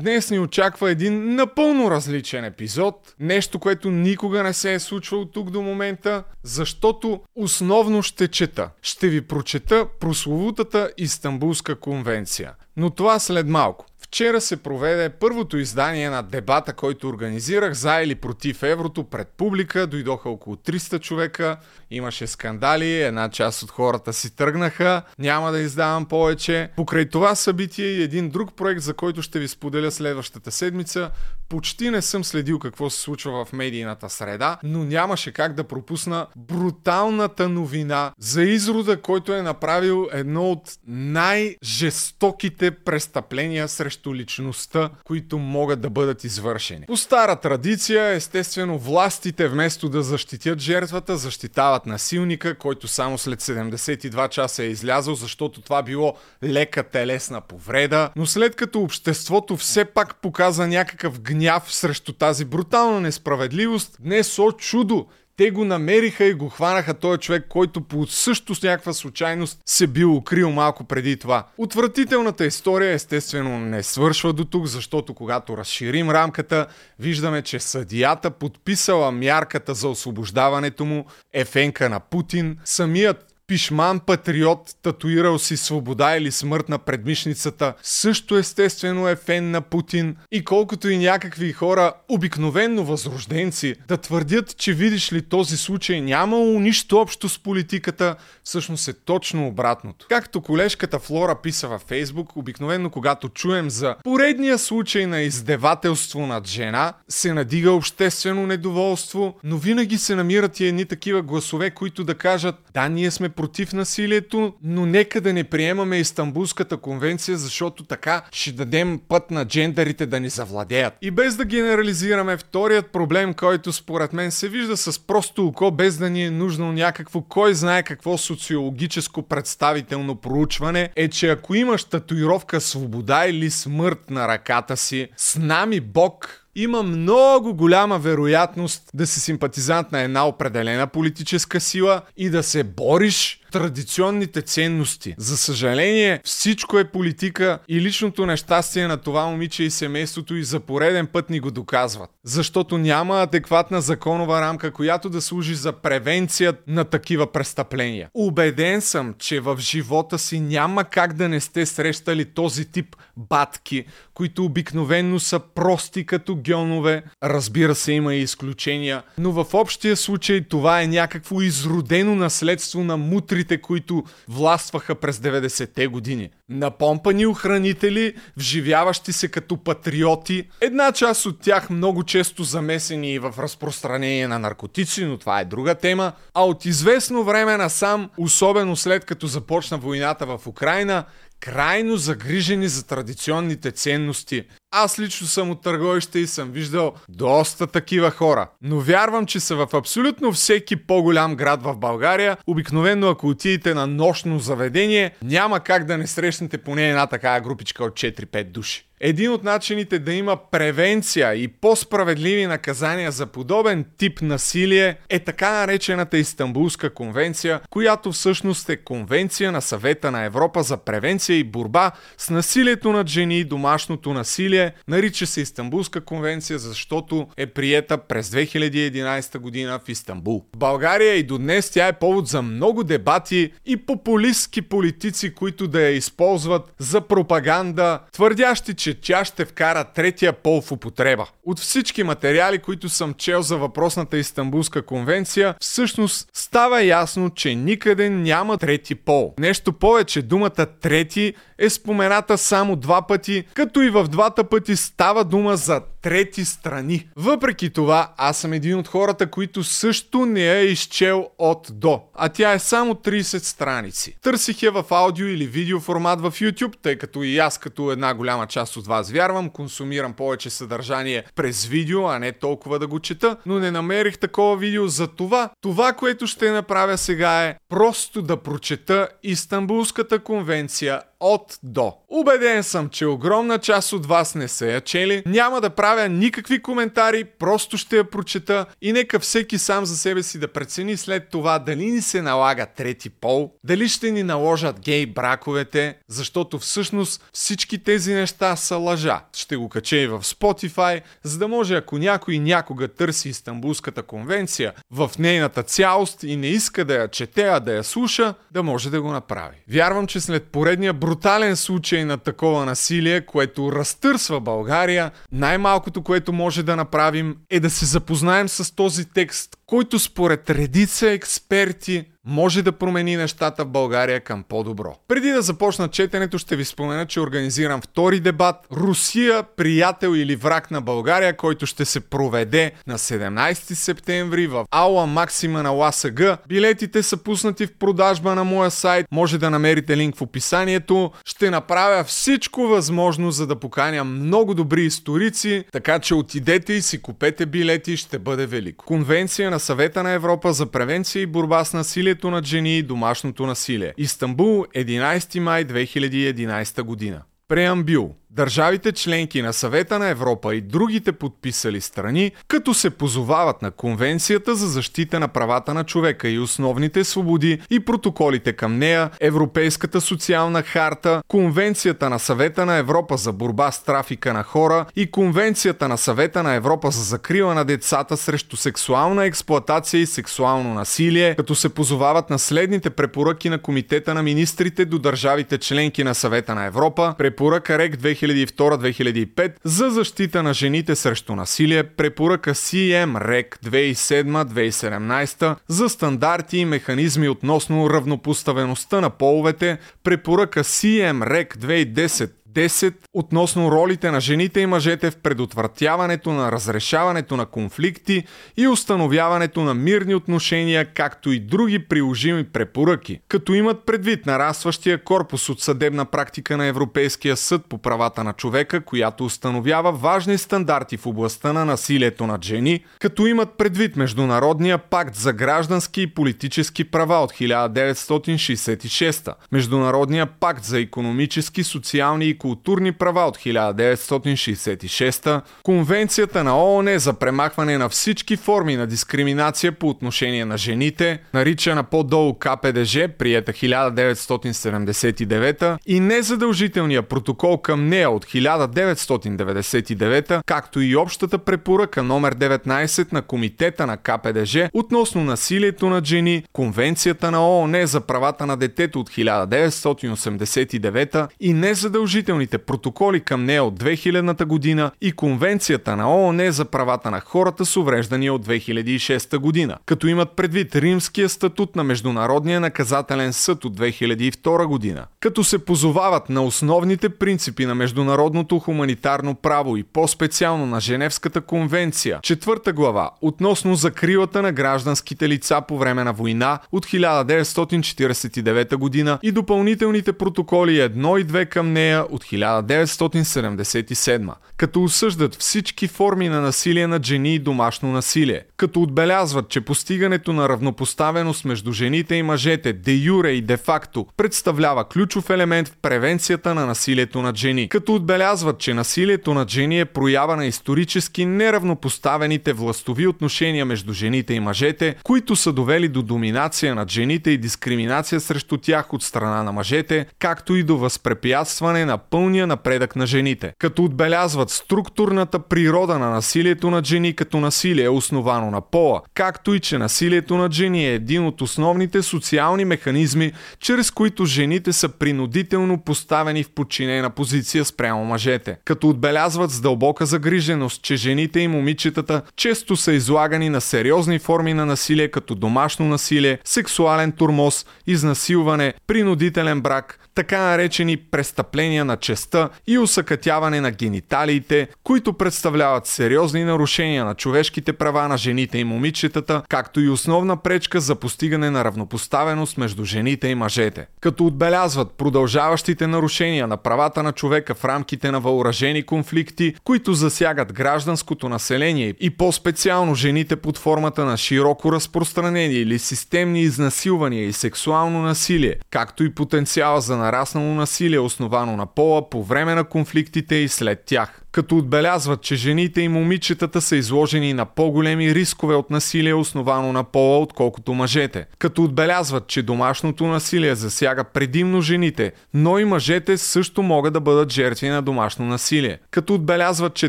Днес 0.00 0.30
ни 0.30 0.38
очаква 0.38 0.90
един 0.90 1.34
напълно 1.34 1.90
различен 1.90 2.44
епизод, 2.44 3.14
нещо, 3.18 3.58
което 3.58 3.90
никога 3.90 4.42
не 4.42 4.52
се 4.52 4.74
е 4.74 4.78
случвало 4.78 5.24
тук 5.24 5.50
до 5.50 5.62
момента, 5.62 6.24
защото 6.42 7.20
основно 7.36 8.02
ще 8.02 8.28
чета. 8.28 8.70
Ще 8.82 9.08
ви 9.08 9.20
прочета 9.20 9.86
прословутата 10.00 10.90
Истанбулска 10.98 11.74
конвенция. 11.74 12.52
Но 12.76 12.90
това 12.90 13.18
след 13.18 13.48
малко. 13.48 13.86
Вчера 14.12 14.40
се 14.40 14.56
проведе 14.56 15.08
първото 15.08 15.58
издание 15.58 16.10
на 16.10 16.22
дебата, 16.22 16.72
който 16.72 17.08
организирах 17.08 17.72
за 17.72 18.00
или 18.00 18.14
против 18.14 18.62
еврото 18.62 19.04
пред 19.04 19.28
публика. 19.28 19.86
Дойдоха 19.86 20.30
около 20.30 20.56
300 20.56 21.00
човека, 21.00 21.56
имаше 21.90 22.26
скандали, 22.26 23.02
една 23.02 23.28
част 23.28 23.62
от 23.62 23.70
хората 23.70 24.12
си 24.12 24.36
тръгнаха, 24.36 25.02
няма 25.18 25.52
да 25.52 25.60
издавам 25.60 26.06
повече. 26.06 26.70
Покрай 26.76 27.08
това 27.08 27.34
събитие 27.34 27.86
и 27.86 28.02
един 28.02 28.30
друг 28.30 28.56
проект, 28.56 28.80
за 28.80 28.94
който 28.94 29.22
ще 29.22 29.38
ви 29.38 29.48
споделя 29.48 29.90
следващата 29.90 30.50
седмица, 30.50 31.10
почти 31.50 31.90
не 31.90 32.02
съм 32.02 32.24
следил 32.24 32.58
какво 32.58 32.90
се 32.90 33.00
случва 33.00 33.44
в 33.44 33.52
медийната 33.52 34.10
среда, 34.10 34.58
но 34.62 34.84
нямаше 34.84 35.32
как 35.32 35.54
да 35.54 35.64
пропусна 35.64 36.26
бруталната 36.36 37.48
новина 37.48 38.12
за 38.18 38.42
изрода, 38.42 39.02
който 39.02 39.34
е 39.34 39.42
направил 39.42 40.08
едно 40.12 40.50
от 40.50 40.78
най-жестоките 40.86 42.70
престъпления 42.70 43.68
срещу 43.68 44.14
личността, 44.14 44.90
които 45.04 45.38
могат 45.38 45.80
да 45.80 45.90
бъдат 45.90 46.24
извършени. 46.24 46.86
По 46.86 46.96
стара 46.96 47.36
традиция, 47.36 48.06
естествено, 48.06 48.78
властите 48.78 49.48
вместо 49.48 49.88
да 49.88 50.02
защитят 50.02 50.58
жертвата, 50.58 51.16
защитават 51.16 51.86
насилника, 51.86 52.54
който 52.54 52.88
само 52.88 53.18
след 53.18 53.40
72 53.40 54.28
часа 54.28 54.62
е 54.62 54.66
излязъл, 54.66 55.14
защото 55.14 55.60
това 55.60 55.82
било 55.82 56.14
лека 56.42 56.82
телесна 56.82 57.40
повреда. 57.40 58.10
Но 58.16 58.26
след 58.26 58.56
като 58.56 58.80
обществото 58.80 59.56
все 59.56 59.84
пак 59.84 60.16
показа 60.20 60.66
някакъв 60.66 61.20
гняв 61.40 61.74
срещу 61.74 62.12
тази 62.12 62.44
брутална 62.44 63.00
несправедливост, 63.00 63.96
днес 64.00 64.38
о 64.38 64.52
чудо 64.52 65.06
те 65.36 65.50
го 65.50 65.64
намериха 65.64 66.24
и 66.24 66.34
го 66.34 66.48
хванаха 66.48 66.94
този 66.94 67.18
човек, 67.18 67.46
който 67.48 67.80
по 67.80 68.06
също 68.06 68.54
с 68.54 68.62
някаква 68.62 68.92
случайност 68.92 69.58
се 69.66 69.86
бил 69.86 70.16
укрил 70.16 70.50
малко 70.50 70.84
преди 70.84 71.16
това. 71.16 71.46
Отвратителната 71.58 72.46
история 72.46 72.92
естествено 72.92 73.60
не 73.60 73.82
свършва 73.82 74.32
до 74.32 74.44
тук, 74.44 74.66
защото 74.66 75.14
когато 75.14 75.56
разширим 75.56 76.10
рамката, 76.10 76.66
виждаме, 76.98 77.42
че 77.42 77.60
съдията 77.60 78.30
подписала 78.30 79.12
мярката 79.12 79.74
за 79.74 79.88
освобождаването 79.88 80.84
му 80.84 81.04
е 81.32 81.44
фенка 81.44 81.88
на 81.88 82.00
Путин. 82.00 82.58
Самият 82.64 83.29
пишман 83.50 84.00
патриот, 84.00 84.76
татуирал 84.82 85.38
си 85.38 85.56
свобода 85.56 86.16
или 86.16 86.32
смърт 86.32 86.68
на 86.68 86.78
предмишницата, 86.78 87.74
също 87.82 88.36
естествено 88.36 89.08
е 89.08 89.16
фен 89.16 89.50
на 89.50 89.60
Путин. 89.60 90.16
И 90.32 90.44
колкото 90.44 90.88
и 90.88 90.98
някакви 90.98 91.52
хора, 91.52 91.92
обикновенно 92.08 92.84
възрожденци, 92.84 93.74
да 93.88 93.96
твърдят, 93.96 94.56
че 94.56 94.72
видиш 94.72 95.12
ли 95.12 95.22
този 95.22 95.56
случай 95.56 96.00
нямало 96.00 96.60
нищо 96.60 96.98
общо 96.98 97.28
с 97.28 97.38
политиката, 97.38 98.16
всъщност 98.44 98.88
е 98.88 98.92
точно 98.92 99.46
обратното. 99.46 100.06
Както 100.08 100.40
колежката 100.40 100.98
Флора 100.98 101.34
писа 101.42 101.68
във 101.68 101.82
Фейсбук, 101.82 102.36
обикновенно 102.36 102.90
когато 102.90 103.28
чуем 103.28 103.70
за 103.70 103.96
поредния 104.04 104.58
случай 104.58 105.06
на 105.06 105.20
издевателство 105.20 106.26
над 106.26 106.48
жена, 106.48 106.92
се 107.08 107.32
надига 107.32 107.72
обществено 107.72 108.46
недоволство, 108.46 109.38
но 109.44 109.56
винаги 109.56 109.98
се 109.98 110.14
намират 110.14 110.60
и 110.60 110.66
едни 110.66 110.84
такива 110.84 111.22
гласове, 111.22 111.70
които 111.70 112.04
да 112.04 112.14
кажат 112.14 112.54
да, 112.74 112.88
ние 112.88 113.10
сме 113.10 113.28
против 113.40 113.72
насилието, 113.72 114.52
но 114.62 114.86
нека 114.86 115.20
да 115.20 115.32
не 115.32 115.44
приемаме 115.44 115.96
Истанбулската 115.96 116.76
конвенция, 116.76 117.38
защото 117.38 117.84
така 117.84 118.22
ще 118.32 118.52
дадем 118.52 119.00
път 119.08 119.30
на 119.30 119.44
джендерите 119.44 120.06
да 120.06 120.20
ни 120.20 120.28
завладеят. 120.28 120.94
И 121.02 121.10
без 121.10 121.36
да 121.36 121.44
генерализираме, 121.44 122.36
вторият 122.36 122.86
проблем, 122.86 123.34
който 123.34 123.72
според 123.72 124.12
мен 124.12 124.30
се 124.30 124.48
вижда 124.48 124.76
с 124.76 124.98
просто 124.98 125.46
око, 125.46 125.70
без 125.70 125.96
да 125.96 126.10
ни 126.10 126.24
е 126.24 126.30
нужно 126.30 126.72
някакво 126.72 127.20
кой 127.20 127.54
знае 127.54 127.82
какво 127.82 128.18
социологическо 128.18 129.22
представително 129.22 130.16
проучване, 130.16 130.90
е, 130.96 131.08
че 131.08 131.28
ако 131.28 131.54
имаш 131.54 131.84
татуировка 131.84 132.60
свобода 132.60 133.26
или 133.26 133.50
смърт 133.50 134.10
на 134.10 134.28
ръката 134.28 134.76
си, 134.76 135.08
с 135.16 135.38
нами 135.38 135.80
Бог 135.80 136.39
има 136.54 136.82
много 136.82 137.54
голяма 137.54 137.98
вероятност 137.98 138.82
да 138.94 139.06
си 139.06 139.20
симпатизант 139.20 139.92
на 139.92 140.00
една 140.00 140.26
определена 140.28 140.86
политическа 140.86 141.60
сила 141.60 142.02
и 142.16 142.30
да 142.30 142.42
се 142.42 142.64
бориш 142.64 143.39
традиционните 143.50 144.42
ценности. 144.42 145.14
За 145.18 145.36
съжаление, 145.36 146.20
всичко 146.24 146.78
е 146.78 146.84
политика 146.84 147.58
и 147.68 147.80
личното 147.80 148.26
нещастие 148.26 148.86
на 148.86 148.96
това 148.96 149.26
момиче 149.26 149.64
и 149.64 149.70
семейството 149.70 150.34
и 150.34 150.44
за 150.44 150.60
пореден 150.60 151.06
път 151.06 151.30
ни 151.30 151.40
го 151.40 151.50
доказват. 151.50 152.10
Защото 152.24 152.78
няма 152.78 153.22
адекватна 153.22 153.80
законова 153.80 154.40
рамка, 154.40 154.70
която 154.70 155.10
да 155.10 155.20
служи 155.20 155.54
за 155.54 155.72
превенция 155.72 156.54
на 156.66 156.84
такива 156.84 157.32
престъпления. 157.32 158.08
Убеден 158.14 158.80
съм, 158.80 159.14
че 159.18 159.40
в 159.40 159.56
живота 159.58 160.18
си 160.18 160.40
няма 160.40 160.84
как 160.84 161.12
да 161.12 161.28
не 161.28 161.40
сте 161.40 161.66
срещали 161.66 162.24
този 162.24 162.64
тип 162.64 162.96
батки, 163.16 163.84
които 164.14 164.44
обикновенно 164.44 165.20
са 165.20 165.40
прости 165.54 166.06
като 166.06 166.36
гьонове. 166.36 167.02
Разбира 167.22 167.74
се, 167.74 167.92
има 167.92 168.14
и 168.14 168.22
изключения, 168.22 169.02
но 169.18 169.32
в 169.32 169.54
общия 169.54 169.96
случай 169.96 170.40
това 170.40 170.82
е 170.82 170.86
някакво 170.86 171.40
изродено 171.40 172.14
наследство 172.14 172.84
на 172.84 172.96
мутрите, 173.40 173.60
които 173.60 174.04
властваха 174.28 174.94
през 174.94 175.18
90-те 175.18 175.86
години. 175.86 176.30
Напомпани 176.48 177.26
охранители, 177.26 178.14
вживяващи 178.36 179.12
се 179.12 179.28
като 179.28 179.56
патриоти, 179.56 180.48
една 180.60 180.92
част 180.92 181.26
от 181.26 181.40
тях 181.40 181.70
много 181.70 182.04
често 182.04 182.44
замесени 182.44 183.18
в 183.18 183.34
разпространение 183.38 184.28
на 184.28 184.38
наркотици, 184.38 185.04
но 185.04 185.18
това 185.18 185.40
е 185.40 185.44
друга 185.44 185.74
тема, 185.74 186.12
а 186.34 186.44
от 186.44 186.64
известно 186.64 187.24
време 187.24 187.56
насам, 187.56 188.10
особено 188.18 188.76
след 188.76 189.04
като 189.04 189.26
започна 189.26 189.78
войната 189.78 190.26
в 190.26 190.46
Украина, 190.46 191.04
крайно 191.40 191.96
загрижени 191.96 192.68
за 192.68 192.86
традиционните 192.86 193.70
ценности. 193.70 194.44
Аз 194.72 194.98
лично 194.98 195.26
съм 195.26 195.50
от 195.50 195.62
търговище 195.62 196.18
и 196.18 196.26
съм 196.26 196.50
виждал 196.50 196.94
доста 197.08 197.66
такива 197.66 198.10
хора. 198.10 198.50
Но 198.62 198.80
вярвам, 198.80 199.26
че 199.26 199.40
са 199.40 199.56
в 199.56 199.68
абсолютно 199.74 200.32
всеки 200.32 200.76
по-голям 200.76 201.36
град 201.36 201.62
в 201.62 201.76
България. 201.76 202.36
Обикновено 202.46 203.08
ако 203.08 203.28
отидете 203.28 203.74
на 203.74 203.86
нощно 203.86 204.38
заведение, 204.38 205.14
няма 205.22 205.60
как 205.60 205.84
да 205.84 205.98
не 205.98 206.06
срещнете 206.06 206.58
поне 206.58 206.88
една 206.88 207.06
такава 207.06 207.40
групичка 207.40 207.84
от 207.84 207.92
4-5 207.92 208.44
души. 208.44 208.89
Един 209.02 209.30
от 209.30 209.44
начините 209.44 209.98
да 209.98 210.12
има 210.12 210.36
превенция 210.50 211.34
и 211.34 211.48
по-справедливи 211.48 212.46
наказания 212.46 213.10
за 213.10 213.26
подобен 213.26 213.84
тип 213.98 214.22
насилие 214.22 214.96
е 215.08 215.18
така 215.18 215.52
наречената 215.52 216.18
Истанбулска 216.18 216.94
конвенция, 216.94 217.60
която 217.70 218.12
всъщност 218.12 218.68
е 218.68 218.76
конвенция 218.76 219.52
на 219.52 219.62
съвета 219.62 220.10
на 220.10 220.24
Европа 220.24 220.62
за 220.62 220.76
превенция 220.76 221.36
и 221.36 221.44
борба 221.44 221.90
с 222.18 222.30
насилието 222.30 222.92
над 222.92 223.08
жени 223.08 223.38
и 223.38 223.44
домашното 223.44 224.12
насилие. 224.12 224.72
Нарича 224.88 225.26
се 225.26 225.40
Истанбулска 225.40 226.00
конвенция, 226.00 226.58
защото 226.58 227.28
е 227.36 227.46
приета 227.46 227.98
през 227.98 228.30
2011 228.30 229.38
година 229.38 229.80
в 229.84 229.88
Истанбул. 229.88 230.44
В 230.54 230.58
България 230.58 231.14
и 231.14 231.22
до 231.22 231.38
днес 231.38 231.70
тя 231.70 231.86
е 231.86 231.98
повод 231.98 232.28
за 232.28 232.42
много 232.42 232.84
дебати 232.84 233.52
и 233.66 233.76
популистски 233.76 234.62
политици, 234.62 235.34
които 235.34 235.68
да 235.68 235.80
я 235.80 235.90
използват 235.90 236.72
за 236.78 237.00
пропаганда, 237.00 238.00
твърдящи, 238.12 238.74
че 238.74 238.89
че 238.90 239.00
тя 239.00 239.24
ще 239.24 239.44
вкара 239.44 239.84
третия 239.84 240.32
пол 240.32 240.60
в 240.60 240.72
употреба. 240.72 241.26
От 241.44 241.58
всички 241.58 242.02
материали, 242.02 242.58
които 242.58 242.88
съм 242.88 243.14
чел 243.14 243.42
за 243.42 243.56
въпросната 243.56 244.18
Истанбулска 244.18 244.82
конвенция, 244.82 245.54
всъщност 245.60 246.28
става 246.32 246.82
ясно, 246.82 247.30
че 247.30 247.54
никъде 247.54 248.10
няма 248.10 248.58
трети 248.58 248.94
пол. 248.94 249.34
Нещо 249.38 249.72
повече, 249.72 250.22
думата 250.22 250.66
трети 250.80 251.34
е 251.60 251.70
спомената 251.70 252.38
само 252.38 252.76
два 252.76 253.06
пъти, 253.06 253.44
като 253.54 253.82
и 253.82 253.90
в 253.90 254.04
двата 254.04 254.44
пъти 254.44 254.76
става 254.76 255.24
дума 255.24 255.56
за 255.56 255.80
трети 256.02 256.44
страни. 256.44 257.08
Въпреки 257.16 257.70
това, 257.70 258.12
аз 258.16 258.38
съм 258.38 258.52
един 258.52 258.78
от 258.78 258.88
хората, 258.88 259.30
които 259.30 259.64
също 259.64 260.26
не 260.26 260.52
е 260.52 260.64
изчел 260.64 261.28
от 261.38 261.68
до, 261.72 262.02
а 262.14 262.28
тя 262.28 262.52
е 262.52 262.58
само 262.58 262.94
30 262.94 263.38
страници. 263.38 264.16
Търсих 264.22 264.62
я 264.62 264.72
в 264.72 264.84
аудио 264.90 265.26
или 265.26 265.46
видео 265.46 265.80
формат 265.80 266.20
в 266.20 266.32
YouTube, 266.32 266.76
тъй 266.82 266.96
като 266.96 267.22
и 267.22 267.38
аз 267.38 267.58
като 267.58 267.92
една 267.92 268.14
голяма 268.14 268.46
част 268.46 268.76
от 268.76 268.86
вас 268.86 269.10
вярвам, 269.10 269.50
консумирам 269.50 270.12
повече 270.12 270.50
съдържание 270.50 271.24
през 271.36 271.66
видео, 271.66 272.08
а 272.08 272.18
не 272.18 272.32
толкова 272.32 272.78
да 272.78 272.86
го 272.86 273.00
чета, 273.00 273.36
но 273.46 273.58
не 273.58 273.70
намерих 273.70 274.18
такова 274.18 274.56
видео 274.56 274.88
за 274.88 275.06
това. 275.06 275.50
Това, 275.60 275.92
което 275.92 276.26
ще 276.26 276.50
направя 276.50 276.98
сега 276.98 277.44
е 277.44 277.56
просто 277.68 278.22
да 278.22 278.36
прочета 278.36 279.08
Истанбулската 279.22 280.18
конвенция 280.18 281.00
от 281.20 281.58
до. 281.62 281.99
Убеден 282.12 282.62
съм, 282.62 282.88
че 282.88 283.06
огромна 283.06 283.58
част 283.58 283.92
от 283.92 284.06
вас 284.06 284.34
не 284.34 284.48
са 284.48 284.66
я 284.66 284.80
чели. 284.80 285.22
Няма 285.26 285.60
да 285.60 285.70
правя 285.70 286.08
никакви 286.08 286.62
коментари, 286.62 287.24
просто 287.24 287.76
ще 287.76 287.96
я 287.96 288.04
прочета 288.04 288.66
и 288.82 288.92
нека 288.92 289.20
всеки 289.20 289.58
сам 289.58 289.86
за 289.86 289.96
себе 289.96 290.22
си 290.22 290.38
да 290.38 290.48
прецени 290.48 290.96
след 290.96 291.28
това 291.28 291.58
дали 291.58 291.86
ни 291.86 292.02
се 292.02 292.22
налага 292.22 292.66
трети 292.66 293.10
пол, 293.10 293.52
дали 293.64 293.88
ще 293.88 294.10
ни 294.10 294.22
наложат 294.22 294.80
гей 294.80 295.06
браковете, 295.06 295.96
защото 296.08 296.58
всъщност 296.58 297.30
всички 297.32 297.84
тези 297.84 298.14
неща 298.14 298.56
са 298.56 298.76
лъжа. 298.76 299.20
Ще 299.32 299.56
го 299.56 299.68
кача 299.68 299.96
и 299.96 300.06
в 300.06 300.20
Spotify, 300.22 301.00
за 301.22 301.38
да 301.38 301.48
може 301.48 301.74
ако 301.74 301.98
някой 301.98 302.38
някога 302.38 302.88
търси 302.88 303.28
Истанбулската 303.28 304.02
конвенция 304.02 304.72
в 304.90 305.10
нейната 305.18 305.62
цялост 305.62 306.22
и 306.22 306.36
не 306.36 306.46
иска 306.46 306.84
да 306.84 306.94
я 306.94 307.08
чете, 307.08 307.42
а 307.42 307.60
да 307.60 307.72
я 307.72 307.84
слуша, 307.84 308.34
да 308.50 308.62
може 308.62 308.90
да 308.90 309.02
го 309.02 309.12
направи. 309.12 309.56
Вярвам, 309.68 310.06
че 310.06 310.20
след 310.20 310.44
поредния 310.44 310.92
брутален 310.92 311.56
случай 311.56 311.99
на 312.04 312.18
такова 312.18 312.66
насилие, 312.66 313.26
което 313.26 313.72
разтърсва 313.72 314.40
България, 314.40 315.10
най-малкото, 315.32 316.02
което 316.02 316.32
може 316.32 316.62
да 316.62 316.76
направим 316.76 317.36
е 317.50 317.60
да 317.60 317.70
се 317.70 317.86
запознаем 317.86 318.48
с 318.48 318.74
този 318.76 319.04
текст, 319.04 319.56
който 319.70 319.98
според 319.98 320.50
редица 320.50 321.10
експерти 321.10 322.04
може 322.24 322.62
да 322.62 322.72
промени 322.72 323.16
нещата 323.16 323.64
в 323.64 323.68
България 323.68 324.20
към 324.20 324.42
по-добро. 324.42 324.96
Преди 325.08 325.30
да 325.30 325.42
започна 325.42 325.88
четенето, 325.88 326.38
ще 326.38 326.56
ви 326.56 326.64
спомена, 326.64 327.06
че 327.06 327.20
организирам 327.20 327.80
втори 327.80 328.20
дебат 328.20 328.56
Русия, 328.72 329.42
приятел 329.56 330.08
или 330.08 330.36
враг 330.36 330.70
на 330.70 330.80
България, 330.80 331.36
който 331.36 331.66
ще 331.66 331.84
се 331.84 332.00
проведе 332.00 332.72
на 332.86 332.98
17 332.98 333.54
септември 333.54 334.46
в 334.46 334.64
Аула 334.70 335.06
Максима 335.06 335.62
на 335.62 335.70
ЛАСГ. 335.70 336.20
Билетите 336.48 337.02
са 337.02 337.16
пуснати 337.16 337.66
в 337.66 337.74
продажба 337.78 338.34
на 338.34 338.44
моя 338.44 338.70
сайт, 338.70 339.06
може 339.12 339.38
да 339.38 339.50
намерите 339.50 339.96
линк 339.96 340.16
в 340.16 340.22
описанието. 340.22 341.12
Ще 341.24 341.50
направя 341.50 342.04
всичко 342.04 342.62
възможно, 342.62 343.30
за 343.30 343.46
да 343.46 343.56
поканя 343.56 344.04
много 344.04 344.54
добри 344.54 344.84
историци, 344.84 345.64
така 345.72 345.98
че 345.98 346.14
отидете 346.14 346.72
и 346.72 346.82
си 346.82 347.02
купете 347.02 347.46
билети, 347.46 347.96
ще 347.96 348.18
бъде 348.18 348.46
велико. 348.46 348.84
Конвенция 348.84 349.50
на 349.50 349.59
Съвета 349.60 350.02
на 350.02 350.10
Европа 350.10 350.52
за 350.52 350.66
превенция 350.66 351.22
и 351.22 351.26
борба 351.26 351.64
с 351.64 351.72
насилието 351.72 352.30
над 352.30 352.44
жени 352.46 352.78
и 352.78 352.82
домашното 352.82 353.46
насилие. 353.46 353.94
Истанбул, 353.98 354.64
11 354.76 355.40
май 355.40 355.64
2011 355.64 356.82
година. 356.82 357.22
Преамбюл 357.48 358.19
държавите 358.30 358.92
членки 358.92 359.42
на 359.42 359.52
Съвета 359.52 359.98
на 359.98 360.08
Европа 360.08 360.54
и 360.54 360.60
другите 360.60 361.12
подписали 361.12 361.80
страни, 361.80 362.32
като 362.48 362.74
се 362.74 362.90
позовават 362.90 363.62
на 363.62 363.70
Конвенцията 363.70 364.54
за 364.54 364.68
защита 364.68 365.20
на 365.20 365.28
правата 365.28 365.74
на 365.74 365.84
човека 365.84 366.28
и 366.28 366.38
основните 366.38 367.04
свободи 367.04 367.60
и 367.70 367.80
протоколите 367.80 368.52
към 368.52 368.78
нея, 368.78 369.10
Европейската 369.20 370.00
социална 370.00 370.62
харта, 370.62 371.22
Конвенцията 371.28 372.10
на 372.10 372.18
Съвета 372.18 372.66
на 372.66 372.76
Европа 372.76 373.16
за 373.16 373.32
борба 373.32 373.72
с 373.72 373.84
трафика 373.84 374.32
на 374.32 374.42
хора 374.42 374.86
и 374.96 375.10
Конвенцията 375.10 375.88
на 375.88 375.98
Съвета 375.98 376.42
на 376.42 376.54
Европа 376.54 376.90
за 376.90 377.04
закрила 377.04 377.54
на 377.54 377.64
децата 377.64 378.16
срещу 378.16 378.56
сексуална 378.56 379.24
експлоатация 379.24 380.00
и 380.00 380.06
сексуално 380.06 380.74
насилие, 380.74 381.34
като 381.34 381.54
се 381.54 381.68
позовават 381.68 382.30
на 382.30 382.38
следните 382.38 382.90
препоръки 382.90 383.50
на 383.50 383.58
Комитета 383.58 384.14
на 384.14 384.22
министрите 384.22 384.84
до 384.84 384.98
държавите 384.98 385.58
членки 385.58 386.04
на 386.04 386.14
Съвета 386.14 386.54
на 386.54 386.64
Европа, 386.64 387.14
препоръка 387.18 387.78
РЕК 387.78 387.96
2000 387.96 388.19
2002-2005 388.28 389.52
за 389.64 389.90
защита 389.90 390.42
на 390.42 390.54
жените 390.54 390.96
срещу 390.96 391.34
насилие, 391.34 391.84
препоръка 391.84 392.54
CM 392.54 393.12
REC 393.12 393.58
2007-2017 393.64 395.56
за 395.68 395.88
стандарти 395.88 396.58
и 396.58 396.64
механизми 396.64 397.28
относно 397.28 397.90
равнопоставеността 397.90 399.00
на 399.00 399.10
половете, 399.10 399.78
препоръка 400.04 400.64
CM 400.64 401.24
REC 401.24 401.56
2010 401.56 402.30
10 402.54 402.94
относно 403.14 403.70
ролите 403.70 404.10
на 404.10 404.20
жените 404.20 404.60
и 404.60 404.66
мъжете 404.66 405.10
в 405.10 405.16
предотвратяването 405.16 406.32
на 406.32 406.52
разрешаването 406.52 407.36
на 407.36 407.46
конфликти 407.46 408.24
и 408.56 408.68
установяването 408.68 409.60
на 409.60 409.74
мирни 409.74 410.14
отношения, 410.14 410.86
както 410.94 411.32
и 411.32 411.40
други 411.40 411.78
приложими 411.78 412.44
препоръки, 412.44 413.20
като 413.28 413.54
имат 413.54 413.86
предвид 413.86 414.26
нарастващия 414.26 415.04
корпус 415.04 415.48
от 415.48 415.60
съдебна 415.60 416.04
практика 416.04 416.56
на 416.56 416.66
Европейския 416.66 417.36
съд 417.36 417.62
по 417.68 417.78
правата 417.78 418.24
на 418.24 418.32
човека, 418.32 418.80
която 418.80 419.24
установява 419.24 419.92
важни 419.92 420.38
стандарти 420.38 420.96
в 420.96 421.06
областта 421.06 421.52
на 421.52 421.64
насилието 421.64 422.26
над 422.26 422.44
жени, 422.44 422.84
като 422.98 423.26
имат 423.26 423.58
предвид 423.58 423.96
Международния 423.96 424.78
пакт 424.78 425.14
за 425.14 425.32
граждански 425.32 426.02
и 426.02 426.06
политически 426.06 426.84
права 426.84 427.16
от 427.16 427.32
1966, 427.32 429.34
Международния 429.52 430.26
пакт 430.26 430.64
за 430.64 430.80
економически, 430.80 431.64
социални 431.64 432.28
и 432.28 432.38
културни 432.40 432.92
права 432.92 433.20
от 433.20 433.38
1966, 433.38 435.40
Конвенцията 435.62 436.44
на 436.44 436.64
ООН 436.64 436.98
за 436.98 437.12
премахване 437.12 437.78
на 437.78 437.88
всички 437.88 438.36
форми 438.36 438.76
на 438.76 438.86
дискриминация 438.86 439.72
по 439.72 439.88
отношение 439.88 440.44
на 440.44 440.58
жените, 440.58 441.18
наричана 441.34 441.84
по-долу 441.84 442.34
КПДЖ, 442.34 443.08
приета 443.18 443.52
1979 443.52 445.78
и 445.86 446.00
незадължителния 446.00 447.02
протокол 447.02 447.58
към 447.58 447.88
нея 447.88 448.10
от 448.10 448.26
1999, 448.26 450.40
както 450.46 450.80
и 450.80 450.96
общата 450.96 451.38
препоръка 451.38 452.02
номер 452.02 452.34
19 452.34 453.12
на 453.12 453.22
Комитета 453.22 453.86
на 453.86 453.96
КПДЖ 453.96 454.70
относно 454.72 455.24
насилието 455.24 455.88
над 455.88 456.04
жени, 456.04 456.44
Конвенцията 456.52 457.30
на 457.30 457.48
ООН 457.48 457.86
за 457.86 458.00
правата 458.00 458.46
на 458.46 458.56
детето 458.56 459.00
от 459.00 459.10
1989 459.10 461.28
и 461.40 461.52
незадължителния 461.52 462.29
задължителните 462.30 462.58
протоколи 462.58 463.20
към 463.20 463.44
нея 463.44 463.64
от 463.64 463.80
2000 463.80 464.44
година 464.44 464.90
и 465.00 465.12
Конвенцията 465.12 465.96
на 465.96 466.14
ООН 466.14 466.50
за 466.50 466.64
правата 466.64 467.10
на 467.10 467.20
хората 467.20 467.64
с 467.64 467.76
увреждания 467.76 468.34
от 468.34 468.46
2006 468.46 469.38
година, 469.38 469.76
като 469.86 470.06
имат 470.06 470.30
предвид 470.30 470.76
Римския 470.76 471.28
статут 471.28 471.76
на 471.76 471.84
Международния 471.84 472.60
наказателен 472.60 473.32
съд 473.32 473.64
от 473.64 473.78
2002 473.78 474.66
година, 474.66 475.06
като 475.20 475.44
се 475.44 475.64
позовават 475.64 476.28
на 476.28 476.42
основните 476.42 477.08
принципи 477.08 477.66
на 477.66 477.74
международното 477.74 478.58
хуманитарно 478.58 479.34
право 479.34 479.76
и 479.76 479.82
по-специално 479.82 480.66
на 480.66 480.80
Женевската 480.80 481.40
конвенция, 481.40 482.20
четвърта 482.22 482.72
глава, 482.72 483.10
относно 483.20 483.74
закрилата 483.74 484.42
на 484.42 484.52
гражданските 484.52 485.28
лица 485.28 485.62
по 485.68 485.78
време 485.78 486.04
на 486.04 486.12
война 486.12 486.58
от 486.72 486.86
1949 486.86 488.76
година 488.76 489.18
и 489.22 489.32
допълнителните 489.32 490.12
протоколи 490.12 490.70
1 490.70 491.20
и 491.20 491.26
2 491.26 491.46
към 491.46 491.72
нея 491.72 492.04
от 492.10 492.19
1977, 492.24 494.34
като 494.56 494.82
осъждат 494.82 495.34
всички 495.34 495.88
форми 495.88 496.28
на 496.28 496.40
насилие 496.40 496.86
над 496.86 497.06
жени 497.06 497.34
и 497.34 497.38
домашно 497.38 497.92
насилие, 497.92 498.42
като 498.56 498.82
отбелязват, 498.82 499.48
че 499.48 499.60
постигането 499.60 500.32
на 500.32 500.48
равнопоставеност 500.48 501.44
между 501.44 501.72
жените 501.72 502.14
и 502.14 502.22
мъжете 502.22 502.72
де 502.72 502.92
юре 502.92 503.30
и 503.30 503.42
де 503.42 503.56
факто 503.56 504.06
представлява 504.16 504.84
ключов 504.84 505.30
елемент 505.30 505.68
в 505.68 505.76
превенцията 505.82 506.54
на 506.54 506.66
насилието 506.66 507.22
над 507.22 507.36
жени, 507.36 507.68
като 507.68 507.94
отбелязват, 507.94 508.58
че 508.58 508.74
насилието 508.74 509.34
над 509.34 509.50
жени 509.50 509.80
е 509.80 509.84
проява 509.84 510.36
на 510.36 510.46
исторически 510.46 511.24
неравнопоставените 511.24 512.52
властови 512.52 513.06
отношения 513.06 513.64
между 513.64 513.92
жените 513.92 514.34
и 514.34 514.40
мъжете, 514.40 514.94
които 515.02 515.36
са 515.36 515.52
довели 515.52 515.88
до 515.88 516.02
доминация 516.02 516.74
над 516.74 516.90
жените 516.90 517.30
и 517.30 517.38
дискриминация 517.38 518.20
срещу 518.20 518.56
тях 518.56 518.94
от 518.94 519.02
страна 519.02 519.42
на 519.42 519.52
мъжете, 519.52 520.06
както 520.18 520.56
и 520.56 520.62
до 520.62 520.78
възпрепятстване 520.78 521.84
на 521.84 521.98
пълния 522.10 522.46
напредък 522.46 522.96
на 522.96 523.06
жените, 523.06 523.52
като 523.58 523.84
отбелязват 523.84 524.50
структурната 524.50 525.38
природа 525.38 525.98
на 525.98 526.10
насилието 526.10 526.70
над 526.70 526.86
жени 526.86 527.16
като 527.16 527.40
насилие 527.40 527.88
основано 527.88 528.50
на 528.50 528.60
пола, 528.60 529.02
както 529.14 529.54
и 529.54 529.60
че 529.60 529.78
насилието 529.78 530.36
над 530.36 530.52
жени 530.52 530.86
е 530.86 530.94
един 530.94 531.26
от 531.26 531.40
основните 531.40 532.02
социални 532.02 532.64
механизми, 532.64 533.32
чрез 533.60 533.90
които 533.90 534.24
жените 534.24 534.72
са 534.72 534.88
принудително 534.88 535.78
поставени 535.78 536.44
в 536.44 536.50
подчинена 536.50 537.10
позиция 537.10 537.64
спрямо 537.64 538.04
мъжете, 538.04 538.56
като 538.64 538.88
отбелязват 538.88 539.50
с 539.50 539.60
дълбока 539.60 540.06
загриженост, 540.06 540.82
че 540.82 540.96
жените 540.96 541.40
и 541.40 541.48
момичетата 541.48 542.22
често 542.36 542.76
са 542.76 542.92
излагани 542.92 543.48
на 543.48 543.60
сериозни 543.60 544.18
форми 544.18 544.54
на 544.54 544.66
насилие 544.66 545.08
като 545.08 545.34
домашно 545.34 545.86
насилие, 545.86 546.38
сексуален 546.44 547.12
турмоз, 547.12 547.66
изнасилване, 547.86 548.74
принудителен 548.86 549.60
брак, 549.60 549.99
така 550.14 550.38
наречени 550.38 550.96
престъпления 550.96 551.84
на 551.84 551.96
честа 551.96 552.48
и 552.66 552.78
усъкътяване 552.78 553.60
на 553.60 553.70
гениталиите, 553.70 554.68
които 554.84 555.12
представляват 555.12 555.86
сериозни 555.86 556.44
нарушения 556.44 557.04
на 557.04 557.14
човешките 557.14 557.72
права 557.72 558.08
на 558.08 558.18
жените 558.18 558.58
и 558.58 558.64
момичетата, 558.64 559.42
както 559.48 559.80
и 559.80 559.88
основна 559.88 560.36
пречка 560.36 560.80
за 560.80 560.94
постигане 560.94 561.50
на 561.50 561.64
равнопоставеност 561.64 562.58
между 562.58 562.84
жените 562.84 563.28
и 563.28 563.34
мъжете. 563.34 563.86
Като 564.00 564.26
отбелязват 564.26 564.92
продължаващите 564.92 565.86
нарушения 565.86 566.46
на 566.46 566.56
правата 566.56 567.02
на 567.02 567.12
човека 567.12 567.54
в 567.54 567.64
рамките 567.64 568.10
на 568.10 568.20
въоръжени 568.20 568.82
конфликти, 568.82 569.54
които 569.64 569.94
засягат 569.94 570.52
гражданското 570.52 571.28
население 571.28 571.94
и 572.00 572.10
по-специално 572.10 572.94
жените 572.94 573.36
под 573.36 573.58
формата 573.58 574.04
на 574.04 574.16
широко 574.16 574.72
разпространени 574.72 575.54
или 575.54 575.78
системни 575.78 576.40
изнасилвания 576.40 577.24
и 577.24 577.32
сексуално 577.32 578.02
насилие, 578.02 578.54
както 578.70 579.04
и 579.04 579.14
потенциала 579.14 579.80
за 579.80 579.96
нараснало 580.00 580.54
насилие 580.54 581.00
основано 581.00 581.56
на 581.56 581.66
пол 581.66 581.90
пола 581.90 582.10
по 582.10 582.22
време 582.22 582.54
на 582.54 582.64
конфликтите 582.64 583.34
и 583.34 583.48
след 583.48 583.84
тях 583.84 584.20
като 584.32 584.56
отбелязват, 584.56 585.22
че 585.22 585.36
жените 585.36 585.80
и 585.80 585.88
момичетата 585.88 586.60
са 586.60 586.76
изложени 586.76 587.34
на 587.34 587.44
по-големи 587.44 588.14
рискове 588.14 588.54
от 588.54 588.70
насилие, 588.70 589.14
основано 589.14 589.72
на 589.72 589.84
пола, 589.84 590.18
отколкото 590.18 590.74
мъжете. 590.74 591.26
Като 591.38 591.64
отбелязват, 591.64 592.26
че 592.26 592.42
домашното 592.42 593.06
насилие 593.06 593.54
засяга 593.54 594.04
предимно 594.04 594.60
жените, 594.60 595.12
но 595.34 595.58
и 595.58 595.64
мъжете 595.64 596.18
също 596.18 596.62
могат 596.62 596.92
да 596.92 597.00
бъдат 597.00 597.32
жертви 597.32 597.68
на 597.68 597.82
домашно 597.82 598.26
насилие. 598.26 598.78
Като 598.90 599.14
отбелязват, 599.14 599.74
че 599.74 599.88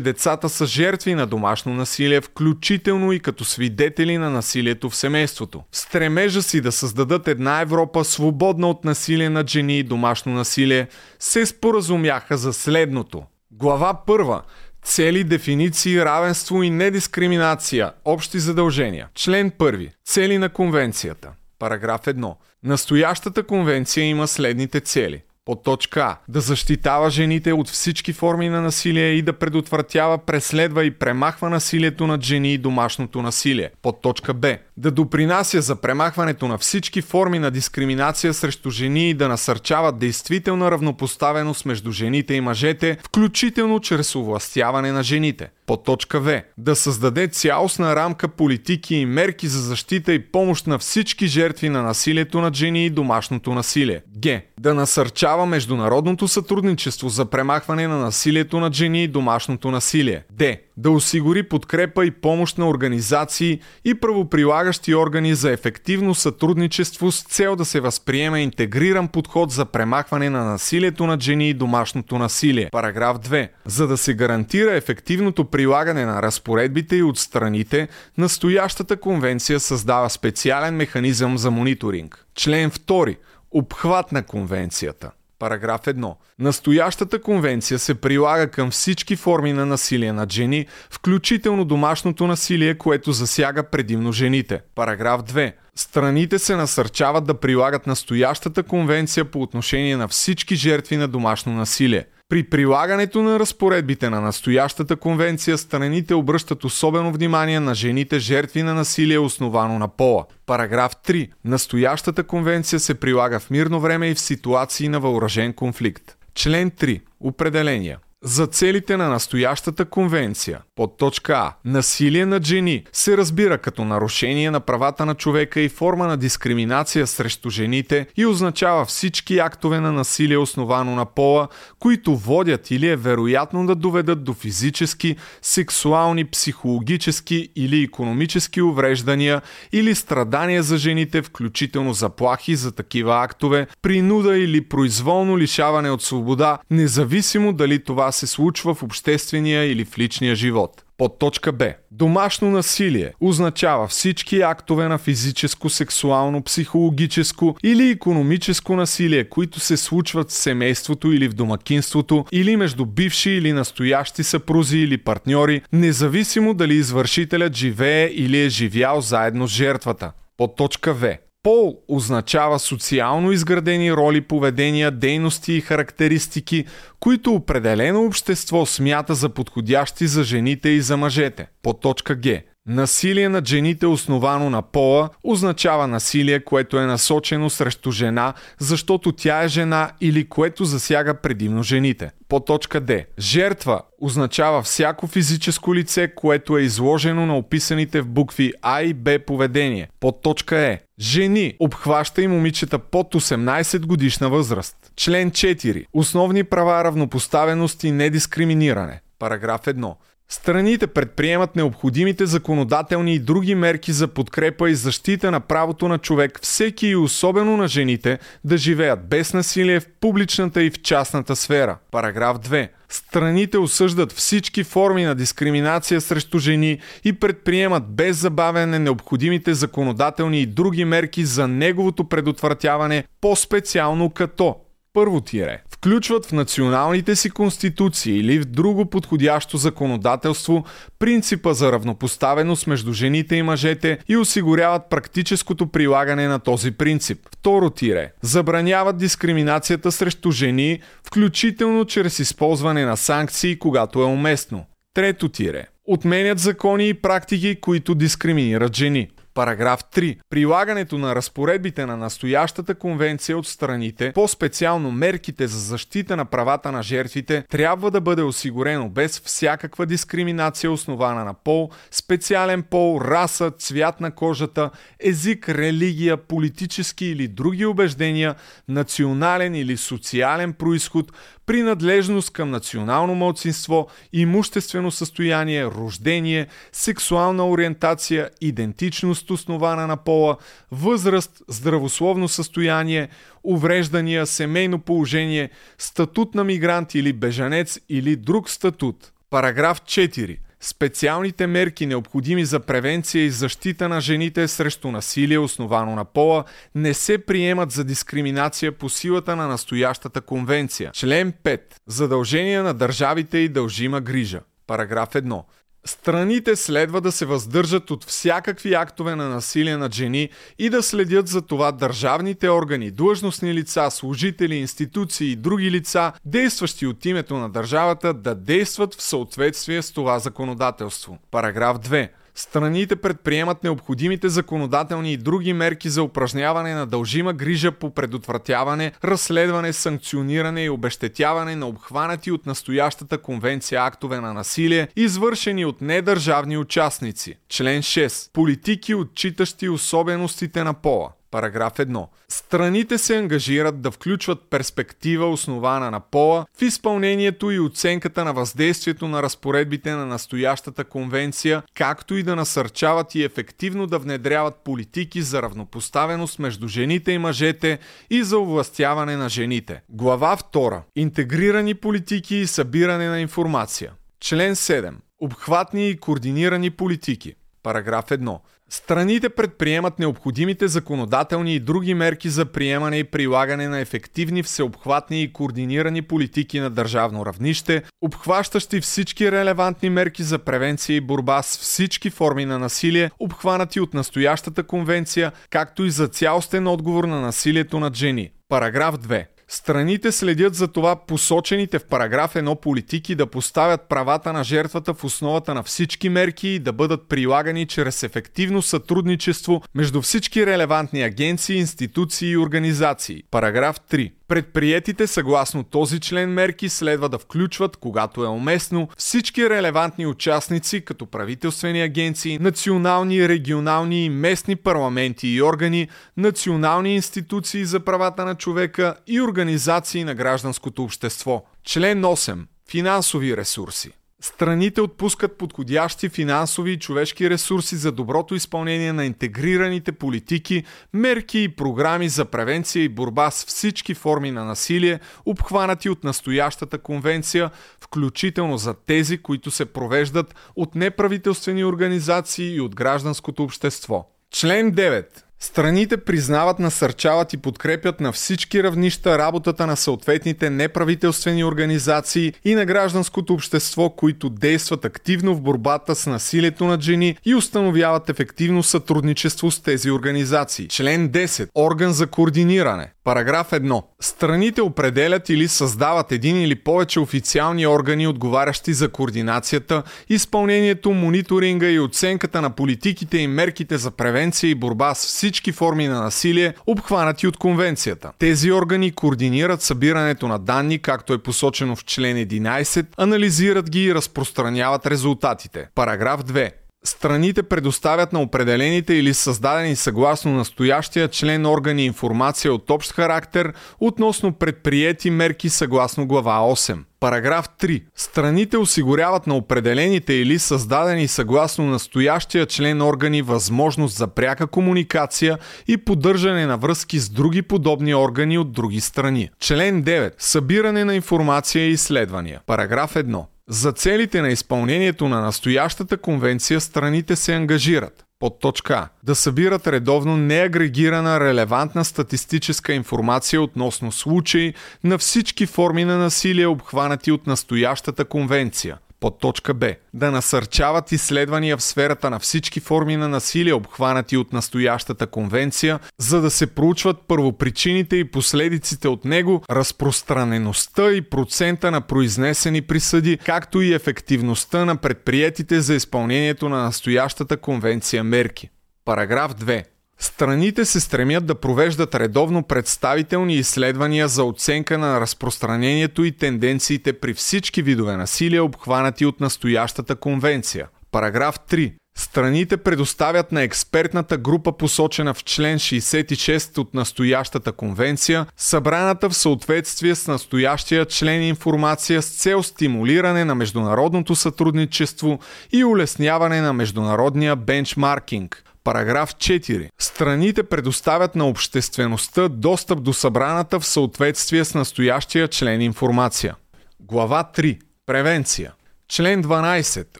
децата 0.00 0.48
са 0.48 0.66
жертви 0.66 1.14
на 1.14 1.26
домашно 1.26 1.74
насилие, 1.74 2.20
включително 2.20 3.12
и 3.12 3.20
като 3.20 3.44
свидетели 3.44 4.18
на 4.18 4.30
насилието 4.30 4.90
в 4.90 4.96
семейството. 4.96 5.62
Стремежа 5.72 6.42
си 6.42 6.60
да 6.60 6.72
създадат 6.72 7.28
една 7.28 7.60
Европа 7.60 8.04
свободна 8.04 8.70
от 8.70 8.84
насилие 8.84 9.28
над 9.28 9.50
жени 9.50 9.78
и 9.78 9.82
домашно 9.82 10.32
насилие, 10.32 10.86
се 11.18 11.46
споразумяха 11.46 12.36
за 12.36 12.52
следното. 12.52 13.22
Глава 13.62 13.94
първа. 14.06 14.42
Цели, 14.82 15.24
дефиниции, 15.24 16.04
равенство 16.04 16.62
и 16.62 16.70
недискриминация. 16.70 17.92
Общи 18.04 18.38
задължения. 18.38 19.08
Член 19.14 19.50
1. 19.50 19.90
Цели 20.04 20.38
на 20.38 20.48
конвенцията. 20.48 21.32
Параграф 21.58 22.00
1. 22.00 22.34
Настоящата 22.62 23.42
конвенция 23.42 24.04
има 24.04 24.28
следните 24.28 24.80
цели. 24.80 25.22
По 25.44 25.56
точка. 25.56 26.16
Да 26.28 26.40
защитава 26.40 27.10
жените 27.10 27.52
от 27.52 27.68
всички 27.68 28.12
форми 28.12 28.48
на 28.48 28.60
насилие 28.60 29.08
и 29.12 29.22
да 29.22 29.32
предотвратява, 29.32 30.18
преследва 30.18 30.84
и 30.84 30.90
премахва 30.90 31.50
насилието 31.50 32.06
над 32.06 32.22
жени 32.22 32.54
и 32.54 32.58
домашното 32.58 33.22
насилие. 33.22 33.70
По 33.82 33.92
точка 33.92 34.34
Б. 34.34 34.56
Да 34.76 34.90
допринася 34.90 35.60
за 35.60 35.76
премахването 35.76 36.48
на 36.48 36.58
всички 36.58 37.02
форми 37.02 37.38
на 37.38 37.50
дискриминация 37.50 38.34
срещу 38.34 38.70
жени 38.70 39.10
и 39.10 39.14
да 39.14 39.28
насърчава 39.28 39.92
действителна 39.92 40.70
равнопоставеност 40.70 41.66
между 41.66 41.92
жените 41.92 42.34
и 42.34 42.40
мъжете, 42.40 42.98
включително 43.04 43.80
чрез 43.80 44.14
овластяване 44.14 44.92
на 44.92 45.02
жените. 45.02 45.50
По 45.66 45.76
точка 45.76 46.20
В. 46.20 46.42
Да 46.58 46.76
създаде 46.76 47.28
цялостна 47.28 47.96
рамка 47.96 48.28
политики 48.28 48.94
и 48.94 49.06
мерки 49.06 49.48
за 49.48 49.60
защита 49.60 50.12
и 50.12 50.30
помощ 50.32 50.66
на 50.66 50.78
всички 50.78 51.26
жертви 51.26 51.68
на 51.68 51.82
насилието 51.82 52.40
над 52.40 52.54
жени 52.54 52.86
и 52.86 52.90
домашното 52.90 53.54
насилие. 53.54 54.02
Г. 54.22 54.42
Да 54.60 54.74
насърчава 54.74 55.31
международното 55.36 56.28
сътрудничество 56.28 57.08
за 57.08 57.24
премахване 57.24 57.88
на 57.88 57.98
насилието 57.98 58.60
над 58.60 58.74
жени 58.74 59.04
и 59.04 59.08
домашното 59.08 59.70
насилие. 59.70 60.24
Д 60.32 60.56
да 60.76 60.90
осигури 60.90 61.42
подкрепа 61.42 62.06
и 62.06 62.10
помощ 62.10 62.58
на 62.58 62.68
организации 62.68 63.60
и 63.84 63.94
правоприлагащи 63.94 64.94
органи 64.94 65.34
за 65.34 65.50
ефективно 65.50 66.14
сътрудничество 66.14 67.12
с 67.12 67.22
цел 67.22 67.56
да 67.56 67.64
се 67.64 67.80
възприеме 67.80 68.42
интегриран 68.42 69.08
подход 69.08 69.50
за 69.50 69.64
премахване 69.64 70.30
на 70.30 70.44
насилието 70.44 71.06
над 71.06 71.22
жени 71.22 71.50
и 71.50 71.54
домашното 71.54 72.18
насилие. 72.18 72.68
Параграф 72.72 73.18
2. 73.18 73.48
За 73.64 73.86
да 73.86 73.96
се 73.96 74.14
гарантира 74.14 74.76
ефективното 74.76 75.44
прилагане 75.44 76.06
на 76.06 76.22
разпоредбите 76.22 76.96
и 76.96 77.02
от 77.02 77.18
страните, 77.18 77.88
настоящата 78.18 78.96
конвенция 78.96 79.60
създава 79.60 80.10
специален 80.10 80.76
механизъм 80.76 81.38
за 81.38 81.50
мониторинг. 81.50 82.26
Член 82.34 82.70
2. 82.70 83.16
Обхват 83.50 84.12
на 84.12 84.22
конвенцията. 84.22 85.10
Параграф 85.42 85.80
1. 85.80 86.14
Настоящата 86.38 87.22
конвенция 87.22 87.78
се 87.78 87.94
прилага 87.94 88.46
към 88.46 88.70
всички 88.70 89.16
форми 89.16 89.52
на 89.52 89.66
насилие 89.66 90.12
над 90.12 90.32
жени, 90.32 90.66
включително 90.90 91.64
домашното 91.64 92.26
насилие, 92.26 92.78
което 92.78 93.12
засяга 93.12 93.62
предимно 93.62 94.12
жените. 94.12 94.60
Параграф 94.74 95.22
2. 95.22 95.52
Страните 95.74 96.38
се 96.38 96.56
насърчават 96.56 97.24
да 97.24 97.34
прилагат 97.34 97.86
настоящата 97.86 98.62
конвенция 98.62 99.24
по 99.24 99.42
отношение 99.42 99.96
на 99.96 100.08
всички 100.08 100.56
жертви 100.56 100.96
на 100.96 101.08
домашно 101.08 101.52
насилие. 101.52 102.04
При 102.32 102.42
прилагането 102.42 103.22
на 103.22 103.38
разпоредбите 103.38 104.10
на 104.10 104.20
настоящата 104.20 104.96
конвенция 104.96 105.58
страните 105.58 106.14
обръщат 106.14 106.64
особено 106.64 107.12
внимание 107.12 107.60
на 107.60 107.74
жените 107.74 108.18
жертви 108.18 108.62
на 108.62 108.74
насилие 108.74 109.18
основано 109.18 109.78
на 109.78 109.88
пола. 109.88 110.26
Параграф 110.46 110.92
3. 111.06 111.30
Настоящата 111.44 112.24
конвенция 112.24 112.80
се 112.80 112.94
прилага 112.94 113.40
в 113.40 113.50
мирно 113.50 113.80
време 113.80 114.08
и 114.08 114.14
в 114.14 114.20
ситуации 114.20 114.88
на 114.88 115.00
въоръжен 115.00 115.52
конфликт. 115.52 116.16
Член 116.34 116.70
3. 116.70 117.00
Определения. 117.20 117.98
За 118.24 118.46
целите 118.46 118.96
на 118.96 119.08
настоящата 119.08 119.84
конвенция, 119.84 120.60
под 120.76 120.96
точка 120.96 121.32
А, 121.32 121.52
насилие 121.64 122.26
над 122.26 122.46
жени 122.46 122.84
се 122.92 123.16
разбира 123.16 123.58
като 123.58 123.84
нарушение 123.84 124.50
на 124.50 124.60
правата 124.60 125.06
на 125.06 125.14
човека 125.14 125.60
и 125.60 125.68
форма 125.68 126.06
на 126.06 126.16
дискриминация 126.16 127.06
срещу 127.06 127.50
жените 127.50 128.06
и 128.16 128.26
означава 128.26 128.84
всички 128.84 129.38
актове 129.38 129.80
на 129.80 129.92
насилие 129.92 130.38
основано 130.38 130.94
на 130.94 131.04
пола, 131.04 131.48
които 131.78 132.16
водят 132.16 132.70
или 132.70 132.88
е 132.88 132.96
вероятно 132.96 133.66
да 133.66 133.74
доведат 133.74 134.24
до 134.24 134.34
физически, 134.34 135.16
сексуални, 135.42 136.24
психологически 136.24 137.48
или 137.56 137.82
економически 137.82 138.62
увреждания 138.62 139.42
или 139.72 139.94
страдания 139.94 140.62
за 140.62 140.76
жените, 140.76 141.22
включително 141.22 141.92
заплахи 141.92 142.56
за 142.56 142.72
такива 142.72 143.22
актове, 143.22 143.66
принуда 143.82 144.38
или 144.38 144.68
произволно 144.68 145.38
лишаване 145.38 145.90
от 145.90 146.02
свобода, 146.02 146.58
независимо 146.70 147.52
дали 147.52 147.84
това 147.84 148.11
се 148.12 148.26
случва 148.26 148.74
в 148.74 148.82
обществения 148.82 149.64
или 149.64 149.84
в 149.84 149.98
личния 149.98 150.34
живот. 150.34 150.84
Под 150.98 151.18
точка 151.18 151.52
Б. 151.52 151.74
Домашно 151.90 152.50
насилие 152.50 153.12
означава 153.20 153.88
всички 153.88 154.40
актове 154.40 154.88
на 154.88 154.98
физическо, 154.98 155.70
сексуално, 155.70 156.42
психологическо 156.42 157.56
или 157.64 157.90
економическо 157.90 158.76
насилие, 158.76 159.28
които 159.28 159.60
се 159.60 159.76
случват 159.76 160.30
в 160.30 160.34
семейството 160.34 161.12
или 161.12 161.28
в 161.28 161.34
домакинството, 161.34 162.24
или 162.32 162.56
между 162.56 162.86
бивши 162.86 163.30
или 163.30 163.52
настоящи 163.52 164.22
съпрузи 164.22 164.78
или 164.78 164.98
партньори, 164.98 165.62
независимо 165.72 166.54
дали 166.54 166.74
извършителят 166.74 167.56
живее 167.56 168.06
или 168.06 168.44
е 168.44 168.48
живял 168.48 169.00
заедно 169.00 169.48
с 169.48 169.50
жертвата. 169.50 170.12
Под 170.36 170.56
точка 170.56 170.94
В. 170.94 171.16
Пол 171.42 171.82
означава 171.88 172.58
социално 172.58 173.32
изградени 173.32 173.92
роли, 173.92 174.20
поведения, 174.20 174.90
дейности 174.90 175.52
и 175.52 175.60
характеристики, 175.60 176.64
които 177.00 177.34
определено 177.34 178.04
общество 178.04 178.66
смята 178.66 179.14
за 179.14 179.28
подходящи 179.28 180.06
за 180.06 180.24
жените 180.24 180.68
и 180.68 180.80
за 180.80 180.96
мъжете. 180.96 181.46
По 181.62 181.72
точка 181.72 182.20
Г. 182.20 182.42
Насилие 182.66 183.28
над 183.28 183.48
жените, 183.48 183.86
основано 183.86 184.50
на 184.50 184.62
пола, 184.62 185.10
означава 185.24 185.86
насилие, 185.86 186.40
което 186.40 186.78
е 186.78 186.86
насочено 186.86 187.50
срещу 187.50 187.90
жена, 187.90 188.34
защото 188.58 189.12
тя 189.12 189.42
е 189.42 189.48
жена 189.48 189.90
или 190.00 190.28
което 190.28 190.64
засяга 190.64 191.14
предимно 191.14 191.62
жените. 191.62 192.10
По 192.28 192.40
точка 192.40 192.80
Д. 192.80 193.04
Жертва 193.18 193.82
означава 194.00 194.62
всяко 194.62 195.06
физическо 195.06 195.74
лице, 195.74 196.08
което 196.14 196.58
е 196.58 196.62
изложено 196.62 197.26
на 197.26 197.36
описаните 197.36 198.00
в 198.00 198.08
букви 198.08 198.52
А 198.62 198.82
и 198.82 198.94
Б 198.94 199.18
поведение. 199.26 199.88
По 200.00 200.12
точка 200.12 200.58
Е. 200.58 200.78
Жени 201.00 201.54
обхваща 201.60 202.22
и 202.22 202.26
момичета 202.26 202.78
под 202.78 203.14
18 203.14 203.86
годишна 203.86 204.28
възраст. 204.30 204.76
Член 204.96 205.30
4. 205.30 205.84
Основни 205.92 206.44
права, 206.44 206.84
равнопоставеност 206.84 207.84
и 207.84 207.90
недискриминиране. 207.90 209.00
Параграф 209.18 209.60
1. 209.60 209.94
Страните 210.32 210.86
предприемат 210.86 211.56
необходимите 211.56 212.26
законодателни 212.26 213.14
и 213.14 213.18
други 213.18 213.54
мерки 213.54 213.92
за 213.92 214.08
подкрепа 214.08 214.70
и 214.70 214.74
защита 214.74 215.30
на 215.30 215.40
правото 215.40 215.88
на 215.88 215.98
човек, 215.98 216.38
всеки 216.42 216.86
и 216.86 216.96
особено 216.96 217.56
на 217.56 217.68
жените, 217.68 218.18
да 218.44 218.56
живеят 218.56 219.08
без 219.08 219.34
насилие 219.34 219.80
в 219.80 219.86
публичната 220.00 220.62
и 220.62 220.70
в 220.70 220.82
частната 220.82 221.36
сфера. 221.36 221.78
Параграф 221.90 222.38
2. 222.38 222.68
Страните 222.88 223.58
осъждат 223.58 224.12
всички 224.12 224.64
форми 224.64 225.04
на 225.04 225.14
дискриминация 225.14 226.00
срещу 226.00 226.38
жени 226.38 226.80
и 227.04 227.12
предприемат 227.12 227.94
без 227.94 228.16
забавяне 228.16 228.78
необходимите 228.78 229.54
законодателни 229.54 230.40
и 230.40 230.46
други 230.46 230.84
мерки 230.84 231.24
за 231.24 231.48
неговото 231.48 232.08
предотвратяване, 232.08 233.04
по-специално 233.20 234.10
като 234.10 234.56
първо 234.92 235.20
тире. 235.20 235.62
Включват 235.70 236.26
в 236.26 236.32
националните 236.32 237.16
си 237.16 237.30
конституции 237.30 238.18
или 238.18 238.38
в 238.38 238.44
друго 238.44 238.86
подходящо 238.86 239.56
законодателство 239.56 240.64
принципа 240.98 241.52
за 241.52 241.72
равнопоставеност 241.72 242.66
между 242.66 242.92
жените 242.92 243.36
и 243.36 243.42
мъжете 243.42 243.98
и 244.08 244.16
осигуряват 244.16 244.90
практическото 244.90 245.66
прилагане 245.66 246.28
на 246.28 246.38
този 246.38 246.70
принцип. 246.70 247.18
Второ 247.32 247.70
тире. 247.70 248.12
Забраняват 248.22 248.96
дискриминацията 248.96 249.92
срещу 249.92 250.30
жени, 250.30 250.80
включително 251.04 251.84
чрез 251.84 252.18
използване 252.18 252.84
на 252.84 252.96
санкции, 252.96 253.58
когато 253.58 254.00
е 254.00 254.04
уместно. 254.04 254.64
Трето 254.94 255.28
тире. 255.28 255.66
Отменят 255.84 256.38
закони 256.38 256.88
и 256.88 256.94
практики, 256.94 257.60
които 257.60 257.94
дискриминират 257.94 258.76
жени. 258.76 259.08
Параграф 259.34 259.84
3. 259.84 260.18
Прилагането 260.30 260.98
на 260.98 261.14
разпоредбите 261.14 261.86
на 261.86 261.96
настоящата 261.96 262.74
конвенция 262.74 263.38
от 263.38 263.46
страните, 263.46 264.12
по-специално 264.12 264.90
мерките 264.90 265.46
за 265.46 265.58
защита 265.58 266.16
на 266.16 266.24
правата 266.24 266.72
на 266.72 266.82
жертвите, 266.82 267.44
трябва 267.50 267.90
да 267.90 268.00
бъде 268.00 268.22
осигурено 268.22 268.88
без 268.88 269.20
всякаква 269.20 269.86
дискриминация 269.86 270.72
основана 270.72 271.24
на 271.24 271.34
пол, 271.34 271.70
специален 271.90 272.62
пол, 272.62 273.00
раса, 273.00 273.50
цвят 273.58 274.00
на 274.00 274.10
кожата, 274.10 274.70
език, 275.00 275.48
религия, 275.48 276.16
политически 276.16 277.06
или 277.06 277.28
други 277.28 277.66
убеждения, 277.66 278.34
национален 278.68 279.54
или 279.54 279.76
социален 279.76 280.52
происход, 280.52 281.12
принадлежност 281.46 282.30
към 282.30 282.50
национално 282.50 283.14
младсинство, 283.14 283.88
имуществено 284.12 284.90
състояние, 284.90 285.66
рождение, 285.66 286.46
сексуална 286.72 287.48
ориентация, 287.48 288.30
идентичност 288.40 289.30
основана 289.30 289.86
на 289.86 289.96
пола, 289.96 290.36
възраст, 290.70 291.42
здравословно 291.48 292.28
състояние, 292.28 293.08
увреждания, 293.44 294.26
семейно 294.26 294.78
положение, 294.78 295.50
статут 295.78 296.34
на 296.34 296.44
мигрант 296.44 296.94
или 296.94 297.12
бежанец 297.12 297.78
или 297.88 298.16
друг 298.16 298.50
статут. 298.50 299.12
Параграф 299.30 299.82
4. 299.82 300.38
Специалните 300.64 301.46
мерки, 301.46 301.86
необходими 301.86 302.44
за 302.44 302.60
превенция 302.60 303.24
и 303.24 303.30
защита 303.30 303.88
на 303.88 304.00
жените 304.00 304.48
срещу 304.48 304.90
насилие, 304.90 305.38
основано 305.38 305.94
на 305.94 306.04
пола, 306.04 306.44
не 306.74 306.94
се 306.94 307.18
приемат 307.18 307.70
за 307.70 307.84
дискриминация 307.84 308.72
по 308.72 308.88
силата 308.88 309.36
на 309.36 309.48
настоящата 309.48 310.20
конвенция. 310.20 310.90
Член 310.92 311.32
5. 311.32 311.60
Задължения 311.86 312.62
на 312.62 312.74
държавите 312.74 313.38
и 313.38 313.48
дължима 313.48 314.00
грижа. 314.00 314.40
Параграф 314.66 315.08
1. 315.08 315.42
Страните 315.84 316.56
следва 316.56 317.00
да 317.00 317.12
се 317.12 317.26
въздържат 317.26 317.90
от 317.90 318.04
всякакви 318.04 318.74
актове 318.74 319.16
на 319.16 319.28
насилие 319.28 319.76
над 319.76 319.94
жени 319.94 320.28
и 320.58 320.70
да 320.70 320.82
следят 320.82 321.28
за 321.28 321.42
това 321.42 321.72
държавните 321.72 322.50
органи, 322.50 322.90
длъжностни 322.90 323.54
лица, 323.54 323.88
служители, 323.90 324.54
институции 324.54 325.32
и 325.32 325.36
други 325.36 325.70
лица, 325.70 326.12
действащи 326.24 326.86
от 326.86 327.04
името 327.04 327.36
на 327.36 327.50
държавата, 327.50 328.14
да 328.14 328.34
действат 328.34 328.94
в 328.94 329.02
съответствие 329.02 329.82
с 329.82 329.92
това 329.92 330.18
законодателство. 330.18 331.18
Параграф 331.30 331.78
2. 331.78 332.08
Страните 332.34 332.96
предприемат 332.96 333.64
необходимите 333.64 334.28
законодателни 334.28 335.12
и 335.12 335.16
други 335.16 335.52
мерки 335.52 335.88
за 335.88 336.02
упражняване 336.02 336.74
на 336.74 336.86
дължима 336.86 337.32
грижа 337.32 337.72
по 337.72 337.94
предотвратяване, 337.94 338.92
разследване, 339.04 339.72
санкциониране 339.72 340.64
и 340.64 340.70
обещетяване 340.70 341.56
на 341.56 341.66
обхванати 341.66 342.30
от 342.30 342.46
настоящата 342.46 343.18
конвенция 343.18 343.84
актове 343.84 344.20
на 344.20 344.34
насилие, 344.34 344.88
извършени 344.96 345.64
от 345.64 345.80
недържавни 345.80 346.58
участници. 346.58 347.38
Член 347.48 347.82
6. 347.82 348.32
Политики, 348.32 348.94
отчитащи 348.94 349.68
особеностите 349.68 350.64
на 350.64 350.74
пола. 350.74 351.12
Параграф 351.32 351.72
1. 351.72 352.06
Страните 352.28 352.98
се 352.98 353.16
ангажират 353.16 353.80
да 353.80 353.90
включват 353.90 354.50
перспектива 354.50 355.30
основана 355.30 355.90
на 355.90 356.00
пола 356.00 356.46
в 356.58 356.62
изпълнението 356.62 357.50
и 357.50 357.60
оценката 357.60 358.24
на 358.24 358.32
въздействието 358.32 359.08
на 359.08 359.22
разпоредбите 359.22 359.90
на 359.90 360.06
настоящата 360.06 360.84
конвенция, 360.84 361.62
както 361.74 362.14
и 362.16 362.22
да 362.22 362.36
насърчават 362.36 363.14
и 363.14 363.24
ефективно 363.24 363.86
да 363.86 363.98
внедряват 363.98 364.56
политики 364.64 365.22
за 365.22 365.42
равнопоставеност 365.42 366.38
между 366.38 366.68
жените 366.68 367.12
и 367.12 367.18
мъжете 367.18 367.78
и 368.10 368.22
за 368.22 368.38
овластяване 368.38 369.16
на 369.16 369.28
жените. 369.28 369.82
Глава 369.88 370.36
2. 370.36 370.82
Интегрирани 370.96 371.74
политики 371.74 372.36
и 372.36 372.46
събиране 372.46 373.08
на 373.08 373.20
информация. 373.20 373.92
Член 374.20 374.54
7. 374.54 374.94
Обхватни 375.20 375.88
и 375.88 375.96
координирани 375.96 376.70
политики. 376.70 377.34
Параграф 377.62 378.04
1. 378.04 378.38
Страните 378.72 379.28
предприемат 379.28 379.98
необходимите 379.98 380.68
законодателни 380.68 381.54
и 381.54 381.60
други 381.60 381.94
мерки 381.94 382.28
за 382.28 382.46
приемане 382.46 382.98
и 382.98 383.04
прилагане 383.04 383.68
на 383.68 383.78
ефективни, 383.78 384.42
всеобхватни 384.42 385.22
и 385.22 385.32
координирани 385.32 386.02
политики 386.02 386.60
на 386.60 386.70
държавно 386.70 387.26
равнище, 387.26 387.82
обхващащи 388.00 388.80
всички 388.80 389.32
релевантни 389.32 389.90
мерки 389.90 390.22
за 390.22 390.38
превенция 390.38 390.96
и 390.96 391.00
борба 391.00 391.42
с 391.42 391.58
всички 391.58 392.10
форми 392.10 392.44
на 392.44 392.58
насилие, 392.58 393.10
обхванати 393.18 393.80
от 393.80 393.94
настоящата 393.94 394.62
конвенция, 394.62 395.32
както 395.50 395.84
и 395.84 395.90
за 395.90 396.08
цялостен 396.08 396.66
отговор 396.66 397.04
на 397.04 397.20
насилието 397.20 397.80
над 397.80 397.96
жени. 397.96 398.30
Параграф 398.48 398.94
2. 398.94 399.26
Страните 399.52 400.12
следят 400.12 400.54
за 400.54 400.68
това 400.68 400.96
посочените 400.96 401.78
в 401.78 401.84
параграф 401.84 402.34
1 402.34 402.60
политики 402.60 403.14
да 403.14 403.26
поставят 403.26 403.88
правата 403.88 404.32
на 404.32 404.44
жертвата 404.44 404.94
в 404.94 405.04
основата 405.04 405.54
на 405.54 405.62
всички 405.62 406.08
мерки 406.08 406.48
и 406.48 406.58
да 406.58 406.72
бъдат 406.72 407.08
прилагани 407.08 407.66
чрез 407.66 408.02
ефективно 408.02 408.62
сътрудничество 408.62 409.62
между 409.74 410.02
всички 410.02 410.46
релевантни 410.46 411.02
агенции, 411.02 411.58
институции 411.58 412.30
и 412.30 412.36
организации. 412.36 413.22
Параграф 413.30 413.76
3. 413.90 414.12
Предприетите 414.32 415.06
съгласно 415.06 415.64
този 415.64 416.00
член 416.00 416.30
мерки 416.30 416.68
следва 416.68 417.08
да 417.08 417.18
включват, 417.18 417.76
когато 417.76 418.24
е 418.24 418.28
уместно, 418.28 418.88
всички 418.96 419.50
релевантни 419.50 420.06
участници, 420.06 420.84
като 420.84 421.06
правителствени 421.06 421.82
агенции, 421.82 422.38
национални, 422.38 423.28
регионални 423.28 424.04
и 424.04 424.10
местни 424.10 424.56
парламенти 424.56 425.28
и 425.28 425.42
органи, 425.42 425.88
национални 426.16 426.94
институции 426.94 427.64
за 427.64 427.80
правата 427.80 428.24
на 428.24 428.34
човека 428.34 428.94
и 429.06 429.20
организации 429.20 430.04
на 430.04 430.14
гражданското 430.14 430.84
общество. 430.84 431.44
Член 431.64 432.02
8. 432.02 432.44
Финансови 432.70 433.36
ресурси. 433.36 433.90
Страните 434.24 434.80
отпускат 434.80 435.38
подходящи 435.38 436.08
финансови 436.08 436.72
и 436.72 436.78
човешки 436.78 437.30
ресурси 437.30 437.76
за 437.76 437.92
доброто 437.92 438.34
изпълнение 438.34 438.92
на 438.92 439.04
интегрираните 439.04 439.92
политики, 439.92 440.64
мерки 440.92 441.42
и 441.42 441.48
програми 441.48 442.08
за 442.08 442.24
превенция 442.24 442.84
и 442.84 442.88
борба 442.88 443.30
с 443.30 443.44
всички 443.44 443.94
форми 443.94 444.30
на 444.30 444.44
насилие, 444.44 445.00
обхванати 445.26 445.90
от 445.90 446.04
настоящата 446.04 446.78
конвенция, 446.78 447.50
включително 447.80 448.58
за 448.58 448.74
тези, 448.74 449.18
които 449.18 449.50
се 449.50 449.64
провеждат 449.64 450.34
от 450.56 450.74
неправителствени 450.74 451.64
организации 451.64 452.54
и 452.54 452.60
от 452.60 452.74
гражданското 452.74 453.42
общество. 453.42 454.08
Член 454.30 454.72
9. 454.72 455.06
Страните 455.42 455.96
признават, 455.96 456.58
насърчават 456.58 457.32
и 457.32 457.36
подкрепят 457.36 458.00
на 458.00 458.12
всички 458.12 458.62
равнища 458.62 459.18
работата 459.18 459.66
на 459.66 459.76
съответните 459.76 460.50
неправителствени 460.50 461.44
организации 461.44 462.32
и 462.44 462.54
на 462.54 462.64
гражданското 462.64 463.34
общество, 463.34 463.90
които 463.90 464.30
действат 464.30 464.84
активно 464.84 465.34
в 465.34 465.40
борбата 465.40 465.94
с 465.94 466.06
насилието 466.06 466.64
над 466.64 466.80
жени 466.80 467.16
и 467.24 467.34
установяват 467.34 468.08
ефективно 468.08 468.62
сътрудничество 468.62 469.50
с 469.50 469.62
тези 469.62 469.90
организации. 469.90 470.68
Член 470.68 471.10
10. 471.10 471.48
Орган 471.54 471.92
за 471.92 472.06
координиране. 472.06 472.92
Параграф 473.04 473.50
1. 473.50 473.82
Страните 474.00 474.62
определят 474.62 475.28
или 475.28 475.48
създават 475.48 476.12
един 476.12 476.42
или 476.42 476.54
повече 476.54 477.00
официални 477.00 477.66
органи, 477.66 478.06
отговарящи 478.06 478.72
за 478.72 478.88
координацията, 478.88 479.82
изпълнението, 480.08 480.90
мониторинга 480.90 481.66
и 481.66 481.80
оценката 481.80 482.40
на 482.40 482.50
политиките 482.50 483.18
и 483.18 483.26
мерките 483.26 483.78
за 483.78 483.90
превенция 483.90 484.50
и 484.50 484.54
борба 484.54 484.94
с 484.94 485.06
всички 485.06 485.52
форми 485.52 485.88
на 485.88 486.00
насилие, 486.00 486.54
обхванати 486.66 487.26
от 487.26 487.36
конвенцията. 487.36 488.12
Тези 488.18 488.52
органи 488.52 488.92
координират 488.92 489.62
събирането 489.62 490.28
на 490.28 490.38
данни, 490.38 490.78
както 490.78 491.12
е 491.12 491.18
посочено 491.18 491.76
в 491.76 491.84
член 491.84 492.16
11, 492.16 492.86
анализират 492.96 493.70
ги 493.70 493.84
и 493.84 493.94
разпространяват 493.94 494.86
резултатите. 494.86 495.68
Параграф 495.74 496.24
2. 496.24 496.61
Страните 496.84 497.42
предоставят 497.42 498.12
на 498.12 498.22
определените 498.22 498.94
или 498.94 499.14
създадени 499.14 499.76
съгласно 499.76 500.32
настоящия 500.32 501.08
член 501.08 501.46
органи 501.46 501.84
информация 501.84 502.54
от 502.54 502.70
общ 502.70 502.92
характер 502.92 503.52
относно 503.80 504.32
предприети 504.32 505.10
мерки 505.10 505.48
съгласно 505.48 506.06
глава 506.06 506.38
8. 506.38 506.78
Параграф 507.00 507.48
3. 507.60 507.82
Страните 507.96 508.56
осигуряват 508.56 509.26
на 509.26 509.36
определените 509.36 510.14
или 510.14 510.38
създадени 510.38 511.08
съгласно 511.08 511.64
настоящия 511.64 512.46
член 512.46 512.82
органи 512.82 513.22
възможност 513.22 513.96
за 513.96 514.06
пряка 514.06 514.46
комуникация 514.46 515.38
и 515.68 515.76
поддържане 515.76 516.46
на 516.46 516.56
връзки 516.56 516.98
с 516.98 517.08
други 517.08 517.42
подобни 517.42 517.94
органи 517.94 518.38
от 518.38 518.52
други 518.52 518.80
страни. 518.80 519.30
Член 519.40 519.84
9. 519.84 520.12
Събиране 520.18 520.84
на 520.84 520.94
информация 520.94 521.66
и 521.66 521.70
изследвания. 521.70 522.40
Параграф 522.46 522.94
1. 522.94 523.24
За 523.52 523.72
целите 523.72 524.22
на 524.22 524.28
изпълнението 524.28 525.08
на 525.08 525.20
настоящата 525.20 525.96
конвенция 525.96 526.60
страните 526.60 527.16
се 527.16 527.34
ангажират 527.34 528.04
под 528.20 528.40
точка 528.40 528.74
А. 528.74 528.88
Да 529.02 529.14
събират 529.14 529.66
редовно 529.66 530.16
неагрегирана 530.16 531.20
релевантна 531.20 531.84
статистическа 531.84 532.72
информация 532.72 533.42
относно 533.42 533.92
случаи 533.92 534.54
на 534.84 534.98
всички 534.98 535.46
форми 535.46 535.84
на 535.84 535.98
насилие, 535.98 536.46
обхванати 536.46 537.12
от 537.12 537.26
настоящата 537.26 538.04
конвенция 538.04 538.78
под 539.02 539.18
точка 539.18 539.54
Б. 539.54 539.74
Да 539.94 540.10
насърчават 540.10 540.92
изследвания 540.92 541.56
в 541.56 541.62
сферата 541.62 542.10
на 542.10 542.18
всички 542.18 542.60
форми 542.60 542.96
на 542.96 543.08
насилие, 543.08 543.52
обхванати 543.52 544.16
от 544.16 544.32
настоящата 544.32 545.06
конвенция, 545.06 545.80
за 545.98 546.20
да 546.20 546.30
се 546.30 546.46
проучват 546.46 546.96
първопричините 547.08 547.96
и 547.96 548.10
последиците 548.10 548.88
от 548.88 549.04
него, 549.04 549.42
разпространеността 549.50 550.92
и 550.92 551.02
процента 551.02 551.70
на 551.70 551.80
произнесени 551.80 552.62
присъди, 552.62 553.18
както 553.24 553.60
и 553.60 553.74
ефективността 553.74 554.64
на 554.64 554.76
предприетите 554.76 555.60
за 555.60 555.74
изпълнението 555.74 556.48
на 556.48 556.62
настоящата 556.62 557.36
конвенция 557.36 558.04
мерки. 558.04 558.50
Параграф 558.84 559.34
2. 559.34 559.64
Страните 560.02 560.64
се 560.64 560.80
стремят 560.80 561.26
да 561.26 561.34
провеждат 561.34 561.94
редовно 561.94 562.42
представителни 562.42 563.34
изследвания 563.34 564.08
за 564.08 564.24
оценка 564.24 564.78
на 564.78 565.00
разпространението 565.00 566.04
и 566.04 566.12
тенденциите 566.12 566.92
при 566.92 567.14
всички 567.14 567.62
видове 567.62 567.96
насилие, 567.96 568.40
обхванати 568.40 569.06
от 569.06 569.20
настоящата 569.20 569.96
конвенция. 569.96 570.68
Параграф 570.92 571.38
3. 571.50 571.72
Страните 571.96 572.56
предоставят 572.56 573.32
на 573.32 573.42
експертната 573.42 574.16
група, 574.16 574.56
посочена 574.56 575.14
в 575.14 575.24
член 575.24 575.58
66 575.58 576.58
от 576.58 576.74
настоящата 576.74 577.52
конвенция, 577.52 578.26
събраната 578.36 579.10
в 579.10 579.16
съответствие 579.16 579.94
с 579.94 580.06
настоящия 580.06 580.84
член 580.84 581.22
информация 581.22 582.02
с 582.02 582.10
цел 582.10 582.42
стимулиране 582.42 583.24
на 583.24 583.34
международното 583.34 584.14
сътрудничество 584.14 585.18
и 585.52 585.64
улесняване 585.64 586.40
на 586.40 586.52
международния 586.52 587.36
бенчмаркинг. 587.36 588.44
Параграф 588.64 589.14
4. 589.14 589.68
Страните 589.78 590.42
предоставят 590.42 591.14
на 591.14 591.28
обществеността 591.28 592.28
достъп 592.28 592.82
до 592.82 592.92
събраната 592.92 593.60
в 593.60 593.66
съответствие 593.66 594.44
с 594.44 594.54
настоящия 594.54 595.28
член 595.28 595.60
информация. 595.60 596.36
Глава 596.80 597.30
3. 597.36 597.58
Превенция. 597.86 598.52
Член 598.88 599.24
12. 599.24 599.86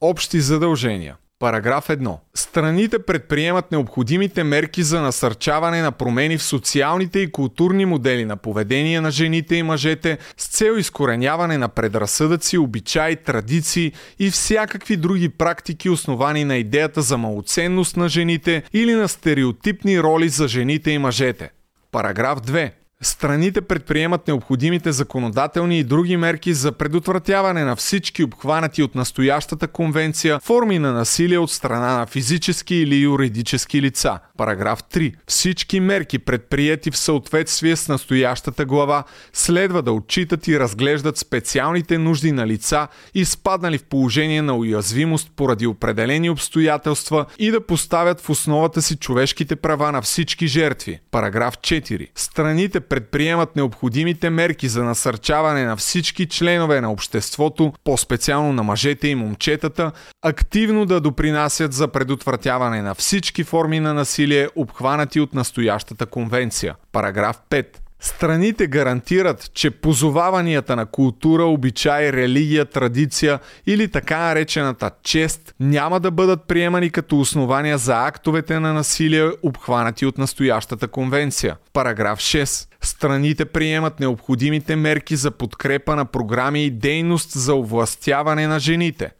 Общи 0.00 0.40
задължения. 0.40 1.16
Параграф 1.40 1.88
1. 1.88 2.18
Страните 2.34 2.98
предприемат 2.98 3.72
необходимите 3.72 4.44
мерки 4.44 4.82
за 4.82 5.00
насърчаване 5.00 5.82
на 5.82 5.92
промени 5.92 6.38
в 6.38 6.42
социалните 6.42 7.20
и 7.20 7.32
културни 7.32 7.84
модели 7.84 8.24
на 8.24 8.36
поведение 8.36 9.00
на 9.00 9.10
жените 9.10 9.56
и 9.56 9.62
мъжете 9.62 10.18
с 10.36 10.48
цел 10.48 10.72
изкореняване 10.72 11.58
на 11.58 11.68
предразсъдъци, 11.68 12.58
обичаи, 12.58 13.16
традиции 13.16 13.92
и 14.18 14.30
всякакви 14.30 14.96
други 14.96 15.28
практики, 15.28 15.90
основани 15.90 16.44
на 16.44 16.56
идеята 16.56 17.02
за 17.02 17.18
малоценност 17.18 17.96
на 17.96 18.08
жените 18.08 18.62
или 18.72 18.94
на 18.94 19.08
стереотипни 19.08 20.02
роли 20.02 20.28
за 20.28 20.48
жените 20.48 20.90
и 20.90 20.98
мъжете. 20.98 21.50
Параграф 21.92 22.40
2. 22.40 22.70
Страните 23.02 23.60
предприемат 23.60 24.28
необходимите 24.28 24.92
законодателни 24.92 25.78
и 25.78 25.84
други 25.84 26.16
мерки 26.16 26.54
за 26.54 26.72
предотвратяване 26.72 27.64
на 27.64 27.76
всички 27.76 28.24
обхванати 28.24 28.82
от 28.82 28.94
настоящата 28.94 29.68
конвенция 29.68 30.40
форми 30.40 30.78
на 30.78 30.92
насилие 30.92 31.38
от 31.38 31.50
страна 31.50 31.98
на 31.98 32.06
физически 32.06 32.74
или 32.74 32.96
юридически 32.96 33.82
лица. 33.82 34.18
Параграф 34.36 34.82
3. 34.82 35.14
Всички 35.26 35.80
мерки, 35.80 36.18
предприяти 36.18 36.90
в 36.90 36.96
съответствие 36.96 37.76
с 37.76 37.88
настоящата 37.88 38.64
глава, 38.64 39.04
следва 39.32 39.82
да 39.82 39.92
отчитат 39.92 40.48
и 40.48 40.60
разглеждат 40.60 41.18
специалните 41.18 41.98
нужди 41.98 42.32
на 42.32 42.46
лица, 42.46 42.88
изпаднали 43.14 43.78
в 43.78 43.84
положение 43.84 44.42
на 44.42 44.56
уязвимост 44.56 45.30
поради 45.36 45.66
определени 45.66 46.30
обстоятелства 46.30 47.26
и 47.38 47.50
да 47.50 47.66
поставят 47.66 48.20
в 48.20 48.30
основата 48.30 48.82
си 48.82 48.96
човешките 48.96 49.56
права 49.56 49.92
на 49.92 50.02
всички 50.02 50.46
жертви. 50.46 51.00
Параграф 51.10 51.58
4. 51.58 52.08
Страните 52.14 52.80
предприемат 52.88 53.56
необходимите 53.56 54.30
мерки 54.30 54.68
за 54.68 54.84
насърчаване 54.84 55.64
на 55.64 55.76
всички 55.76 56.26
членове 56.26 56.80
на 56.80 56.92
обществото, 56.92 57.72
по-специално 57.84 58.52
на 58.52 58.62
мъжете 58.62 59.08
и 59.08 59.14
момчетата, 59.14 59.92
активно 60.22 60.86
да 60.86 61.00
допринасят 61.00 61.72
за 61.72 61.88
предотвратяване 61.88 62.82
на 62.82 62.94
всички 62.94 63.44
форми 63.44 63.80
на 63.80 63.94
насилие, 63.94 64.48
обхванати 64.56 65.20
от 65.20 65.34
настоящата 65.34 66.06
конвенция. 66.06 66.74
Параграф 66.92 67.40
5. 67.50 67.66
Страните 68.00 68.66
гарантират, 68.66 69.50
че 69.54 69.70
позоваванията 69.70 70.76
на 70.76 70.86
култура, 70.86 71.44
обичай, 71.44 72.12
религия, 72.12 72.64
традиция 72.64 73.40
или 73.66 73.88
така 73.88 74.18
наречената 74.18 74.90
чест 75.02 75.54
няма 75.60 76.00
да 76.00 76.10
бъдат 76.10 76.44
приемани 76.48 76.90
като 76.90 77.20
основания 77.20 77.78
за 77.78 78.06
актовете 78.06 78.60
на 78.60 78.72
насилие, 78.72 79.30
обхванати 79.42 80.06
от 80.06 80.18
настоящата 80.18 80.88
конвенция. 80.88 81.56
Параграф 81.72 82.18
6. 82.18 82.68
Страните 82.80 83.44
приемат 83.44 84.00
необходимите 84.00 84.76
мерки 84.76 85.16
за 85.16 85.30
подкрепа 85.30 85.96
на 85.96 86.04
програми 86.04 86.64
и 86.64 86.70
дейност 86.70 87.30
за 87.30 87.54
овластяване 87.54 88.46
на 88.46 88.58
жените. 88.58 89.10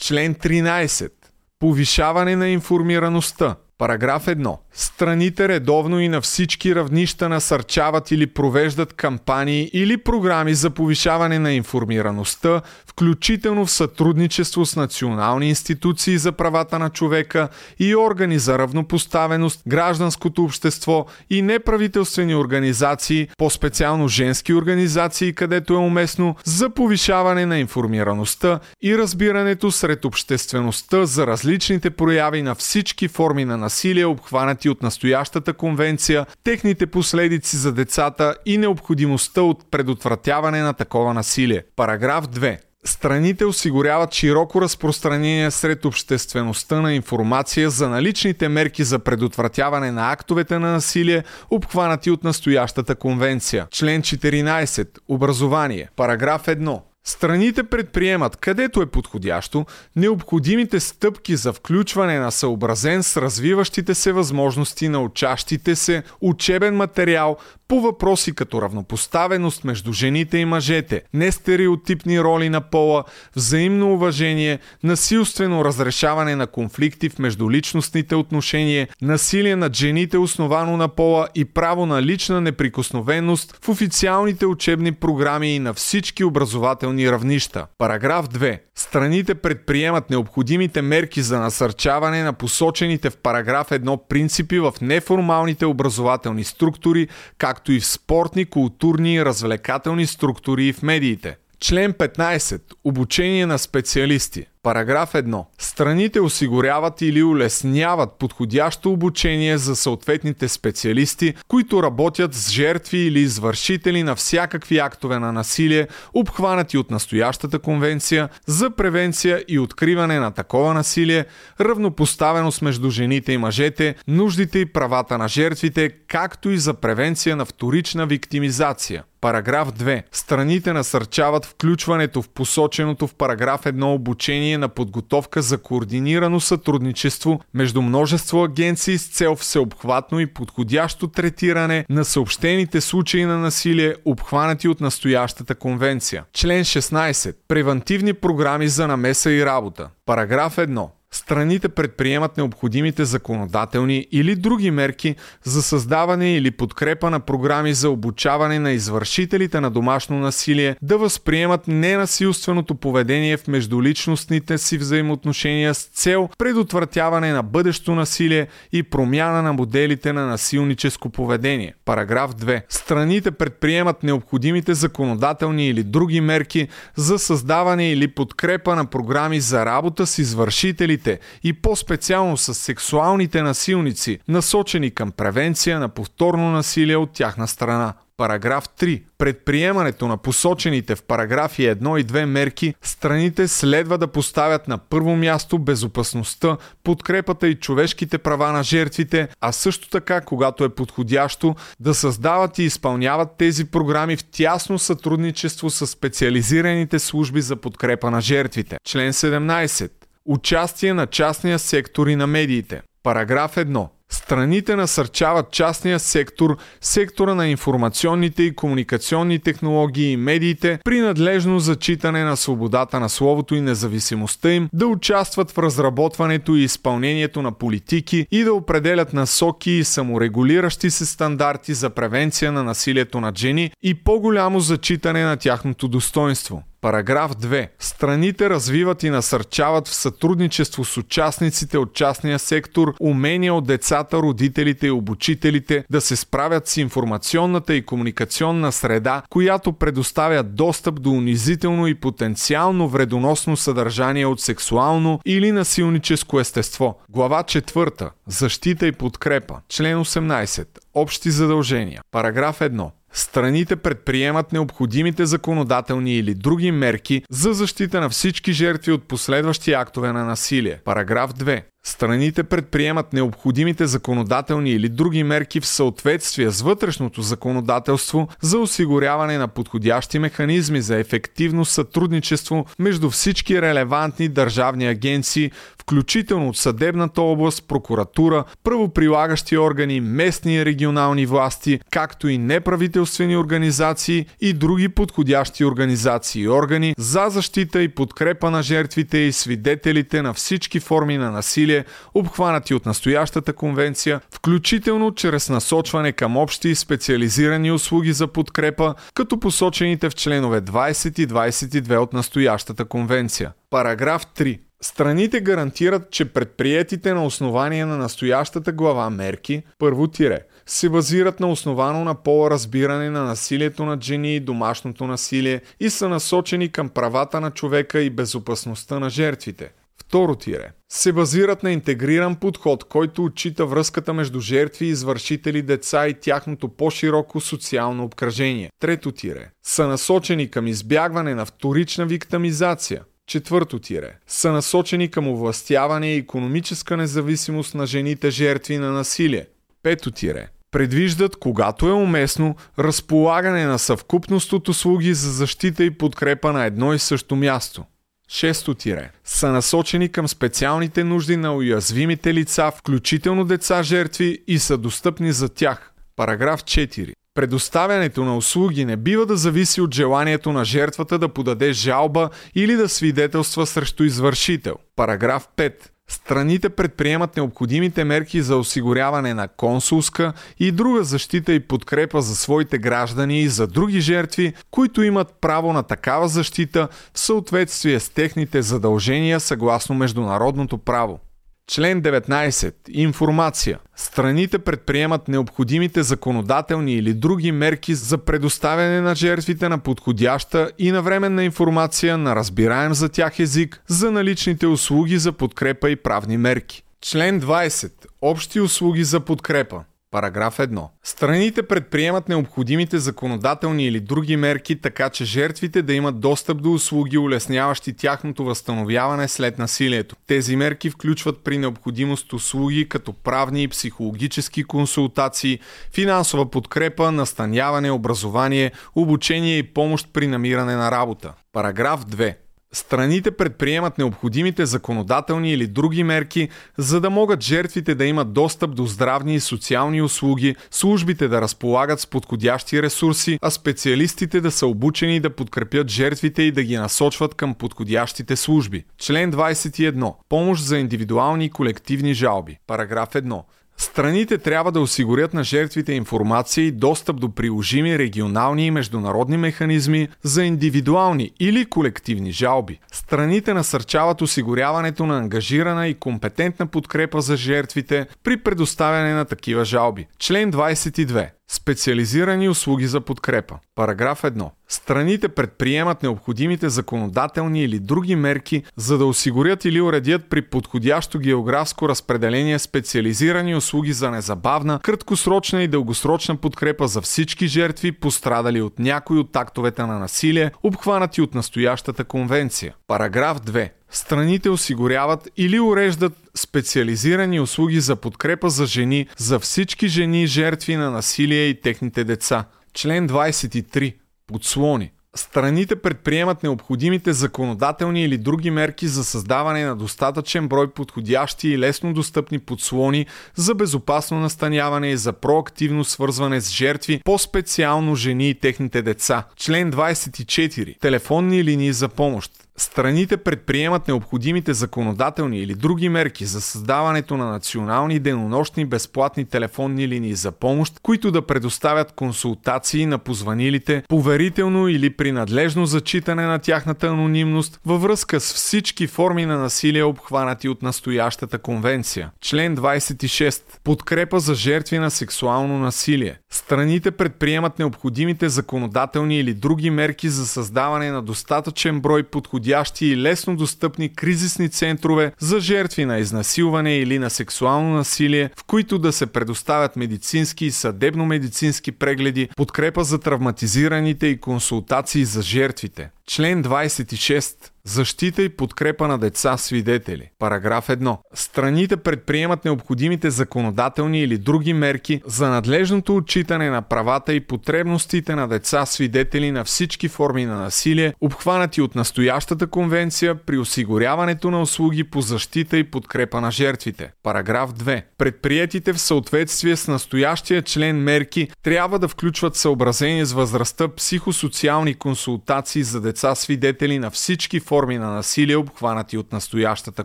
Член 0.00 0.34
13. 0.34 1.10
Повишаване 1.58 2.36
на 2.36 2.48
информираността. 2.48 3.56
Параграф 3.78 4.26
1. 4.26 4.56
Страните 4.72 5.48
редовно 5.48 6.00
и 6.00 6.08
на 6.08 6.20
всички 6.20 6.74
равнища 6.74 7.28
насърчават 7.28 8.10
или 8.10 8.26
провеждат 8.26 8.92
кампании 8.92 9.70
или 9.72 9.96
програми 9.96 10.54
за 10.54 10.70
повишаване 10.70 11.38
на 11.38 11.52
информираността, 11.52 12.62
включително 12.86 13.66
в 13.66 13.70
сътрудничество 13.70 14.66
с 14.66 14.76
национални 14.76 15.48
институции 15.48 16.18
за 16.18 16.32
правата 16.32 16.78
на 16.78 16.90
човека 16.90 17.48
и 17.78 17.96
органи 17.96 18.38
за 18.38 18.58
равнопоставеност, 18.58 19.62
гражданското 19.68 20.44
общество 20.44 21.06
и 21.30 21.42
неправителствени 21.42 22.34
организации, 22.34 23.28
по-специално 23.38 24.08
женски 24.08 24.54
организации, 24.54 25.32
където 25.32 25.74
е 25.74 25.76
уместно, 25.76 26.36
за 26.44 26.70
повишаване 26.70 27.46
на 27.46 27.58
информираността 27.58 28.60
и 28.82 28.98
разбирането 28.98 29.70
сред 29.70 30.04
обществеността 30.04 31.06
за 31.06 31.26
различните 31.26 31.90
прояви 31.90 32.42
на 32.42 32.54
всички 32.54 33.08
форми 33.08 33.44
на 33.44 33.65
насилие, 33.66 34.06
обхванати 34.06 34.68
от 34.68 34.82
настоящата 34.82 35.52
конвенция, 35.52 36.26
техните 36.44 36.86
последици 36.86 37.56
за 37.56 37.72
децата 37.72 38.34
и 38.46 38.58
необходимостта 38.58 39.42
от 39.42 39.70
предотвратяване 39.70 40.62
на 40.62 40.72
такова 40.74 41.14
насилие. 41.14 41.62
Параграф 41.76 42.26
2. 42.26 42.58
Страните 42.84 43.44
осигуряват 43.44 44.14
широко 44.14 44.60
разпространение 44.60 45.50
сред 45.50 45.84
обществеността 45.84 46.80
на 46.80 46.94
информация 46.94 47.70
за 47.70 47.88
наличните 47.88 48.48
мерки 48.48 48.84
за 48.84 48.98
предотвратяване 48.98 49.90
на 49.92 50.12
актовете 50.12 50.58
на 50.58 50.72
насилие, 50.72 51.24
обхванати 51.50 52.10
от 52.10 52.24
настоящата 52.24 52.94
конвенция. 52.94 53.66
Член 53.70 54.02
14. 54.02 54.88
Образование. 55.08 55.88
Параграф 55.96 56.46
1. 56.46 56.80
Страните 57.08 57.62
предприемат, 57.62 58.36
където 58.36 58.82
е 58.82 58.86
подходящо, 58.86 59.66
необходимите 59.96 60.80
стъпки 60.80 61.36
за 61.36 61.52
включване 61.52 62.18
на 62.18 62.32
съобразен 62.32 63.02
с 63.02 63.16
развиващите 63.16 63.94
се 63.94 64.12
възможности 64.12 64.88
на 64.88 65.02
учащите 65.02 65.76
се 65.76 66.02
учебен 66.20 66.76
материал 66.76 67.36
по 67.68 67.80
въпроси 67.80 68.34
като 68.34 68.62
равнопоставеност 68.62 69.64
между 69.64 69.92
жените 69.92 70.38
и 70.38 70.44
мъжете, 70.44 71.02
нестереотипни 71.14 72.20
роли 72.20 72.48
на 72.48 72.60
пола, 72.60 73.04
взаимно 73.36 73.92
уважение, 73.94 74.58
насилствено 74.82 75.64
разрешаване 75.64 76.36
на 76.36 76.46
конфликти 76.46 77.08
в 77.08 77.18
междуличностните 77.18 78.14
отношения, 78.14 78.88
насилие 79.02 79.56
над 79.56 79.76
жените 79.76 80.18
основано 80.18 80.76
на 80.76 80.88
пола 80.88 81.28
и 81.34 81.44
право 81.44 81.86
на 81.86 82.02
лична 82.02 82.40
неприкосновеност 82.40 83.58
в 83.64 83.68
официалните 83.68 84.46
учебни 84.46 84.92
програми 84.92 85.54
и 85.54 85.58
на 85.58 85.74
всички 85.74 86.24
образователни 86.24 86.95
равнища. 87.04 87.66
Параграф 87.78 88.28
2. 88.28 88.58
Страните 88.74 89.34
предприемат 89.34 90.10
необходимите 90.10 90.82
мерки 90.82 91.22
за 91.22 91.40
насърчаване 91.40 92.22
на 92.22 92.32
посочените 92.32 93.10
в 93.10 93.16
параграф 93.16 93.68
1 93.68 94.00
принципи 94.08 94.58
в 94.58 94.74
неформалните 94.80 95.66
образователни 95.66 96.44
структури, 96.44 97.08
как 97.38 97.56
както 97.56 97.72
и 97.72 97.80
в 97.80 97.86
спортни, 97.86 98.44
културни 98.44 99.14
и 99.14 99.24
развлекателни 99.24 100.06
структури 100.06 100.66
и 100.66 100.72
в 100.72 100.82
медиите. 100.82 101.36
Член 101.60 101.92
15. 101.92 102.60
Обучение 102.84 103.46
на 103.46 103.58
специалисти. 103.58 104.46
Параграф 104.66 105.12
1. 105.12 105.44
Страните 105.58 106.20
осигуряват 106.20 107.02
или 107.02 107.22
улесняват 107.22 108.12
подходящо 108.18 108.92
обучение 108.92 109.58
за 109.58 109.76
съответните 109.76 110.48
специалисти, 110.48 111.34
които 111.48 111.82
работят 111.82 112.34
с 112.34 112.50
жертви 112.50 112.98
или 112.98 113.20
извършители 113.20 114.02
на 114.02 114.14
всякакви 114.16 114.78
актове 114.78 115.18
на 115.18 115.32
насилие, 115.32 115.88
обхванати 116.14 116.78
от 116.78 116.90
настоящата 116.90 117.58
конвенция 117.58 118.28
за 118.46 118.70
превенция 118.70 119.44
и 119.48 119.58
откриване 119.58 120.20
на 120.20 120.30
такова 120.30 120.74
насилие, 120.74 121.24
равнопоставеност 121.60 122.62
между 122.62 122.90
жените 122.90 123.32
и 123.32 123.38
мъжете, 123.38 123.94
нуждите 124.08 124.58
и 124.58 124.66
правата 124.66 125.18
на 125.18 125.28
жертвите, 125.28 125.90
както 126.08 126.50
и 126.50 126.58
за 126.58 126.74
превенция 126.74 127.36
на 127.36 127.44
вторична 127.44 128.06
виктимизация. 128.06 129.04
Параграф 129.20 129.68
2. 129.68 130.02
Страните 130.12 130.72
насърчават 130.72 131.44
включването 131.46 132.22
в 132.22 132.28
посоченото 132.28 133.06
в 133.06 133.14
параграф 133.14 133.62
1 133.62 133.94
обучение 133.94 134.55
на 134.58 134.68
подготовка 134.68 135.42
за 135.42 135.58
координирано 135.58 136.40
сътрудничество 136.40 137.40
между 137.54 137.82
множество 137.82 138.44
агенции 138.44 138.98
с 138.98 139.08
цел 139.08 139.36
всеобхватно 139.36 140.20
и 140.20 140.26
подходящо 140.26 141.08
третиране 141.08 141.86
на 141.90 142.04
съобщените 142.04 142.80
случаи 142.80 143.24
на 143.24 143.38
насилие, 143.38 143.94
обхванати 144.04 144.68
от 144.68 144.80
настоящата 144.80 145.54
конвенция. 145.54 146.24
Член 146.32 146.64
16. 146.64 147.34
Превентивни 147.48 148.12
програми 148.12 148.68
за 148.68 148.86
намеса 148.86 149.30
и 149.30 149.46
работа. 149.46 149.90
Параграф 150.06 150.56
1. 150.56 150.88
Страните 151.16 151.68
предприемат 151.68 152.36
необходимите 152.36 153.04
законодателни 153.04 154.06
или 154.12 154.36
други 154.36 154.70
мерки 154.70 155.16
за 155.44 155.62
създаване 155.62 156.36
или 156.36 156.50
подкрепа 156.50 157.10
на 157.10 157.20
програми 157.20 157.74
за 157.74 157.90
обучаване 157.90 158.58
на 158.58 158.72
извършителите 158.72 159.60
на 159.60 159.70
домашно 159.70 160.18
насилие 160.18 160.76
да 160.82 160.98
възприемат 160.98 161.68
ненасилственото 161.68 162.74
поведение 162.74 163.36
в 163.36 163.48
междуличностните 163.48 164.58
си 164.58 164.78
взаимоотношения 164.78 165.74
с 165.74 165.84
цел 165.84 166.28
предотвратяване 166.38 167.32
на 167.32 167.42
бъдещо 167.42 167.94
насилие 167.94 168.46
и 168.72 168.82
промяна 168.82 169.42
на 169.42 169.52
моделите 169.52 170.12
на 170.12 170.26
насилническо 170.26 171.10
поведение. 171.10 171.74
Параграф 171.84 172.34
2. 172.34 172.62
Страните 172.68 173.30
предприемат 173.30 174.02
необходимите 174.02 174.74
законодателни 174.74 175.68
или 175.68 175.82
други 175.82 176.20
мерки 176.20 176.68
за 176.96 177.18
създаване 177.18 177.90
или 177.90 178.08
подкрепа 178.08 178.76
на 178.76 178.86
програми 178.86 179.40
за 179.40 179.66
работа 179.66 180.06
с 180.06 180.18
извършителите 180.18 181.05
жертвите 181.06 181.18
и 181.44 181.52
по-специално 181.52 182.36
с 182.36 182.54
сексуалните 182.54 183.42
насилници, 183.42 184.18
насочени 184.28 184.90
към 184.90 185.12
превенция 185.12 185.80
на 185.80 185.88
повторно 185.88 186.50
насилие 186.50 186.96
от 186.96 187.12
тяхна 187.12 187.48
страна. 187.48 187.94
Параграф 188.16 188.64
3. 188.68 189.02
Предприемането 189.18 190.08
на 190.08 190.16
посочените 190.16 190.94
в 190.96 191.02
параграфи 191.02 191.62
1 191.62 192.00
и 192.00 192.04
2 192.04 192.24
мерки, 192.24 192.74
страните 192.82 193.48
следва 193.48 193.98
да 193.98 194.06
поставят 194.06 194.68
на 194.68 194.78
първо 194.78 195.16
място 195.16 195.58
безопасността, 195.58 196.56
подкрепата 196.84 197.48
и 197.48 197.54
човешките 197.54 198.18
права 198.18 198.52
на 198.52 198.62
жертвите, 198.62 199.28
а 199.40 199.52
също 199.52 199.88
така, 199.88 200.20
когато 200.20 200.64
е 200.64 200.68
подходящо, 200.74 201.54
да 201.80 201.94
създават 201.94 202.58
и 202.58 202.62
изпълняват 202.62 203.28
тези 203.38 203.64
програми 203.64 204.16
в 204.16 204.24
тясно 204.24 204.78
сътрудничество 204.78 205.70
с 205.70 205.86
специализираните 205.86 206.98
служби 206.98 207.40
за 207.40 207.56
подкрепа 207.56 208.10
на 208.10 208.20
жертвите. 208.20 208.76
Член 208.84 209.12
17. 209.12 209.90
Участие 210.28 210.94
на 210.94 211.06
частния 211.06 211.58
сектор 211.58 212.06
и 212.06 212.16
на 212.16 212.26
медиите. 212.26 212.82
Параграф 213.02 213.54
1. 213.54 213.88
Страните 214.08 214.76
насърчават 214.76 215.50
частния 215.50 215.98
сектор, 215.98 216.56
сектора 216.80 217.34
на 217.34 217.48
информационните 217.48 218.42
и 218.42 218.54
комуникационни 218.54 219.38
технологии 219.38 220.12
и 220.12 220.16
медиите 220.16 220.78
при 220.84 221.00
надлежно 221.00 221.58
зачитане 221.58 222.24
на 222.24 222.36
свободата 222.36 223.00
на 223.00 223.08
словото 223.08 223.54
и 223.54 223.60
независимостта 223.60 224.52
им, 224.52 224.68
да 224.72 224.86
участват 224.86 225.50
в 225.50 225.58
разработването 225.58 226.54
и 226.54 226.62
изпълнението 226.62 227.42
на 227.42 227.52
политики 227.52 228.26
и 228.30 228.44
да 228.44 228.54
определят 228.54 229.12
насоки 229.12 229.70
и 229.70 229.84
саморегулиращи 229.84 230.90
се 230.90 231.06
стандарти 231.06 231.74
за 231.74 231.90
превенция 231.90 232.52
на 232.52 232.64
насилието 232.64 233.20
над 233.20 233.38
жени 233.38 233.70
и 233.82 233.94
по-голямо 233.94 234.60
зачитане 234.60 235.24
на 235.24 235.36
тяхното 235.36 235.88
достоинство. 235.88 236.62
Параграф 236.86 237.32
2. 237.32 237.68
Страните 237.78 238.50
развиват 238.50 239.02
и 239.02 239.10
насърчават 239.10 239.88
в 239.88 239.94
сътрудничество 239.94 240.84
с 240.84 240.96
участниците 240.96 241.78
от 241.78 241.94
частния 241.94 242.38
сектор 242.38 242.94
умения 243.00 243.54
от 243.54 243.66
децата, 243.66 244.16
родителите 244.16 244.86
и 244.86 244.90
обучителите 244.90 245.84
да 245.90 246.00
се 246.00 246.16
справят 246.16 246.68
с 246.68 246.76
информационната 246.76 247.74
и 247.74 247.86
комуникационна 247.86 248.72
среда, 248.72 249.22
която 249.30 249.72
предоставя 249.72 250.42
достъп 250.42 251.02
до 251.02 251.10
унизително 251.10 251.86
и 251.86 251.94
потенциално 251.94 252.88
вредоносно 252.88 253.56
съдържание 253.56 254.26
от 254.26 254.40
сексуално 254.40 255.20
или 255.24 255.52
насилническо 255.52 256.40
естество. 256.40 256.98
Глава 257.08 257.42
4. 257.42 258.10
Защита 258.26 258.86
и 258.86 258.92
подкрепа. 258.92 259.54
Член 259.68 259.98
18. 259.98 260.66
Общи 260.94 261.30
задължения. 261.30 262.02
Параграф 262.10 262.58
1. 262.58 262.90
Страните 263.16 263.76
предприемат 263.76 264.52
необходимите 264.52 265.26
законодателни 265.26 266.16
или 266.16 266.34
други 266.34 266.70
мерки 266.70 267.22
за 267.30 267.52
защита 267.52 268.00
на 268.00 268.08
всички 268.08 268.52
жертви 268.52 268.92
от 268.92 269.08
последващи 269.08 269.72
актове 269.72 270.12
на 270.12 270.24
насилие. 270.24 270.80
Параграф 270.84 271.34
2. 271.34 271.62
Страните 271.86 272.44
предприемат 272.44 273.12
необходимите 273.12 273.86
законодателни 273.86 274.70
или 274.70 274.88
други 274.88 275.22
мерки 275.22 275.60
в 275.60 275.66
съответствие 275.66 276.50
с 276.50 276.62
вътрешното 276.62 277.22
законодателство 277.22 278.28
за 278.40 278.58
осигуряване 278.58 279.38
на 279.38 279.48
подходящи 279.48 280.18
механизми 280.18 280.80
за 280.80 280.96
ефективно 280.96 281.64
сътрудничество 281.64 282.66
между 282.78 283.10
всички 283.10 283.62
релевантни 283.62 284.28
държавни 284.28 284.86
агенции, 284.86 285.50
включително 285.82 286.48
от 286.48 286.56
съдебната 286.56 287.22
област, 287.22 287.68
прокуратура, 287.68 288.44
правоприлагащи 288.64 289.58
органи, 289.58 290.00
местни 290.00 290.54
и 290.54 290.64
регионални 290.64 291.26
власти, 291.26 291.80
както 291.90 292.28
и 292.28 292.38
неправителствени 292.38 293.36
организации 293.36 294.26
и 294.40 294.52
други 294.52 294.88
подходящи 294.88 295.64
организации 295.64 296.42
и 296.42 296.48
органи 296.48 296.94
за 296.98 297.26
защита 297.28 297.82
и 297.82 297.88
подкрепа 297.88 298.50
на 298.50 298.62
жертвите 298.62 299.18
и 299.18 299.32
свидетелите 299.32 300.22
на 300.22 300.34
всички 300.34 300.80
форми 300.80 301.18
на 301.18 301.30
насилие, 301.30 301.75
обхванати 302.14 302.74
от 302.74 302.86
настоящата 302.86 303.52
конвенция, 303.52 304.20
включително 304.30 305.14
чрез 305.14 305.48
насочване 305.48 306.12
към 306.12 306.36
общи 306.36 306.68
и 306.68 306.74
специализирани 306.74 307.72
услуги 307.72 308.12
за 308.12 308.26
подкрепа, 308.26 308.94
като 309.14 309.40
посочените 309.40 310.10
в 310.10 310.14
членове 310.14 310.60
20 310.60 311.20
и 311.20 311.28
22 311.28 311.98
от 311.98 312.12
настоящата 312.12 312.84
конвенция. 312.84 313.52
Параграф 313.70 314.26
3. 314.26 314.58
Страните 314.80 315.40
гарантират, 315.40 316.10
че 316.10 316.24
предприетите 316.24 317.14
на 317.14 317.24
основание 317.24 317.86
на 317.86 317.96
настоящата 317.96 318.72
глава 318.72 319.10
мерки, 319.10 319.62
първо 319.78 320.08
тире, 320.08 320.40
се 320.66 320.88
базират 320.88 321.40
на 321.40 321.50
основано 321.50 322.04
на 322.04 322.14
пола 322.14 322.50
разбиране 322.50 323.10
на 323.10 323.24
насилието 323.24 323.84
над 323.84 324.04
жени 324.04 324.36
и 324.36 324.40
домашното 324.40 325.06
насилие 325.06 325.60
и 325.80 325.90
са 325.90 326.08
насочени 326.08 326.72
към 326.72 326.88
правата 326.88 327.40
на 327.40 327.50
човека 327.50 328.00
и 328.00 328.10
безопасността 328.10 328.98
на 328.98 329.10
жертвите. 329.10 329.72
Второ 330.08 330.34
тире. 330.34 330.70
Се 330.88 331.12
базират 331.12 331.62
на 331.62 331.72
интегриран 331.72 332.36
подход, 332.36 332.84
който 332.84 333.24
отчита 333.24 333.66
връзката 333.66 334.14
между 334.14 334.40
жертви, 334.40 334.86
извършители, 334.86 335.62
деца 335.62 336.08
и 336.08 336.14
тяхното 336.14 336.68
по-широко 336.68 337.40
социално 337.40 338.04
обкръжение. 338.04 338.70
Трето 338.80 339.12
тире. 339.12 339.50
Са 339.66 339.86
насочени 339.86 340.50
към 340.50 340.66
избягване 340.66 341.34
на 341.34 341.46
вторична 341.46 342.06
виктимизация. 342.06 343.02
Четвърто 343.26 343.78
тире. 343.78 344.12
Са 344.26 344.52
насочени 344.52 345.10
към 345.10 345.28
овластяване 345.28 346.14
и 346.14 346.18
економическа 346.18 346.96
независимост 346.96 347.74
на 347.74 347.86
жените 347.86 348.30
жертви 348.30 348.78
на 348.78 348.92
насилие. 348.92 349.46
Пето 349.82 350.10
тире. 350.10 350.48
Предвиждат, 350.70 351.36
когато 351.36 351.88
е 351.88 351.92
уместно, 351.92 352.56
разполагане 352.78 353.64
на 353.64 353.78
съвкупност 353.78 354.52
от 354.52 354.68
услуги 354.68 355.14
за 355.14 355.32
защита 355.32 355.84
и 355.84 355.90
подкрепа 355.90 356.52
на 356.52 356.64
едно 356.64 356.94
и 356.94 356.98
също 356.98 357.36
място. 357.36 357.84
Шесто 358.28 358.74
тире. 358.74 359.10
Са 359.24 359.48
насочени 359.52 360.08
към 360.08 360.28
специалните 360.28 361.04
нужди 361.04 361.36
на 361.36 361.54
уязвимите 361.54 362.34
лица, 362.34 362.72
включително 362.76 363.44
деца 363.44 363.82
жертви 363.82 364.42
и 364.46 364.58
са 364.58 364.78
достъпни 364.78 365.32
за 365.32 365.48
тях. 365.48 365.92
Параграф 366.16 366.64
4. 366.64 367.12
Предоставянето 367.34 368.24
на 368.24 368.36
услуги 368.36 368.84
не 368.84 368.96
бива 368.96 369.26
да 369.26 369.36
зависи 369.36 369.80
от 369.80 369.94
желанието 369.94 370.52
на 370.52 370.64
жертвата 370.64 371.18
да 371.18 371.28
подаде 371.28 371.72
жалба 371.72 372.30
или 372.54 372.74
да 372.74 372.88
свидетелства 372.88 373.66
срещу 373.66 374.04
извършител. 374.04 374.76
Параграф 374.96 375.48
5. 375.56 375.72
Страните 376.08 376.68
предприемат 376.68 377.36
необходимите 377.36 378.04
мерки 378.04 378.42
за 378.42 378.56
осигуряване 378.56 379.34
на 379.34 379.48
консулска 379.48 380.32
и 380.58 380.72
друга 380.72 381.04
защита 381.04 381.52
и 381.52 381.60
подкрепа 381.60 382.22
за 382.22 382.36
своите 382.36 382.78
граждани 382.78 383.40
и 383.40 383.48
за 383.48 383.66
други 383.66 384.00
жертви, 384.00 384.54
които 384.70 385.02
имат 385.02 385.34
право 385.40 385.72
на 385.72 385.82
такава 385.82 386.28
защита 386.28 386.88
в 387.14 387.18
съответствие 387.18 388.00
с 388.00 388.08
техните 388.08 388.62
задължения 388.62 389.40
съгласно 389.40 389.94
международното 389.94 390.78
право. 390.78 391.20
Член 391.68 392.02
19. 392.02 392.74
Информация. 392.88 393.78
Страните 393.96 394.58
предприемат 394.58 395.28
необходимите 395.28 396.02
законодателни 396.02 396.94
или 396.94 397.14
други 397.14 397.52
мерки 397.52 397.94
за 397.94 398.18
предоставяне 398.18 399.00
на 399.00 399.14
жертвите 399.14 399.68
на 399.68 399.78
подходяща 399.78 400.70
и 400.78 400.92
навременна 400.92 401.44
информация 401.44 402.18
на 402.18 402.36
разбираем 402.36 402.94
за 402.94 403.08
тях 403.08 403.38
език 403.38 403.82
за 403.86 404.10
наличните 404.10 404.66
услуги 404.66 405.18
за 405.18 405.32
подкрепа 405.32 405.90
и 405.90 405.96
правни 405.96 406.36
мерки. 406.36 406.82
Член 407.00 407.40
20. 407.40 407.92
Общи 408.20 408.60
услуги 408.60 409.04
за 409.04 409.20
подкрепа. 409.20 409.84
Параграф 410.10 410.56
1. 410.58 410.88
Страните 411.02 411.62
предприемат 411.62 412.28
необходимите 412.28 412.98
законодателни 412.98 413.86
или 413.86 414.00
други 414.00 414.36
мерки, 414.36 414.80
така 414.80 415.10
че 415.10 415.24
жертвите 415.24 415.82
да 415.82 415.94
имат 415.94 416.20
достъп 416.20 416.62
до 416.62 416.72
услуги, 416.72 417.18
улесняващи 417.18 417.92
тяхното 417.92 418.44
възстановяване 418.44 419.28
след 419.28 419.58
насилието. 419.58 420.16
Тези 420.26 420.56
мерки 420.56 420.90
включват 420.90 421.44
при 421.44 421.58
необходимост 421.58 422.32
услуги 422.32 422.88
като 422.88 423.12
правни 423.12 423.62
и 423.62 423.68
психологически 423.68 424.64
консултации, 424.64 425.60
финансова 425.94 426.50
подкрепа, 426.50 427.12
настаняване, 427.12 427.90
образование, 427.90 428.72
обучение 428.94 429.58
и 429.58 429.74
помощ 429.74 430.08
при 430.12 430.26
намиране 430.26 430.76
на 430.76 430.90
работа. 430.90 431.32
Параграф 431.52 432.06
2. 432.06 432.34
Страните 432.76 433.30
предприемат 433.30 433.98
необходимите 433.98 434.66
законодателни 434.66 435.52
или 435.52 435.66
други 435.66 436.04
мерки, 436.04 436.48
за 436.78 437.00
да 437.00 437.10
могат 437.10 437.42
жертвите 437.42 437.94
да 437.94 438.04
имат 438.04 438.32
достъп 438.32 438.74
до 438.74 438.86
здравни 438.86 439.34
и 439.34 439.40
социални 439.40 440.02
услуги, 440.02 440.56
службите 440.70 441.28
да 441.28 441.40
разполагат 441.40 442.00
с 442.00 442.06
подходящи 442.06 442.82
ресурси, 442.82 443.38
а 443.42 443.50
специалистите 443.50 444.40
да 444.40 444.50
са 444.50 444.66
обучени 444.66 445.20
да 445.20 445.30
подкрепят 445.30 445.88
жертвите 445.88 446.42
и 446.42 446.52
да 446.52 446.62
ги 446.62 446.76
насочват 446.76 447.34
към 447.34 447.54
подходящите 447.54 448.36
служби. 448.36 448.84
Член 448.98 449.32
21. 449.32 450.14
Помощ 450.28 450.62
за 450.62 450.78
индивидуални 450.78 451.44
и 451.44 451.50
колективни 451.50 452.14
жалби. 452.14 452.58
Параграф 452.66 453.08
1. 453.08 453.42
Страните 453.78 454.38
трябва 454.38 454.72
да 454.72 454.80
осигурят 454.80 455.34
на 455.34 455.44
жертвите 455.44 455.92
информация 455.92 456.66
и 456.66 456.72
достъп 456.72 457.20
до 457.20 457.34
приложими 457.34 457.98
регионални 457.98 458.66
и 458.66 458.70
международни 458.70 459.36
механизми 459.36 460.08
за 460.22 460.44
индивидуални 460.44 461.32
или 461.40 461.64
колективни 461.64 462.32
жалби. 462.32 462.78
Страните 462.92 463.54
насърчават 463.54 464.22
осигуряването 464.22 465.06
на 465.06 465.18
ангажирана 465.18 465.88
и 465.88 465.94
компетентна 465.94 466.66
подкрепа 466.66 467.20
за 467.20 467.36
жертвите 467.36 468.06
при 468.24 468.36
предоставяне 468.36 469.14
на 469.14 469.24
такива 469.24 469.64
жалби. 469.64 470.06
Член 470.18 470.52
22. 470.52 471.30
Специализирани 471.48 472.48
услуги 472.48 472.86
за 472.86 473.00
подкрепа. 473.00 473.58
Параграф 473.74 474.22
1. 474.22 474.50
Страните 474.68 475.28
предприемат 475.28 476.02
необходимите 476.02 476.68
законодателни 476.68 477.62
или 477.62 477.78
други 477.78 478.16
мерки, 478.16 478.62
за 478.76 478.98
да 478.98 479.06
осигурят 479.06 479.64
или 479.64 479.80
уредят 479.80 480.22
при 480.30 480.42
подходящо 480.42 481.18
географско 481.18 481.88
разпределение 481.88 482.58
специализирани 482.58 483.56
услуги 483.56 483.92
за 483.92 484.10
незабавна, 484.10 484.80
краткосрочна 484.82 485.62
и 485.62 485.68
дългосрочна 485.68 486.36
подкрепа 486.36 486.88
за 486.88 487.00
всички 487.00 487.46
жертви, 487.46 487.92
пострадали 487.92 488.62
от 488.62 488.78
някои 488.78 489.18
от 489.18 489.36
актовете 489.36 489.86
на 489.86 489.98
насилие, 489.98 490.50
обхванати 490.62 491.22
от 491.22 491.34
настоящата 491.34 492.04
конвенция. 492.04 492.74
Параграф 492.86 493.40
2. 493.40 493.70
Страните 493.90 494.50
осигуряват 494.50 495.28
или 495.36 495.60
уреждат 495.60 496.12
специализирани 496.36 497.40
услуги 497.40 497.80
за 497.80 497.96
подкрепа 497.96 498.50
за 498.50 498.66
жени, 498.66 499.06
за 499.16 499.38
всички 499.38 499.88
жени 499.88 500.26
жертви 500.26 500.76
на 500.76 500.90
насилие 500.90 501.46
и 501.46 501.60
техните 501.60 502.04
деца. 502.04 502.44
Член 502.74 503.08
23. 503.08 503.94
Подслони. 504.26 504.90
Страните 505.16 505.76
предприемат 505.76 506.42
необходимите 506.42 507.12
законодателни 507.12 508.04
или 508.04 508.18
други 508.18 508.50
мерки 508.50 508.88
за 508.88 509.04
създаване 509.04 509.64
на 509.64 509.76
достатъчен 509.76 510.48
брой 510.48 510.70
подходящи 510.70 511.48
и 511.48 511.58
лесно 511.58 511.94
достъпни 511.94 512.38
подслони 512.38 513.06
за 513.34 513.54
безопасно 513.54 514.20
настаняване 514.20 514.90
и 514.90 514.96
за 514.96 515.12
проактивно 515.12 515.84
свързване 515.84 516.40
с 516.40 516.50
жертви, 516.50 517.02
по-специално 517.04 517.94
жени 517.94 518.30
и 518.30 518.34
техните 518.34 518.82
деца. 518.82 519.24
Член 519.36 519.72
24. 519.72 520.80
Телефонни 520.80 521.44
линии 521.44 521.72
за 521.72 521.88
помощ. 521.88 522.45
Страните 522.58 523.16
предприемат 523.16 523.88
необходимите 523.88 524.54
законодателни 524.54 525.38
или 525.38 525.54
други 525.54 525.88
мерки 525.88 526.24
за 526.24 526.40
създаването 526.40 527.16
на 527.16 527.30
национални 527.30 527.98
денонощни 527.98 528.64
безплатни 528.64 529.24
телефонни 529.24 529.88
линии 529.88 530.14
за 530.14 530.32
помощ, 530.32 530.74
които 530.82 531.10
да 531.10 531.22
предоставят 531.22 531.92
консултации 531.92 532.86
на 532.86 532.98
позванилите, 532.98 533.82
поверително 533.88 534.68
или 534.68 534.90
при 534.90 535.12
надлежно 535.12 535.66
зачитане 535.66 536.26
на 536.26 536.38
тяхната 536.38 536.86
анонимност 536.86 537.60
във 537.66 537.82
връзка 537.82 538.20
с 538.20 538.34
всички 538.34 538.86
форми 538.86 539.26
на 539.26 539.38
насилие, 539.38 539.84
обхванати 539.84 540.48
от 540.48 540.62
настоящата 540.62 541.38
конвенция. 541.38 542.10
Член 542.20 542.56
26. 542.56 543.42
Подкрепа 543.64 544.20
за 544.20 544.34
жертви 544.34 544.78
на 544.78 544.90
сексуално 544.90 545.58
насилие. 545.58 546.18
Страните 546.30 546.90
предприемат 546.90 547.58
необходимите 547.58 548.28
законодателни 548.28 549.18
или 549.18 549.34
други 549.34 549.70
мерки 549.70 550.08
за 550.08 550.26
създаване 550.26 550.90
на 550.90 551.02
достатъчен 551.02 551.80
брой 551.80 552.02
подходящи 552.02 552.45
подходящи 552.46 552.86
и 552.86 552.96
лесно 552.96 553.36
достъпни 553.36 553.88
кризисни 553.88 554.48
центрове 554.48 555.12
за 555.18 555.40
жертви 555.40 555.84
на 555.84 555.98
изнасилване 555.98 556.76
или 556.76 556.98
на 556.98 557.10
сексуално 557.10 557.74
насилие, 557.74 558.30
в 558.36 558.44
които 558.44 558.78
да 558.78 558.92
се 558.92 559.06
предоставят 559.06 559.76
медицински 559.76 560.46
и 560.46 560.50
съдебно-медицински 560.50 561.72
прегледи, 561.72 562.28
подкрепа 562.36 562.84
за 562.84 562.98
травматизираните 562.98 564.06
и 564.06 564.20
консултации 564.20 565.04
за 565.04 565.22
жертвите. 565.22 565.90
Член 566.06 566.42
26 566.42 567.50
Защита 567.66 568.22
и 568.22 568.28
подкрепа 568.28 568.88
на 568.88 568.98
деца 568.98 569.36
свидетели. 569.36 570.10
Параграф 570.18 570.66
1. 570.66 570.98
Страните 571.14 571.76
предприемат 571.76 572.44
необходимите 572.44 573.10
законодателни 573.10 574.00
или 574.00 574.18
други 574.18 574.52
мерки 574.52 575.02
за 575.06 575.28
надлежното 575.28 575.96
отчитане 575.96 576.50
на 576.50 576.62
правата 576.62 577.14
и 577.14 577.20
потребностите 577.20 578.14
на 578.14 578.28
деца 578.28 578.66
свидетели 578.66 579.30
на 579.30 579.44
всички 579.44 579.88
форми 579.88 580.26
на 580.26 580.34
насилие, 580.34 580.94
обхванати 581.00 581.62
от 581.62 581.74
настоящата 581.74 582.46
конвенция 582.46 583.14
при 583.14 583.38
осигуряването 583.38 584.30
на 584.30 584.40
услуги 584.40 584.84
по 584.84 585.00
защита 585.00 585.58
и 585.58 585.70
подкрепа 585.70 586.20
на 586.20 586.30
жертвите. 586.30 586.92
Параграф 587.02 587.50
2. 587.50 587.82
Предприетите 587.98 588.72
в 588.72 588.80
съответствие 588.80 589.56
с 589.56 589.68
настоящия 589.68 590.42
член 590.42 590.76
мерки 590.76 591.28
трябва 591.42 591.78
да 591.78 591.88
включват 591.88 592.36
съобразение 592.36 593.04
с 593.04 593.12
възрастта 593.12 593.68
психосоциални 593.68 594.74
консултации 594.74 595.62
за 595.62 595.80
деца 595.80 595.95
свидетели 595.96 596.78
на 596.78 596.90
всички 596.90 597.40
форми 597.40 597.78
на 597.78 597.90
насилие, 597.90 598.36
обхванати 598.36 598.98
от 598.98 599.12
настоящата 599.12 599.84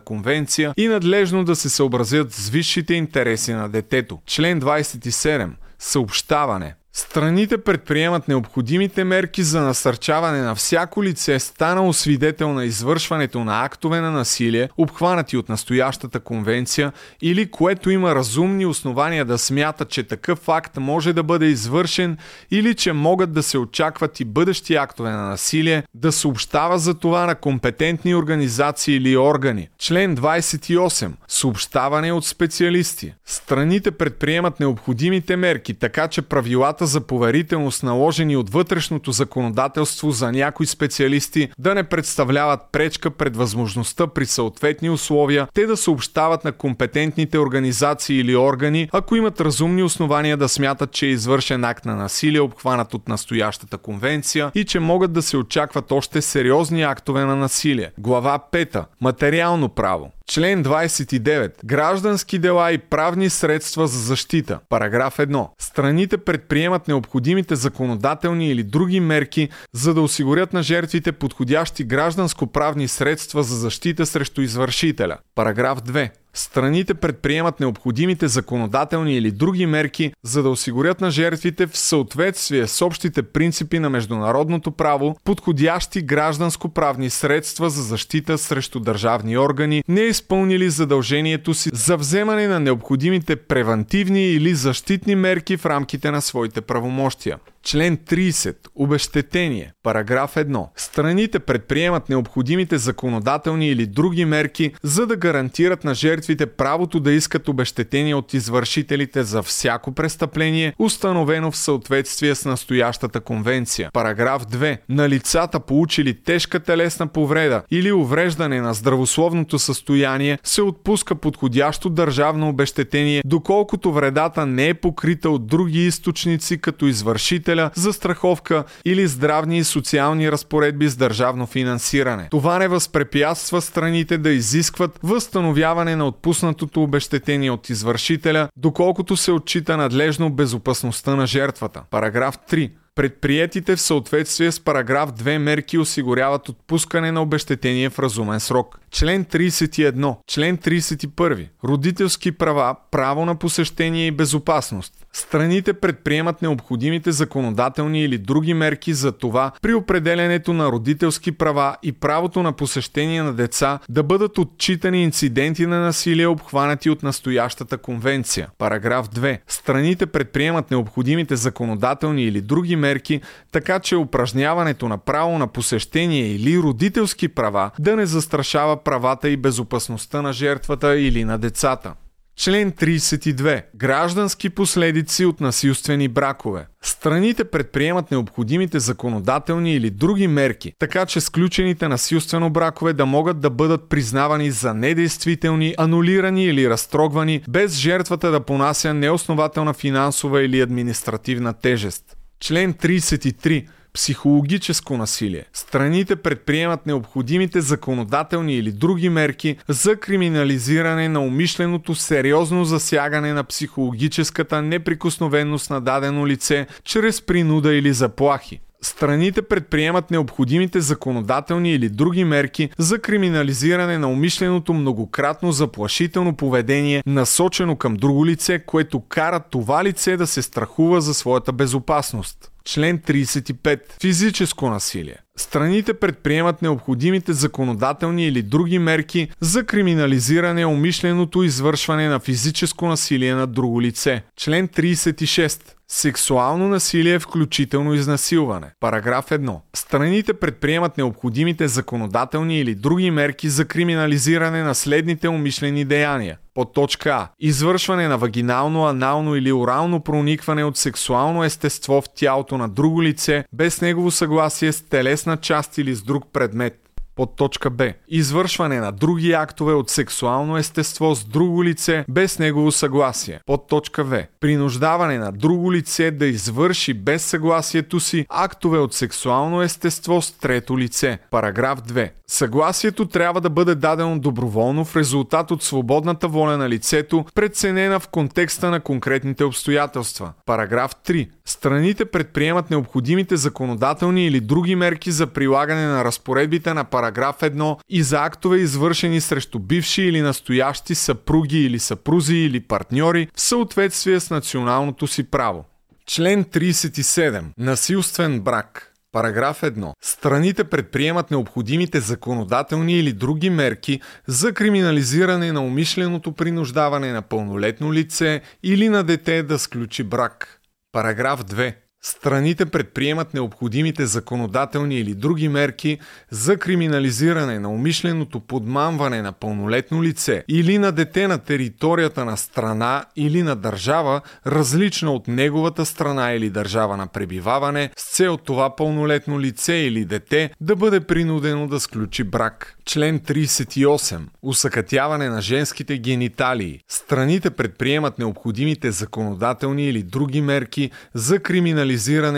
конвенция 0.00 0.74
и 0.76 0.88
надлежно 0.88 1.44
да 1.44 1.56
се 1.56 1.68
съобразят 1.68 2.32
с 2.32 2.48
висшите 2.48 2.94
интереси 2.94 3.52
на 3.52 3.68
детето. 3.68 4.18
Член 4.26 4.60
27. 4.60 5.50
Съобщаване. 5.78 6.74
Страните 6.94 7.58
предприемат 7.58 8.28
необходимите 8.28 9.04
мерки 9.04 9.42
за 9.42 9.60
насърчаване 9.60 10.42
на 10.42 10.54
всяко 10.54 11.04
лице, 11.04 11.38
станало 11.38 11.92
свидетел 11.92 12.52
на 12.52 12.64
извършването 12.64 13.44
на 13.44 13.64
актове 13.64 14.00
на 14.00 14.10
насилие, 14.10 14.68
обхванати 14.76 15.36
от 15.36 15.48
настоящата 15.48 16.20
конвенция, 16.20 16.92
или 17.22 17.50
което 17.50 17.90
има 17.90 18.14
разумни 18.14 18.66
основания 18.66 19.24
да 19.24 19.38
смята, 19.38 19.84
че 19.84 20.02
такъв 20.02 20.48
акт 20.48 20.76
може 20.76 21.12
да 21.12 21.22
бъде 21.22 21.46
извършен 21.46 22.18
или 22.50 22.74
че 22.74 22.92
могат 22.92 23.32
да 23.32 23.42
се 23.42 23.58
очакват 23.58 24.20
и 24.20 24.24
бъдещи 24.24 24.74
актове 24.74 25.10
на 25.10 25.28
насилие, 25.28 25.82
да 25.94 26.12
съобщава 26.12 26.78
за 26.78 26.94
това 26.94 27.26
на 27.26 27.34
компетентни 27.34 28.14
организации 28.14 28.96
или 28.96 29.16
органи. 29.16 29.68
Член 29.78 30.16
28. 30.16 31.10
Съобщаване 31.28 32.12
от 32.12 32.26
специалисти. 32.26 33.14
Страните 33.26 33.90
предприемат 33.90 34.60
необходимите 34.60 35.36
мерки, 35.36 35.74
така 35.74 36.08
че 36.08 36.22
правилата 36.22 36.81
правилата 36.82 36.86
за 36.86 37.00
поверителност, 37.00 37.82
наложени 37.82 38.36
от 38.36 38.50
вътрешното 38.50 39.12
законодателство 39.12 40.10
за 40.10 40.32
някои 40.32 40.66
специалисти, 40.66 41.48
да 41.58 41.74
не 41.74 41.82
представляват 41.82 42.60
пречка 42.72 43.10
пред 43.10 43.36
възможността 43.36 44.06
при 44.06 44.26
съответни 44.26 44.90
условия 44.90 45.48
те 45.54 45.66
да 45.66 45.76
съобщават 45.76 46.44
на 46.44 46.52
компетентните 46.52 47.38
организации 47.38 48.16
или 48.16 48.36
органи, 48.36 48.88
ако 48.92 49.16
имат 49.16 49.40
разумни 49.40 49.82
основания 49.82 50.36
да 50.36 50.48
смятат, 50.48 50.92
че 50.92 51.06
е 51.06 51.10
извършен 51.10 51.64
акт 51.64 51.84
на 51.84 51.96
насилие, 51.96 52.40
обхванат 52.40 52.94
от 52.94 53.08
настоящата 53.08 53.78
конвенция 53.78 54.50
и 54.54 54.64
че 54.64 54.80
могат 54.80 55.12
да 55.12 55.22
се 55.22 55.36
очакват 55.36 55.92
още 55.92 56.22
сериозни 56.22 56.82
актове 56.82 57.24
на 57.24 57.36
насилие. 57.36 57.92
Глава 57.98 58.38
5. 58.52 58.84
Материално 59.00 59.68
право. 59.68 60.10
Член 60.32 60.64
29. 60.64 61.52
Граждански 61.64 62.38
дела 62.38 62.72
и 62.72 62.78
правни 62.78 63.30
средства 63.30 63.86
за 63.86 63.98
защита. 63.98 64.58
Параграф 64.68 65.16
1. 65.16 65.48
Страните 65.58 66.18
предприемат 66.18 66.88
необходимите 66.88 67.56
законодателни 67.56 68.50
или 68.50 68.62
други 68.62 69.00
мерки, 69.00 69.48
за 69.72 69.94
да 69.94 70.00
осигурят 70.00 70.52
на 70.52 70.62
жертвите 70.62 71.12
подходящи 71.12 71.84
гражданско-правни 71.84 72.88
средства 72.88 73.42
за 73.42 73.56
защита 73.56 74.06
срещу 74.06 74.40
извършителя. 74.40 75.18
Параграф 75.34 75.82
2. 75.82 76.10
Страните 76.34 76.94
предприемат 76.94 77.60
необходимите 77.60 78.28
законодателни 78.28 79.16
или 79.16 79.30
други 79.30 79.66
мерки, 79.66 80.12
за 80.22 80.42
да 80.42 80.48
осигурят 80.48 81.00
на 81.00 81.10
жертвите 81.10 81.66
в 81.66 81.78
съответствие 81.78 82.66
с 82.66 82.82
общите 82.82 83.22
принципи 83.22 83.78
на 83.78 83.90
международното 83.90 84.70
право 84.70 85.16
подходящи 85.24 86.02
гражданско-правни 86.02 87.10
средства 87.10 87.70
за 87.70 87.82
защита 87.82 88.38
срещу 88.38 88.80
държавни 88.80 89.38
органи, 89.38 89.84
не 89.88 90.00
изпълнили 90.00 90.70
задължението 90.70 91.54
си 91.54 91.70
за 91.72 91.96
вземане 91.96 92.48
на 92.48 92.60
необходимите 92.60 93.36
превентивни 93.36 94.24
или 94.24 94.54
защитни 94.54 95.14
мерки 95.14 95.56
в 95.56 95.66
рамките 95.66 96.10
на 96.10 96.22
своите 96.22 96.60
правомощия. 96.60 97.38
Член 97.62 97.96
30. 97.96 98.56
Обещетение. 98.74 99.72
Параграф 99.82 100.34
1. 100.34 100.66
Страните 100.76 101.38
предприемат 101.38 102.08
необходимите 102.08 102.78
законодателни 102.78 103.68
или 103.68 103.86
други 103.86 104.24
мерки, 104.24 104.72
за 104.82 105.06
да 105.06 105.16
гарантират 105.16 105.84
на 105.84 105.94
жертвите 105.94 106.46
правото 106.46 107.00
да 107.00 107.12
искат 107.12 107.48
обещетение 107.48 108.14
от 108.14 108.34
извършителите 108.34 109.22
за 109.22 109.42
всяко 109.42 109.92
престъпление, 109.92 110.74
установено 110.78 111.50
в 111.50 111.56
съответствие 111.56 112.34
с 112.34 112.44
настоящата 112.44 113.20
конвенция. 113.20 113.90
Параграф 113.92 114.46
2. 114.46 114.78
На 114.88 115.08
лицата 115.08 115.60
получили 115.60 116.22
тежка 116.22 116.60
телесна 116.60 117.06
повреда 117.06 117.62
или 117.70 117.92
увреждане 117.92 118.60
на 118.60 118.74
здравословното 118.74 119.58
състояние 119.58 120.38
се 120.42 120.62
отпуска 120.62 121.14
подходящо 121.14 121.90
държавно 121.90 122.48
обещетение, 122.48 123.22
доколкото 123.24 123.92
вредата 123.92 124.46
не 124.46 124.68
е 124.68 124.74
покрита 124.74 125.30
от 125.30 125.46
други 125.46 125.86
източници 125.86 126.58
като 126.58 126.86
извършител 126.86 127.51
служителя 127.52 127.70
за 127.74 127.92
страховка 127.92 128.64
или 128.84 129.06
здравни 129.06 129.58
и 129.58 129.64
социални 129.64 130.32
разпоредби 130.32 130.88
с 130.88 130.96
държавно 130.96 131.46
финансиране. 131.46 132.28
Това 132.30 132.58
не 132.58 132.68
възпрепятства 132.68 133.60
страните 133.60 134.18
да 134.18 134.30
изискват 134.30 134.98
възстановяване 135.02 135.96
на 135.96 136.06
отпуснатото 136.06 136.82
обещетение 136.82 137.50
от 137.50 137.68
извършителя, 137.70 138.48
доколкото 138.56 139.16
се 139.16 139.32
отчита 139.32 139.76
надлежно 139.76 140.30
безопасността 140.30 141.16
на 141.16 141.26
жертвата. 141.26 141.82
Параграф 141.90 142.38
3. 142.50 142.70
Предприетите 142.94 143.76
в 143.76 143.80
съответствие 143.80 144.52
с 144.52 144.60
параграф 144.60 145.10
2 145.12 145.38
мерки 145.38 145.78
осигуряват 145.78 146.48
отпускане 146.48 147.12
на 147.12 147.22
обещетение 147.22 147.90
в 147.90 147.98
разумен 147.98 148.40
срок. 148.40 148.78
Член 148.92 149.24
31. 149.24 150.16
Член 150.26 150.58
31. 150.58 151.48
Родителски 151.64 152.32
права, 152.32 152.76
право 152.90 153.24
на 153.24 153.34
посещение 153.34 154.06
и 154.06 154.10
безопасност. 154.10 154.92
Страните 155.12 155.72
предприемат 155.72 156.42
необходимите 156.42 157.12
законодателни 157.12 158.04
или 158.04 158.18
други 158.18 158.54
мерки 158.54 158.94
за 158.94 159.12
това 159.12 159.52
при 159.62 159.74
определенето 159.74 160.52
на 160.52 160.66
родителски 160.66 161.32
права 161.32 161.76
и 161.82 161.92
правото 161.92 162.42
на 162.42 162.52
посещение 162.52 163.22
на 163.22 163.32
деца 163.32 163.78
да 163.88 164.02
бъдат 164.02 164.38
отчитани 164.38 165.02
инциденти 165.02 165.66
на 165.66 165.80
насилие, 165.80 166.26
обхванати 166.26 166.90
от 166.90 167.02
настоящата 167.02 167.78
конвенция. 167.78 168.48
Параграф 168.58 169.08
2. 169.08 169.38
Страните 169.48 170.06
предприемат 170.06 170.70
необходимите 170.70 171.36
законодателни 171.36 172.24
или 172.24 172.40
други 172.40 172.76
мерки, 172.76 173.20
така 173.52 173.78
че 173.78 173.96
упражняването 173.96 174.88
на 174.88 174.98
право 174.98 175.38
на 175.38 175.46
посещение 175.46 176.26
или 176.26 176.58
родителски 176.58 177.28
права 177.28 177.70
да 177.78 177.96
не 177.96 178.06
застрашава 178.06 178.81
правата 178.84 179.28
и 179.28 179.36
безопасността 179.36 180.22
на 180.22 180.32
жертвата 180.32 180.98
или 180.98 181.24
на 181.24 181.38
децата. 181.38 181.94
Член 182.36 182.72
32. 182.72 183.62
Граждански 183.76 184.50
последици 184.50 185.24
от 185.24 185.40
насилствени 185.40 186.08
бракове. 186.08 186.66
Страните 186.82 187.44
предприемат 187.44 188.10
необходимите 188.10 188.80
законодателни 188.80 189.74
или 189.74 189.90
други 189.90 190.28
мерки, 190.28 190.72
така 190.78 191.06
че 191.06 191.20
сключените 191.20 191.88
насилствено 191.88 192.50
бракове 192.50 192.92
да 192.92 193.06
могат 193.06 193.40
да 193.40 193.50
бъдат 193.50 193.88
признавани 193.88 194.50
за 194.50 194.74
недействителни, 194.74 195.74
анулирани 195.78 196.44
или 196.44 196.70
разтрогвани, 196.70 197.42
без 197.48 197.74
жертвата 197.74 198.30
да 198.30 198.40
понася 198.40 198.94
неоснователна 198.94 199.74
финансова 199.74 200.42
или 200.42 200.60
административна 200.60 201.52
тежест. 201.52 202.16
Член 202.40 202.74
33 202.74 203.66
психологическо 203.94 204.96
насилие. 204.96 205.44
Страните 205.52 206.16
предприемат 206.16 206.86
необходимите 206.86 207.60
законодателни 207.60 208.54
или 208.54 208.72
други 208.72 209.08
мерки 209.08 209.56
за 209.68 209.96
криминализиране 209.96 211.08
на 211.08 211.20
умишленото 211.20 211.94
сериозно 211.94 212.64
засягане 212.64 213.32
на 213.32 213.44
психологическата 213.44 214.62
неприкосновеност 214.62 215.70
на 215.70 215.80
дадено 215.80 216.26
лице 216.26 216.66
чрез 216.84 217.22
принуда 217.22 217.74
или 217.74 217.92
заплахи. 217.92 218.60
Страните 218.84 219.42
предприемат 219.42 220.10
необходимите 220.10 220.80
законодателни 220.80 221.72
или 221.72 221.88
други 221.88 222.24
мерки 222.24 222.70
за 222.78 222.98
криминализиране 222.98 223.98
на 223.98 224.08
умишленото 224.08 224.74
многократно 224.74 225.52
заплашително 225.52 226.36
поведение, 226.36 227.02
насочено 227.06 227.76
към 227.76 227.94
друго 227.94 228.26
лице, 228.26 228.58
което 228.58 229.00
кара 229.00 229.40
това 229.50 229.84
лице 229.84 230.16
да 230.16 230.26
се 230.26 230.42
страхува 230.42 231.00
за 231.00 231.14
своята 231.14 231.52
безопасност. 231.52 232.51
Член 232.64 232.98
35. 232.98 233.80
Физическо 233.98 234.68
насилие. 234.70 235.22
Страните 235.38 235.94
предприемат 235.94 236.62
необходимите 236.62 237.32
законодателни 237.32 238.26
или 238.26 238.42
други 238.42 238.78
мерки 238.78 239.28
за 239.40 239.64
криминализиране 239.64 240.66
умишленото 240.66 241.42
извършване 241.42 242.08
на 242.08 242.20
физическо 242.20 242.86
насилие 242.86 243.34
на 243.34 243.46
друго 243.46 243.82
лице. 243.82 244.22
Член 244.36 244.68
36. 244.68 245.62
Сексуално 245.88 246.68
насилие, 246.68 247.18
включително 247.18 247.94
изнасилване. 247.94 248.66
Параграф 248.80 249.30
1. 249.30 249.56
Страните 249.76 250.32
предприемат 250.32 250.98
необходимите 250.98 251.68
законодателни 251.68 252.60
или 252.60 252.74
други 252.74 253.10
мерки 253.10 253.48
за 253.48 253.64
криминализиране 253.64 254.62
на 254.62 254.74
следните 254.74 255.28
умишлени 255.28 255.84
деяния. 255.84 256.38
Под 256.54 256.72
точка 256.72 257.10
А. 257.10 257.28
Извършване 257.40 258.08
на 258.08 258.18
вагинално, 258.18 258.86
анално 258.86 259.36
или 259.36 259.52
орално 259.52 260.00
проникване 260.00 260.64
от 260.64 260.76
сексуално 260.76 261.44
естество 261.44 262.00
в 262.00 262.04
тялото 262.16 262.58
на 262.58 262.68
друго 262.68 263.02
лице 263.02 263.44
без 263.52 263.80
негово 263.80 264.10
съгласие 264.10 264.72
с 264.72 264.82
телесна 265.22 265.36
част 265.36 265.78
или 265.78 265.94
с 265.94 266.02
друг 266.02 266.30
предмет. 266.32 266.81
Под 267.16 267.36
точка 267.36 267.70
Б. 267.70 267.92
Извършване 268.08 268.80
на 268.80 268.92
други 268.92 269.32
актове 269.32 269.72
от 269.72 269.90
сексуално 269.90 270.56
естество 270.56 271.14
с 271.14 271.24
друго 271.24 271.64
лице 271.64 272.04
без 272.08 272.38
негово 272.38 272.72
съгласие. 272.72 273.40
Под 273.46 273.68
точка 273.68 274.04
В. 274.04 274.24
Принуждаване 274.40 275.18
на 275.18 275.32
друго 275.32 275.72
лице 275.72 276.10
да 276.10 276.26
извърши 276.26 276.94
без 276.94 277.24
съгласието 277.24 278.00
си 278.00 278.26
актове 278.28 278.78
от 278.78 278.94
сексуално 278.94 279.62
естество 279.62 280.22
с 280.22 280.32
трето 280.32 280.78
лице. 280.78 281.18
Параграф 281.30 281.82
2. 281.82 282.10
Съгласието 282.26 283.08
трябва 283.08 283.40
да 283.40 283.50
бъде 283.50 283.74
дадено 283.74 284.18
доброволно 284.18 284.84
в 284.84 284.96
резултат 284.96 285.50
от 285.50 285.62
свободната 285.62 286.28
воля 286.28 286.56
на 286.56 286.68
лицето, 286.68 287.24
преценена 287.34 288.00
в 288.00 288.08
контекста 288.08 288.70
на 288.70 288.80
конкретните 288.80 289.44
обстоятелства. 289.44 290.32
Параграф 290.46 290.90
3. 291.06 291.28
Страните 291.44 292.04
предприемат 292.04 292.70
необходимите 292.70 293.36
законодателни 293.36 294.26
или 294.26 294.40
други 294.40 294.76
мерки 294.76 295.10
за 295.10 295.26
прилагане 295.26 295.86
на 295.86 296.04
разпоредбите 296.04 296.74
на 296.74 296.84
параграф 296.84 297.01
1 297.10 297.78
и 297.88 298.02
за 298.02 298.24
актове 298.24 298.58
извършени 298.58 299.20
срещу 299.20 299.58
бивши 299.58 300.02
или 300.02 300.20
настоящи 300.20 300.94
съпруги 300.94 301.64
или 301.64 301.78
съпрузи 301.78 302.36
или 302.36 302.60
партньори 302.60 303.28
в 303.34 303.40
съответствие 303.40 304.20
с 304.20 304.30
националното 304.30 305.06
си 305.06 305.30
право. 305.30 305.64
Член 306.06 306.44
37. 306.44 307.44
Насилствен 307.58 308.40
брак. 308.40 308.92
Параграф 309.12 309.60
1. 309.60 309.92
Страните 310.02 310.64
предприемат 310.64 311.30
необходимите 311.30 312.00
законодателни 312.00 312.98
или 312.98 313.12
други 313.12 313.50
мерки 313.50 314.00
за 314.26 314.52
криминализиране 314.52 315.52
на 315.52 315.64
умишленото 315.64 316.32
принуждаване 316.32 317.12
на 317.12 317.22
пълнолетно 317.22 317.92
лице 317.92 318.40
или 318.62 318.88
на 318.88 319.04
дете 319.04 319.42
да 319.42 319.58
сключи 319.58 320.02
брак. 320.02 320.60
Параграф 320.92 321.44
2. 321.44 321.74
Страните 322.04 322.66
предприемат 322.66 323.34
необходимите 323.34 324.06
законодателни 324.06 324.98
или 324.98 325.14
други 325.14 325.48
мерки 325.48 325.98
за 326.30 326.56
криминализиране 326.56 327.58
на 327.58 327.70
умишленото 327.70 328.40
подмамване 328.40 329.22
на 329.22 329.32
пълнолетно 329.32 330.02
лице 330.02 330.44
или 330.48 330.78
на 330.78 330.92
дете 330.92 331.28
на 331.28 331.38
територията 331.38 332.24
на 332.24 332.36
страна 332.36 333.04
или 333.16 333.42
на 333.42 333.56
държава, 333.56 334.20
различна 334.46 335.12
от 335.12 335.28
неговата 335.28 335.86
страна 335.86 336.32
или 336.32 336.50
държава 336.50 336.96
на 336.96 337.06
пребиваване, 337.06 337.90
с 337.96 338.16
цел 338.16 338.36
това 338.36 338.76
пълнолетно 338.76 339.40
лице 339.40 339.74
или 339.74 340.04
дете 340.04 340.50
да 340.60 340.76
бъде 340.76 341.00
принудено 341.00 341.66
да 341.66 341.80
сключи 341.80 342.24
брак. 342.24 342.76
Член 342.84 343.20
38. 343.20 344.20
Усъкътяване 344.42 345.28
на 345.28 345.40
женските 345.40 345.98
гениталии. 345.98 346.80
Страните 346.88 347.50
предприемат 347.50 348.18
необходимите 348.18 348.90
законодателни 348.90 349.88
или 349.88 350.02
други 350.02 350.40
мерки 350.40 350.90
за 351.14 351.38
криминализиране 351.38 351.91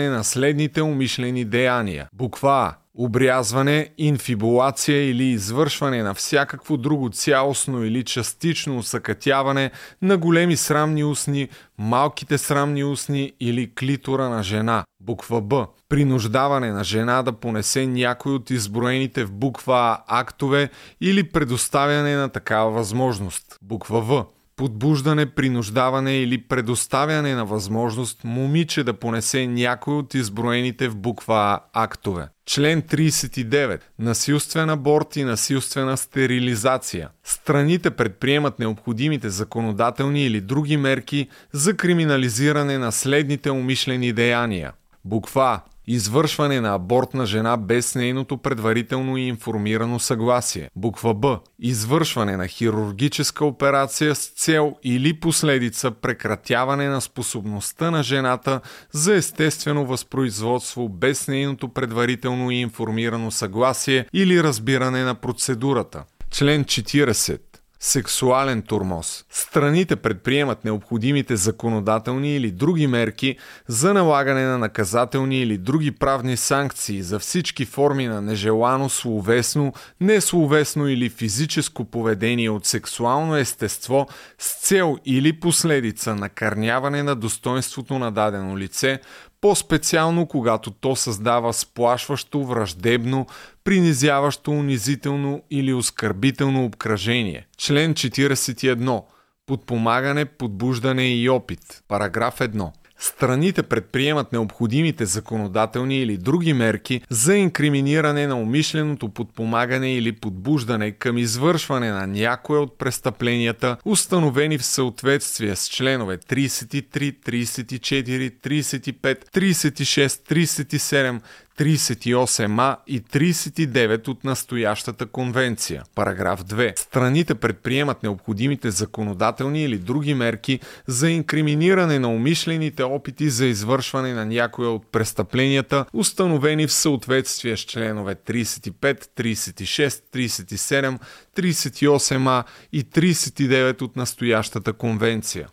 на 0.09 0.23
следните 0.23 0.81
умишлени 0.81 1.45
деяния. 1.45 2.07
Буква 2.13 2.49
А 2.49 2.75
обрязване, 2.97 3.89
инфибулация 3.97 5.09
или 5.09 5.23
извършване 5.23 6.03
на 6.03 6.13
всякакво 6.13 6.77
друго 6.77 7.09
цялостно 7.09 7.83
или 7.83 8.03
частично 8.03 8.77
усъкътяване 8.77 9.71
на 10.01 10.17
големи 10.17 10.57
срамни 10.57 11.03
устни, 11.03 11.49
малките 11.77 12.37
срамни 12.37 12.83
устни 12.83 13.33
или 13.39 13.71
клитора 13.79 14.29
на 14.29 14.43
жена. 14.43 14.83
Буква 15.03 15.41
Б. 15.41 15.67
Принуждаване 15.89 16.71
на 16.71 16.83
жена 16.83 17.23
да 17.23 17.31
понесе 17.31 17.87
някой 17.87 18.33
от 18.33 18.49
изброените 18.49 19.25
в 19.25 19.31
буква 19.31 19.75
А 19.75 20.19
актове 20.19 20.69
или 21.01 21.23
предоставяне 21.23 22.15
на 22.15 22.29
такава 22.29 22.71
възможност. 22.71 23.57
Буква 23.61 24.01
В 24.01 24.25
подбуждане, 24.55 25.25
принуждаване 25.25 26.17
или 26.17 26.41
предоставяне 26.41 27.35
на 27.35 27.45
възможност 27.45 28.23
момиче 28.23 28.83
да 28.83 28.93
понесе 28.93 29.47
някой 29.47 29.93
от 29.93 30.13
изброените 30.13 30.87
в 30.87 30.95
буква 30.95 31.35
А 31.35 31.59
актове. 31.73 32.27
Член 32.45 32.81
39. 32.81 33.79
Насилствен 33.99 34.69
аборт 34.69 35.15
и 35.15 35.23
насилствена 35.23 35.97
стерилизация. 35.97 37.09
Страните 37.23 37.91
предприемат 37.91 38.59
необходимите 38.59 39.29
законодателни 39.29 40.25
или 40.25 40.41
други 40.41 40.77
мерки 40.77 41.27
за 41.51 41.77
криминализиране 41.77 42.77
на 42.77 42.91
следните 42.91 43.51
умишлени 43.51 44.13
деяния. 44.13 44.73
Буква 45.05 45.43
А 45.43 45.74
Извършване 45.87 46.61
на 46.61 46.75
аборт 46.75 47.13
на 47.13 47.25
жена 47.25 47.57
без 47.57 47.95
нейното 47.95 48.37
предварително 48.37 49.17
и 49.17 49.27
информирано 49.27 49.99
съгласие. 49.99 50.69
Буква 50.75 51.13
Б. 51.13 51.39
Извършване 51.59 52.37
на 52.37 52.47
хирургическа 52.47 53.45
операция 53.45 54.15
с 54.15 54.27
цел 54.27 54.75
или 54.83 55.19
последица 55.19 55.91
прекратяване 55.91 56.89
на 56.89 57.01
способността 57.01 57.91
на 57.91 58.03
жената 58.03 58.61
за 58.91 59.15
естествено 59.15 59.85
възпроизводство 59.85 60.89
без 60.89 61.27
нейното 61.27 61.69
предварително 61.69 62.51
и 62.51 62.55
информирано 62.55 63.31
съгласие 63.31 64.05
или 64.13 64.43
разбиране 64.43 65.03
на 65.03 65.15
процедурата. 65.15 66.03
Член 66.31 66.63
40 66.63 67.39
сексуален 67.85 68.61
турмоз. 68.61 69.25
Страните 69.29 69.95
предприемат 69.95 70.65
необходимите 70.65 71.35
законодателни 71.35 72.35
или 72.35 72.51
други 72.51 72.87
мерки 72.87 73.37
за 73.67 73.93
налагане 73.93 74.45
на 74.45 74.57
наказателни 74.57 75.39
или 75.39 75.57
други 75.57 75.91
правни 75.91 76.37
санкции 76.37 77.01
за 77.01 77.19
всички 77.19 77.65
форми 77.65 78.07
на 78.07 78.21
нежелано 78.21 78.89
словесно, 78.89 79.73
несловесно 80.01 80.87
или 80.87 81.09
физическо 81.09 81.85
поведение 81.85 82.49
от 82.49 82.65
сексуално 82.65 83.35
естество 83.35 84.07
с 84.39 84.67
цел 84.67 84.97
или 85.05 85.39
последица 85.39 86.15
накърняване 86.15 87.03
на 87.03 87.15
достоинството 87.15 87.99
на 87.99 88.11
дадено 88.11 88.57
лице, 88.57 88.99
по-специално 89.45 90.25
когато 90.27 90.71
то 90.71 90.95
създава 90.95 91.53
сплашващо, 91.53 92.43
враждебно, 92.43 93.27
принизяващо, 93.63 94.51
унизително 94.51 95.41
или 95.51 95.73
оскърбително 95.73 96.65
обкръжение. 96.65 97.47
Член 97.57 97.93
41. 97.93 99.03
Подпомагане, 99.45 100.25
подбуждане 100.25 101.15
и 101.15 101.29
опит. 101.29 101.83
Параграф 101.87 102.39
1. 102.39 102.71
Страните 102.99 103.63
предприемат 103.63 104.31
необходимите 104.31 105.05
законодателни 105.05 105.97
или 105.97 106.17
други 106.17 106.53
мерки 106.53 107.01
за 107.09 107.35
инкриминиране 107.35 108.27
на 108.27 108.35
умишленото 108.35 109.09
подпомагане 109.09 109.95
или 109.95 110.11
подбуждане 110.11 110.91
към 110.91 111.17
извършване 111.17 111.91
на 111.91 112.07
някое 112.07 112.59
от 112.59 112.77
престъпленията, 112.77 113.77
установени 113.85 114.57
в 114.57 114.65
съответствие 114.65 115.55
с 115.55 115.67
членове 115.67 116.17
33, 116.17 117.15
34, 117.25 118.31
35, 118.31 119.31
36, 119.33 120.07
37, 120.07 121.21
38а 121.57 122.77
и 122.87 123.01
39 123.01 124.07
от 124.07 124.23
настоящата 124.23 125.05
конвенция. 125.05 125.83
Параграф 125.95 126.43
2. 126.43 126.79
Страните 126.79 127.35
предприемат 127.35 128.03
необходимите 128.03 128.71
законодателни 128.71 129.63
или 129.63 129.77
други 129.77 130.13
мерки 130.13 130.59
за 130.87 131.09
инкриминиране 131.09 131.99
на 131.99 132.09
умишлените 132.09 132.83
опити 132.83 133.29
за 133.29 133.45
извършване 133.45 134.13
на 134.13 134.25
някоя 134.25 134.69
от 134.69 134.91
престъпленията, 134.91 135.85
установени 135.93 136.67
в 136.67 136.73
съответствие 136.73 137.57
с 137.57 137.59
членове 137.59 138.15
35, 138.15 139.05
36, 139.17 139.89
37, 140.13 140.99
38а 141.35 142.43
и 142.73 142.83
39 142.83 143.81
от 143.81 143.95
настоящата 143.95 144.73
конвенция. 144.73 145.47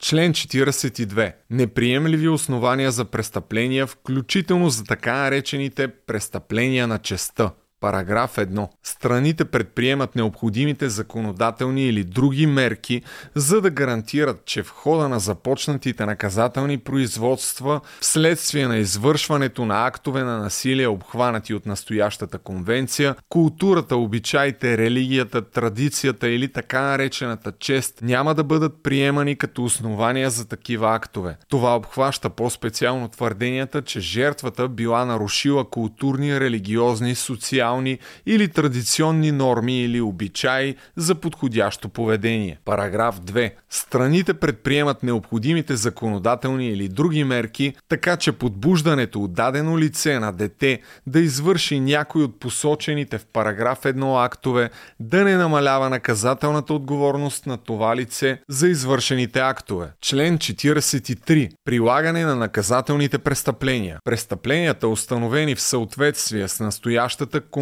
Член 0.00 0.32
42. 0.32 1.32
Неприемливи 1.50 2.28
основания 2.28 2.92
за 2.92 3.04
престъпления, 3.04 3.86
включително 3.86 4.70
за 4.70 4.84
така 4.84 5.16
наречените 5.16 5.88
престъпления 5.88 6.86
на 6.86 6.98
честа. 6.98 7.50
Параграф 7.80 8.36
1. 8.36 8.68
Страните 8.82 9.44
предприемат 9.44 10.16
необходимите 10.16 10.88
законодателни 10.88 11.86
или 11.86 12.04
други 12.04 12.46
мерки, 12.46 13.02
за 13.34 13.60
да 13.60 13.70
гарантират, 13.70 14.44
че 14.44 14.62
в 14.62 14.70
хода 14.70 15.08
на 15.08 15.20
започнатите 15.20 16.06
наказателни 16.06 16.78
производства, 16.78 17.80
вследствие 18.00 18.68
на 18.68 18.76
извършването 18.76 19.64
на 19.64 19.86
актове 19.86 20.22
на 20.22 20.38
насилие, 20.38 20.86
обхванати 20.86 21.54
от 21.54 21.66
настоящата 21.66 22.38
конвенция, 22.38 23.14
културата, 23.28 23.96
обичаите, 23.96 24.78
религията, 24.78 25.50
традицията 25.50 26.28
или 26.28 26.52
така 26.52 26.80
наречената 26.80 27.52
чест 27.58 27.98
няма 28.02 28.34
да 28.34 28.44
бъдат 28.44 28.82
приемани 28.82 29.36
като 29.36 29.64
основания 29.64 30.30
за 30.30 30.48
такива 30.48 30.94
актове. 30.94 31.36
Това 31.48 31.76
обхваща 31.76 32.30
по-специално 32.30 33.08
твърденията, 33.08 33.82
че 33.82 34.00
жертвата 34.00 34.68
била 34.68 35.04
нарушила 35.04 35.70
културни, 35.70 36.40
религиозни, 36.40 37.14
социални 37.14 37.69
социални 37.70 37.98
или 38.26 38.48
традиционни 38.48 39.32
норми 39.32 39.82
или 39.82 40.00
обичаи 40.00 40.74
за 40.96 41.14
подходящо 41.14 41.88
поведение. 41.88 42.58
Параграф 42.64 43.20
2. 43.20 43.52
Страните 43.70 44.34
предприемат 44.34 45.02
необходимите 45.02 45.76
законодателни 45.76 46.68
или 46.68 46.88
други 46.88 47.24
мерки, 47.24 47.74
така 47.88 48.16
че 48.16 48.32
подбуждането 48.32 49.22
от 49.22 49.32
дадено 49.32 49.78
лице 49.78 50.18
на 50.18 50.32
дете 50.32 50.80
да 51.06 51.20
извърши 51.20 51.80
някой 51.80 52.22
от 52.22 52.40
посочените 52.40 53.18
в 53.18 53.26
параграф 53.32 53.82
1 53.82 54.24
актове 54.24 54.70
да 55.00 55.24
не 55.24 55.36
намалява 55.36 55.90
наказателната 55.90 56.74
отговорност 56.74 57.46
на 57.46 57.56
това 57.56 57.96
лице 57.96 58.40
за 58.48 58.68
извършените 58.68 59.38
актове. 59.38 59.86
Член 60.00 60.38
43. 60.38 61.50
Прилагане 61.64 62.24
на 62.24 62.36
наказателните 62.36 63.18
престъпления. 63.18 63.98
Престъпленията, 64.04 64.88
установени 64.88 65.54
в 65.54 65.60
съответствие 65.60 66.48
с 66.48 66.60
настоящата 66.60 67.40
конвенция 67.40 67.59